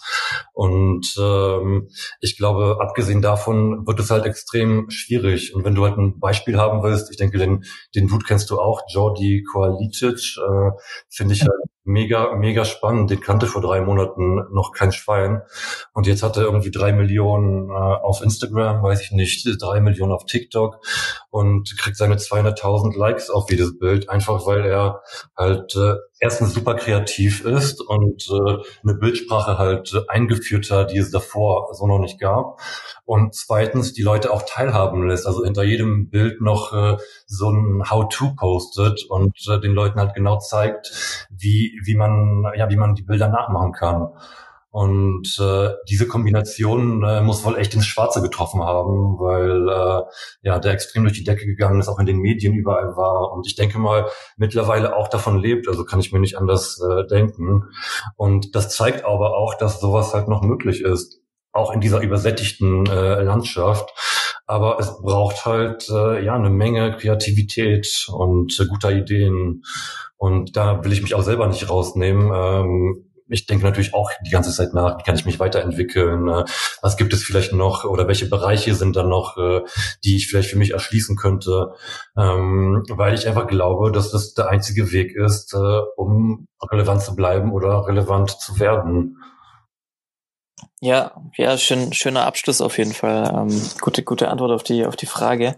Und 0.53 1.15
ähm, 1.19 1.89
ich 2.21 2.37
glaube, 2.37 2.77
abgesehen 2.79 3.21
davon 3.21 3.85
wird 3.85 3.99
es 3.99 4.11
halt 4.11 4.25
extrem 4.25 4.89
schwierig. 4.89 5.53
Und 5.53 5.63
wenn 5.65 5.75
du 5.75 5.83
halt 5.83 5.97
ein 5.97 6.19
Beispiel 6.19 6.57
haben 6.57 6.83
willst, 6.83 7.11
ich 7.11 7.17
denke, 7.17 7.37
den, 7.37 7.63
den 7.95 8.07
Dude 8.07 8.25
kennst 8.25 8.49
du 8.49 8.59
auch, 8.59 8.81
Jordi 8.89 9.43
Koalicic, 9.51 10.37
äh, 10.37 10.71
finde 11.09 11.33
ich 11.33 11.41
halt 11.41 11.74
mega, 11.85 12.35
mega 12.35 12.65
spannend. 12.65 13.09
Den 13.09 13.21
kannte 13.21 13.45
vor 13.47 13.61
drei 13.61 13.81
Monaten 13.81 14.43
noch 14.53 14.71
kein 14.73 14.91
Schwein. 14.91 15.41
Und 15.93 16.07
jetzt 16.07 16.23
hat 16.23 16.35
er 16.35 16.43
irgendwie 16.43 16.71
drei 16.71 16.91
Millionen 16.91 17.69
äh, 17.69 17.73
auf 17.73 18.21
Instagram, 18.21 18.83
weiß 18.83 19.01
ich 19.01 19.11
nicht, 19.11 19.47
drei 19.61 19.79
Millionen 19.79 20.11
auf 20.11 20.25
TikTok 20.25 20.79
und 21.29 21.77
kriegt 21.77 21.95
seine 21.97 22.15
200.000 22.15 22.97
Likes 22.97 23.29
auf 23.29 23.49
jedes 23.49 23.77
Bild, 23.77 24.09
einfach 24.09 24.45
weil 24.45 24.65
er 24.65 25.01
halt 25.37 25.75
äh, 25.75 25.95
erstens 26.19 26.53
super 26.53 26.75
kreativ 26.75 27.45
ist 27.45 27.81
und 27.81 28.27
äh, 28.29 28.57
eine 28.83 28.97
Bildsprache 28.97 29.57
halt 29.57 29.93
äh, 29.93 30.01
eingeführt 30.07 30.71
hat, 30.71 30.91
die 30.91 30.97
es 30.97 31.11
davor 31.11 31.69
so 31.73 31.87
noch 31.87 31.99
nicht 31.99 32.19
gab. 32.19 32.59
Und 33.05 33.35
zweitens 33.35 33.93
die 33.93 34.01
Leute 34.01 34.33
auch 34.33 34.43
teilhaben 34.47 35.07
lässt, 35.07 35.27
also 35.27 35.43
hinter 35.43 35.63
jedem 35.63 36.09
Bild 36.09 36.41
noch 36.41 36.73
äh, 36.73 36.97
so 37.27 37.49
ein 37.49 37.89
How-to 37.89 38.33
postet 38.35 39.05
und 39.07 39.37
äh, 39.47 39.59
den 39.59 39.73
Leuten 39.73 39.99
halt 39.99 40.15
genau 40.15 40.39
zeigt, 40.39 41.27
wie, 41.29 41.79
wie 41.83 41.95
man, 41.95 42.45
ja, 42.57 42.69
wie 42.69 42.77
man 42.77 42.95
die 42.95 43.03
Bilder 43.03 43.27
nachmachen 43.27 43.73
kann. 43.73 44.07
Und 44.75 45.39
äh, 45.39 45.69
diese 45.87 46.05
Kombination 46.05 47.01
äh, 47.05 47.21
muss 47.21 47.45
wohl 47.45 47.57
echt 47.57 47.73
ins 47.73 47.85
Schwarze 47.85 48.21
getroffen 48.21 48.61
haben, 48.61 49.17
weil 49.19 49.69
äh, 49.69 50.01
ja 50.41 50.59
der 50.59 50.73
extrem 50.73 51.03
durch 51.03 51.13
die 51.13 51.23
Decke 51.23 51.45
gegangen 51.45 51.79
ist, 51.79 51.87
auch 51.87 51.97
in 51.97 52.05
den 52.05 52.17
Medien 52.17 52.53
überall 52.53 52.97
war. 52.97 53.31
Und 53.31 53.47
ich 53.47 53.55
denke 53.55 53.79
mal, 53.79 54.09
mittlerweile 54.35 54.93
auch 54.93 55.07
davon 55.07 55.39
lebt, 55.39 55.69
also 55.69 55.85
kann 55.85 56.01
ich 56.01 56.11
mir 56.11 56.19
nicht 56.19 56.37
anders 56.37 56.81
äh, 56.81 57.07
denken. 57.07 57.63
Und 58.17 58.53
das 58.53 58.75
zeigt 58.75 59.05
aber 59.05 59.37
auch, 59.37 59.53
dass 59.53 59.79
sowas 59.79 60.13
halt 60.13 60.27
noch 60.27 60.41
möglich 60.41 60.81
ist, 60.81 61.21
auch 61.55 61.73
in 61.73 61.81
dieser 61.81 62.01
übersättigten 62.01 62.85
äh, 62.85 63.21
Landschaft. 63.23 63.89
Aber 64.45 64.77
es 64.79 65.01
braucht 65.01 65.45
halt 65.45 65.89
äh, 65.89 66.23
ja 66.23 66.35
eine 66.35 66.49
Menge 66.49 66.95
Kreativität 66.97 68.07
und 68.09 68.59
äh, 68.59 68.65
guter 68.65 68.91
Ideen. 68.91 69.63
Und 70.17 70.55
da 70.55 70.83
will 70.83 70.93
ich 70.93 71.01
mich 71.01 71.15
auch 71.15 71.23
selber 71.23 71.47
nicht 71.47 71.69
rausnehmen. 71.69 72.31
Ähm, 72.33 73.05
ich 73.27 73.47
denke 73.47 73.65
natürlich 73.65 73.93
auch 73.93 74.11
die 74.23 74.29
ganze 74.29 74.51
Zeit 74.51 74.73
nach, 74.73 74.99
wie 74.99 75.03
kann 75.03 75.15
ich 75.15 75.25
mich 75.25 75.39
weiterentwickeln, 75.39 76.27
äh, 76.27 76.43
was 76.81 76.97
gibt 76.97 77.13
es 77.13 77.23
vielleicht 77.23 77.53
noch 77.53 77.85
oder 77.85 78.07
welche 78.07 78.27
Bereiche 78.27 78.75
sind 78.75 78.95
dann 78.95 79.09
noch, 79.09 79.37
äh, 79.37 79.61
die 80.03 80.17
ich 80.17 80.27
vielleicht 80.27 80.49
für 80.49 80.57
mich 80.57 80.71
erschließen 80.71 81.15
könnte, 81.15 81.73
ähm, 82.15 82.83
weil 82.89 83.15
ich 83.15 83.27
einfach 83.27 83.47
glaube, 83.47 83.91
dass 83.91 84.11
das 84.11 84.33
der 84.35 84.49
einzige 84.49 84.91
Weg 84.91 85.15
ist, 85.15 85.53
äh, 85.53 85.79
um 85.95 86.47
relevant 86.71 87.01
zu 87.01 87.15
bleiben 87.15 87.51
oder 87.51 87.87
relevant 87.87 88.29
zu 88.29 88.59
werden. 88.59 89.17
Ja, 90.81 91.13
ja, 91.37 91.57
schön, 91.57 91.93
schöner 91.93 92.25
Abschluss 92.25 92.59
auf 92.59 92.77
jeden 92.77 92.93
Fall. 92.93 93.33
Ähm, 93.33 93.61
gute, 93.79 94.03
gute 94.03 94.27
Antwort 94.27 94.51
auf 94.51 94.61
die, 94.61 94.85
auf 94.85 94.97
die 94.97 95.05
Frage. 95.05 95.55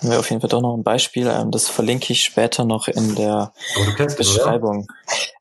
Haben 0.00 0.10
wir 0.10 0.18
auf 0.18 0.28
jeden 0.30 0.40
Fall 0.40 0.50
doch 0.50 0.60
noch 0.60 0.74
ein 0.74 0.82
Beispiel. 0.82 1.28
Ähm, 1.28 1.52
das 1.52 1.68
verlinke 1.68 2.12
ich 2.12 2.24
später 2.24 2.64
noch 2.64 2.88
in 2.88 3.14
der 3.14 3.52
Beschreibung. 4.16 4.88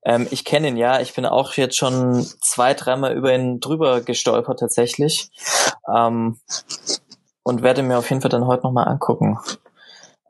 Ähm, 0.05 0.27
ich 0.29 0.45
kenne 0.45 0.67
ihn 0.67 0.77
ja. 0.77 1.01
Ich 1.01 1.15
bin 1.15 1.25
auch 1.25 1.53
jetzt 1.53 1.77
schon 1.77 2.27
zwei, 2.41 2.75
dreimal 2.75 3.15
über 3.15 3.33
ihn 3.33 3.59
drüber 3.59 4.01
gestolpert 4.01 4.59
tatsächlich. 4.59 5.31
Ähm, 5.93 6.39
und 7.43 7.63
werde 7.63 7.81
mir 7.81 7.97
auf 7.97 8.09
jeden 8.09 8.21
Fall 8.21 8.29
dann 8.29 8.45
heute 8.45 8.63
nochmal 8.63 8.87
angucken 8.87 9.39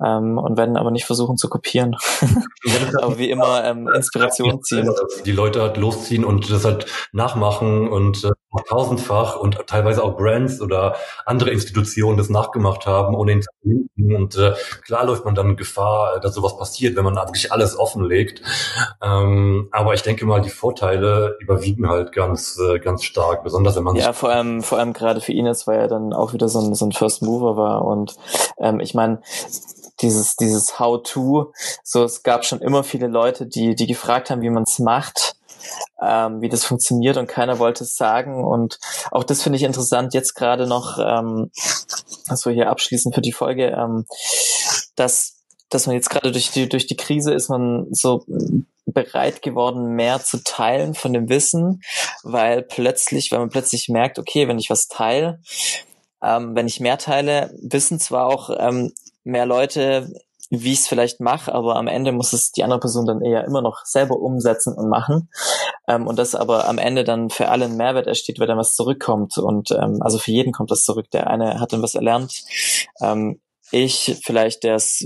ähm, 0.04 0.38
und 0.38 0.58
werden 0.58 0.78
aber 0.78 0.92
nicht 0.92 1.06
versuchen 1.06 1.38
zu 1.38 1.50
kopieren. 1.50 1.96
aber 3.02 3.18
wie 3.18 3.30
immer 3.30 3.64
ähm, 3.66 3.88
Inspiration 3.94 4.62
ziehen. 4.64 4.90
Die 5.26 5.32
Leute 5.32 5.62
halt 5.62 5.78
losziehen 5.78 6.24
und 6.24 6.50
das 6.50 6.66
halt 6.66 6.86
nachmachen 7.12 7.90
und 7.90 8.24
äh, 8.24 8.32
tausendfach 8.68 9.36
und 9.36 9.68
teilweise 9.68 10.04
auch 10.04 10.16
Brands 10.16 10.62
oder 10.62 10.96
andere 11.26 11.52
Institutionen 11.52 12.18
das 12.18 12.30
nachgemacht 12.30 12.86
haben, 12.86 13.16
ohne 13.16 13.34
ihn 13.34 13.42
zu 13.42 13.50
finden. 13.62 14.16
Und 14.16 14.38
äh, 14.38 14.54
klar 14.84 15.06
läuft 15.06 15.26
man 15.26 15.36
dann 15.36 15.58
Gefahr, 15.58 16.20
dass 16.20 16.34
sowas 16.34 16.58
passiert, 16.58 16.96
wenn 16.96 17.04
man 17.04 17.16
wirklich 17.16 17.52
alles 17.52 17.78
offenlegt. 17.78 18.42
Ähm, 19.02 19.68
aber 19.72 19.94
ich 19.94 20.02
denke 20.02 20.26
mal, 20.26 20.42
die 20.42 20.50
Vorteile 20.50 21.36
überwiegen 21.40 21.90
halt 21.90 22.14
ganz, 22.14 22.60
äh, 22.60 22.80
ganz 22.80 23.04
stark, 23.04 23.44
besonders 23.44 23.76
wenn 23.76 23.84
man 23.84 23.96
ja 23.96 24.14
vor 24.14 24.30
allem 24.30 24.64
vor 24.64 24.78
allem 24.78 24.94
gerade 24.94 25.22
für 25.22 25.34
ihn 25.34 25.46
jetzt, 25.46 25.68
weil 25.68 25.80
er 25.80 25.88
dann 25.88 26.14
auch 26.14 26.34
wieder 26.34 26.48
so 26.48 26.60
ein, 26.60 26.74
so 26.74 26.86
ein 26.86 26.92
First 26.92 27.22
Mover 27.22 27.58
war 27.58 27.86
und 27.86 28.16
ähm, 28.60 28.80
ich 28.80 28.94
meine 28.94 29.22
dieses, 30.02 30.36
dieses 30.36 30.80
How-to. 30.80 31.54
So, 31.84 32.04
es 32.04 32.24
gab 32.24 32.46
schon 32.46 32.60
immer 32.60 32.84
viele 32.84 33.08
Leute, 33.08 33.48
die, 33.48 33.76
die 33.76 33.88
gefragt 33.88 34.30
haben, 34.30 34.42
wie 34.42 34.50
man 34.50 34.64
es 34.64 34.80
macht, 34.80 35.36
ähm, 36.02 36.42
wie 36.42 36.50
das 36.50 36.64
funktioniert 36.64 37.18
und 37.18 37.28
keiner 37.28 37.60
wollte 37.60 37.84
es 37.84 37.96
sagen. 37.96 38.44
Und 38.44 38.80
auch 39.12 39.24
das 39.24 39.42
finde 39.42 39.58
ich 39.58 39.64
interessant, 39.64 40.14
jetzt 40.14 40.34
gerade 40.36 40.68
noch, 40.68 40.98
ähm, 41.00 41.52
also 42.28 42.50
hier 42.50 42.70
abschließend 42.70 43.16
für 43.16 43.22
die 43.22 43.34
Folge, 43.34 43.68
ähm, 43.68 44.06
dass 44.96 45.38
dass 45.70 45.86
man 45.86 45.96
jetzt 45.96 46.10
gerade 46.10 46.32
durch 46.32 46.52
die, 46.52 46.70
durch 46.70 46.88
die 46.88 46.96
Krise 46.96 47.34
ist 47.34 47.50
man 47.50 47.88
so 47.92 48.26
bereit 48.86 49.42
geworden, 49.42 49.96
mehr 49.96 50.24
zu 50.24 50.44
teilen 50.44 50.94
von 50.94 51.14
dem 51.14 51.30
Wissen, 51.30 51.82
weil 52.24 52.64
plötzlich, 52.64 53.32
weil 53.32 53.40
man 53.40 53.50
plötzlich 53.50 53.90
merkt, 53.90 54.18
okay, 54.18 54.48
wenn 54.48 54.60
ich 54.60 54.70
was 54.70 54.88
teile, 54.88 55.42
ähm, 56.22 56.56
wenn 56.56 56.68
ich 56.68 56.80
mehr 56.80 56.98
teile, 56.98 57.54
wissen 57.62 58.00
zwar 58.00 58.28
auch 58.28 58.50
ähm, 58.58 58.94
mehr 59.24 59.46
Leute, 59.46 60.14
wie 60.50 60.74
ich 60.74 60.80
es 60.80 60.88
vielleicht 60.88 61.20
mache, 61.20 61.54
aber 61.54 61.76
am 61.76 61.88
Ende 61.88 62.12
muss 62.12 62.34
es 62.34 62.52
die 62.52 62.64
andere 62.64 62.80
Person 62.80 63.06
dann 63.06 63.22
eher 63.22 63.46
immer 63.46 63.62
noch 63.62 63.86
selber 63.86 64.20
umsetzen 64.20 64.74
und 64.74 64.90
machen. 64.90 65.30
Ähm, 65.88 66.08
und 66.08 66.18
das 66.18 66.36
aber 66.36 66.68
am 66.68 66.78
Ende 66.78 67.04
dann 67.04 67.30
für 67.30 67.50
alle 67.50 67.66
einen 67.66 67.78
Mehrwert 67.78 68.08
entsteht, 68.08 68.40
weil 68.40 68.48
dann 68.48 68.58
was 68.58 68.76
zurückkommt. 68.76 69.38
Und 69.38 69.72
ähm, 69.72 70.00
also 70.02 70.18
für 70.18 70.32
jeden 70.32 70.54
kommt 70.54 70.72
das 70.72 70.86
zurück. 70.86 71.10
Der 71.12 71.28
eine 71.28 71.60
hat 71.60 71.74
dann 71.74 71.82
was 71.82 71.96
erlernt. 71.96 72.44
Ähm, 73.02 73.40
ich 73.72 74.18
vielleicht, 74.24 74.64
der 74.64 74.76
es 74.76 75.06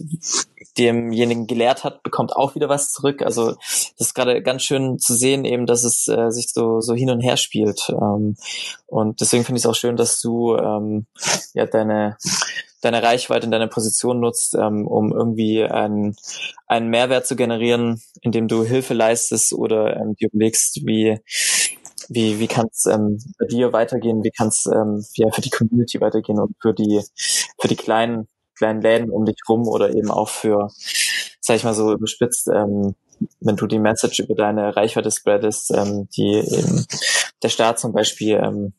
demjenigen 0.77 1.47
gelehrt 1.47 1.83
hat, 1.83 2.03
bekommt 2.03 2.35
auch 2.35 2.53
wieder 2.53 2.69
was 2.69 2.91
zurück. 2.91 3.23
Also 3.23 3.55
das 3.97 4.07
ist 4.07 4.13
gerade 4.13 4.41
ganz 4.43 4.61
schön 4.61 4.99
zu 4.99 5.15
sehen, 5.15 5.45
eben, 5.45 5.65
dass 5.65 5.83
es 5.83 6.07
äh, 6.07 6.29
sich 6.29 6.51
so 6.53 6.79
so 6.79 6.93
hin 6.93 7.09
und 7.09 7.21
her 7.21 7.37
spielt. 7.37 7.89
Ähm, 7.89 8.35
und 8.85 9.19
deswegen 9.19 9.43
finde 9.43 9.57
ich 9.57 9.65
es 9.65 9.69
auch 9.69 9.75
schön, 9.75 9.95
dass 9.95 10.21
du 10.21 10.55
ähm, 10.57 11.07
ja 11.53 11.65
deine 11.65 12.17
deine 12.81 13.03
Reichweite 13.03 13.45
und 13.45 13.51
deine 13.51 13.67
Position 13.67 14.19
nutzt, 14.19 14.55
ähm, 14.55 14.87
um 14.87 15.11
irgendwie 15.11 15.63
einen, 15.63 16.15
einen 16.67 16.89
Mehrwert 16.89 17.27
zu 17.27 17.35
generieren, 17.35 18.01
indem 18.21 18.47
du 18.47 18.63
Hilfe 18.63 18.93
leistest 18.93 19.53
oder 19.53 19.95
ähm, 19.97 20.15
dir 20.15 20.29
überlegst, 20.31 20.85
wie 20.85 21.19
wie, 22.09 22.39
wie 22.39 22.47
kann 22.47 22.67
es 22.69 22.87
ähm, 22.87 23.19
bei 23.39 23.45
dir 23.45 23.71
weitergehen, 23.71 24.21
wie 24.23 24.31
kann 24.31 24.49
es 24.49 24.65
ähm, 24.65 25.05
ja, 25.13 25.31
für 25.31 25.39
die 25.39 25.49
Community 25.49 26.01
weitergehen 26.01 26.39
und 26.39 26.55
für 26.61 26.73
die 26.73 27.01
für 27.57 27.69
die 27.69 27.77
kleinen 27.77 28.27
kleinen 28.61 28.81
Läden 28.81 29.09
um 29.09 29.25
dich 29.25 29.37
rum 29.49 29.67
oder 29.67 29.89
eben 29.95 30.11
auch 30.11 30.29
für, 30.29 30.69
sag 31.39 31.55
ich 31.55 31.63
mal 31.63 31.73
so 31.73 31.93
überspitzt, 31.93 32.47
ähm, 32.47 32.95
wenn 33.39 33.55
du 33.55 33.65
die 33.65 33.79
Message 33.79 34.19
über 34.19 34.35
deine 34.35 34.75
Reichweite 34.75 35.09
spreadest, 35.09 35.71
ähm, 35.71 36.07
die 36.15 36.37
eben 36.37 36.85
der 37.41 37.49
Staat 37.49 37.79
zum 37.79 37.91
Beispiel 37.91 38.39
ähm, 38.43 38.73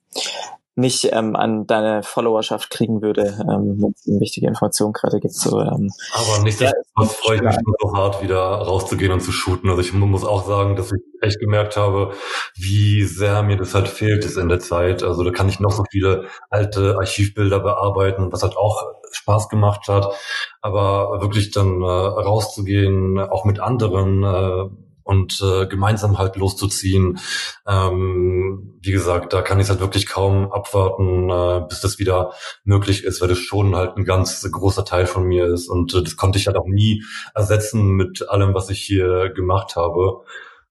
nicht 0.74 1.12
ähm, 1.12 1.36
an 1.36 1.66
deine 1.66 2.02
Followerschaft 2.02 2.70
kriegen 2.70 3.02
würde, 3.02 3.38
ähm, 3.40 3.76
wenn 3.78 3.92
es 3.94 4.06
wichtige 4.06 4.46
Informationen 4.46 4.92
gerade 4.94 5.20
gibt. 5.20 5.34
So, 5.34 5.60
ähm, 5.60 5.90
Aber 6.12 6.42
nichtsdestotrotz 6.42 6.84
ja, 6.96 7.04
freue 7.04 7.36
ich 7.36 7.42
mich 7.42 7.56
so 7.80 7.94
hart, 7.94 8.22
wieder 8.22 8.38
rauszugehen 8.38 9.12
und 9.12 9.20
zu 9.20 9.32
shooten. 9.32 9.68
Also 9.68 9.82
ich 9.82 9.92
muss 9.92 10.24
auch 10.24 10.46
sagen, 10.46 10.76
dass 10.76 10.92
ich 10.92 11.02
echt 11.20 11.38
gemerkt 11.40 11.76
habe, 11.76 12.12
wie 12.56 13.04
sehr 13.04 13.42
mir 13.42 13.56
das 13.56 13.74
halt 13.74 13.88
fehlt 13.88 14.24
ist 14.24 14.38
in 14.38 14.48
der 14.48 14.60
Zeit. 14.60 15.02
Also 15.02 15.22
da 15.24 15.30
kann 15.30 15.48
ich 15.48 15.60
noch 15.60 15.72
so 15.72 15.84
viele 15.90 16.26
alte 16.48 16.96
Archivbilder 16.98 17.60
bearbeiten, 17.60 18.32
was 18.32 18.42
halt 18.42 18.56
auch 18.56 18.82
Spaß 19.12 19.50
gemacht 19.50 19.88
hat. 19.88 20.14
Aber 20.62 21.20
wirklich 21.20 21.50
dann 21.50 21.82
äh, 21.82 21.86
rauszugehen, 21.86 23.18
auch 23.18 23.44
mit 23.44 23.60
anderen, 23.60 24.22
äh, 24.22 24.70
und 25.04 25.40
äh, 25.42 25.66
gemeinsam 25.66 26.18
halt 26.18 26.36
loszuziehen. 26.36 27.18
Ähm, 27.66 28.78
wie 28.80 28.92
gesagt, 28.92 29.32
da 29.32 29.42
kann 29.42 29.60
ich 29.60 29.68
halt 29.68 29.80
wirklich 29.80 30.06
kaum 30.06 30.52
abwarten, 30.52 31.30
äh, 31.30 31.66
bis 31.68 31.80
das 31.80 31.98
wieder 31.98 32.32
möglich 32.64 33.04
ist, 33.04 33.20
weil 33.20 33.28
das 33.28 33.38
schon 33.38 33.76
halt 33.76 33.96
ein 33.96 34.04
ganz 34.04 34.48
großer 34.50 34.84
Teil 34.84 35.06
von 35.06 35.24
mir 35.24 35.46
ist 35.46 35.68
und 35.68 35.94
äh, 35.94 36.02
das 36.02 36.16
konnte 36.16 36.38
ich 36.38 36.46
halt 36.46 36.56
auch 36.56 36.66
nie 36.66 37.04
ersetzen 37.34 37.90
mit 37.90 38.28
allem, 38.28 38.54
was 38.54 38.70
ich 38.70 38.80
hier 38.80 39.30
gemacht 39.30 39.76
habe. 39.76 40.22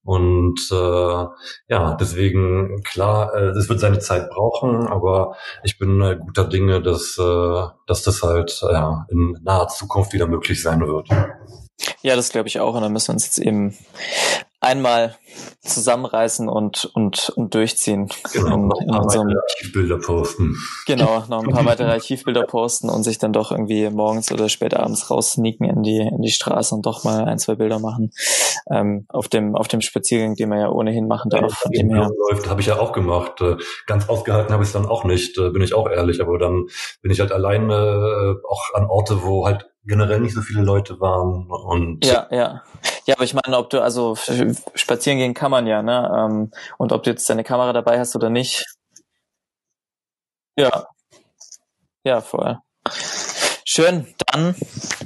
Und 0.04 0.60
äh, 0.72 1.26
ja, 1.68 1.96
deswegen 2.00 2.82
klar, 2.84 3.36
äh, 3.36 3.50
es 3.50 3.70
wird 3.70 3.80
seine 3.80 4.00
Zeit 4.00 4.32
brauchen, 4.32 4.88
aber 4.88 5.36
ich 5.64 5.78
bin 5.78 6.02
äh, 6.02 6.18
guter 6.20 6.46
Dinge, 6.46 6.82
dass, 6.82 7.18
äh, 7.20 7.64
dass 7.86 8.02
das 8.02 8.24
halt 8.24 8.62
äh, 8.64 9.12
in 9.12 9.38
naher 9.44 9.68
Zukunft 9.68 10.14
wieder 10.14 10.26
möglich 10.26 10.62
sein 10.64 10.82
wird. 10.88 11.08
Ja, 12.02 12.16
das 12.16 12.30
glaube 12.30 12.48
ich 12.48 12.60
auch. 12.60 12.76
Und 12.76 12.82
da 12.82 12.90
müssen 12.90 13.10
wir 13.10 13.14
uns 13.14 13.26
jetzt 13.26 13.40
eben 13.40 13.78
einmal 14.62 15.16
zusammenreißen 15.62 16.48
und, 16.48 16.86
und, 16.94 17.32
und 17.36 17.54
durchziehen. 17.56 18.10
Genau, 18.32 18.56
in, 18.56 18.68
noch 18.68 18.82
in 18.82 18.94
unserem, 18.94 19.28
Archivbilder 19.28 19.98
posten. 19.98 20.56
Genau, 20.86 21.24
noch 21.30 21.44
ein 21.44 21.50
paar 21.50 21.66
weitere 21.66 21.92
Archivbilder 21.92 22.44
posten 22.44 22.90
und 22.90 23.04
sich 23.04 23.18
dann 23.18 23.34
doch 23.34 23.52
irgendwie 23.52 23.90
morgens 23.90 24.32
oder 24.32 24.50
spät 24.50 24.76
abends 24.76 25.10
raussneaken 25.10 25.68
in 25.68 25.82
die, 25.82 25.98
in 25.98 26.22
die 26.22 26.32
Straße 26.32 26.76
und 26.76 26.86
doch 26.86 27.04
mal 27.04 27.26
ein, 27.26 27.40
zwei 27.40 27.56
Bilder 27.56 27.80
machen. 27.80 28.12
Ähm, 28.70 29.06
auf 29.10 29.28
dem, 29.30 29.56
auf 29.56 29.68
dem 29.68 29.82
Spaziergang, 29.82 30.36
den 30.36 30.50
man 30.50 30.60
ja 30.60 30.70
ohnehin 30.70 31.08
machen 31.08 31.30
darf. 31.32 31.64
Ja, 31.66 31.82
dem 31.82 31.90
her. 31.90 32.12
läuft, 32.30 32.48
habe 32.48 32.62
ich 32.62 32.68
ja 32.68 32.80
auch 32.80 32.92
gemacht. 32.92 33.42
Äh, 33.42 33.58
ganz 33.88 34.10
ausgehalten 34.10 34.54
habe 34.54 34.64
ich 34.64 34.70
es 34.70 34.74
dann 34.74 34.86
auch 34.86 35.06
nicht, 35.06 35.40
äh, 35.40 35.50
bin 35.50 35.64
ich 35.64 35.74
auch 35.74 35.90
ehrlich. 35.90 36.22
Aber 36.22 36.38
dann 36.38 36.68
bin 37.02 37.12
ich 37.12 37.20
halt 37.20 37.32
alleine 37.32 37.74
äh, 37.74 38.48
auch 38.48 38.74
an 38.76 38.86
Orte, 38.86 39.24
wo 39.24 39.48
halt 39.48 39.71
generell 39.84 40.20
nicht 40.20 40.34
so 40.34 40.42
viele 40.42 40.62
Leute 40.62 41.00
waren 41.00 41.50
und 41.50 42.06
ja 42.06 42.28
ja. 42.32 42.64
Ja 43.06 43.16
aber 43.16 43.24
ich 43.24 43.34
meine 43.34 43.58
ob 43.58 43.70
du 43.70 43.82
also 43.82 44.16
spazieren 44.76 45.18
gehen 45.18 45.34
kann 45.34 45.52
man 45.52 45.68
ja 45.68 45.82
ne? 45.82 46.12
Ähm, 46.16 46.52
und 46.78 46.92
ob 46.92 47.04
du 47.04 47.10
jetzt 47.10 47.30
deine 47.30 47.44
Kamera 47.44 47.74
dabei 47.74 48.00
hast 48.00 48.16
oder 48.16 48.30
nicht. 48.30 48.66
Ja. 50.58 50.88
Ja 52.04 52.22
voll. 52.22 52.60
Schön. 53.66 54.08
Dann 54.28 54.56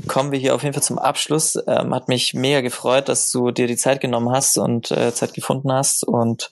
kommen 0.07 0.31
wir 0.31 0.39
hier 0.39 0.55
auf 0.55 0.63
jeden 0.63 0.73
Fall 0.73 0.83
zum 0.83 0.97
Abschluss. 0.97 1.57
Ähm, 1.67 1.93
hat 1.93 2.07
mich 2.07 2.33
mega 2.33 2.61
gefreut 2.61 3.07
dass 3.07 3.31
du 3.31 3.51
dir 3.51 3.67
die 3.67 3.77
Zeit 3.77 4.01
genommen 4.01 4.31
hast 4.31 4.57
und 4.57 4.91
äh, 4.91 5.13
Zeit 5.13 5.33
gefunden 5.33 5.71
hast 5.71 6.03
und 6.05 6.51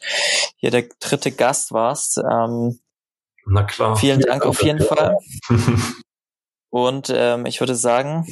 hier 0.56 0.72
der 0.72 0.86
dritte 1.00 1.32
Gast 1.32 1.74
warst. 1.74 2.18
Ähm, 2.20 2.80
na 3.46 3.64
klar. 3.64 3.98
vielen 3.98 4.22
Dank 4.22 4.46
auf 4.46 4.64
jeden 4.64 4.80
Fall 4.80 5.18
Und 6.74 7.14
ähm, 7.16 7.46
ich 7.46 7.60
würde 7.60 7.76
sagen, 7.76 8.26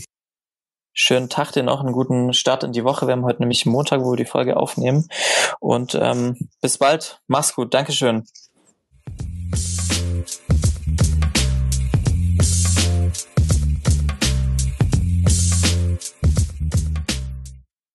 schönen 0.93 1.29
Tag 1.29 1.51
dir 1.51 1.61
noch, 1.61 1.79
einen 1.79 1.91
guten 1.91 2.33
Start 2.33 2.63
in 2.63 2.71
die 2.71 2.83
Woche. 2.83 3.05
Wir 3.05 3.11
haben 3.11 3.23
heute 3.23 3.43
nämlich 3.43 3.67
Montag, 3.67 4.01
wo 4.01 4.13
wir 4.13 4.17
die 4.17 4.25
Folge 4.25 4.57
aufnehmen. 4.57 5.07
Und 5.59 5.93
ähm, 5.93 6.49
bis 6.59 6.79
bald. 6.79 7.21
Mach's 7.27 7.53
gut. 7.53 7.71
Dankeschön. 7.71 8.25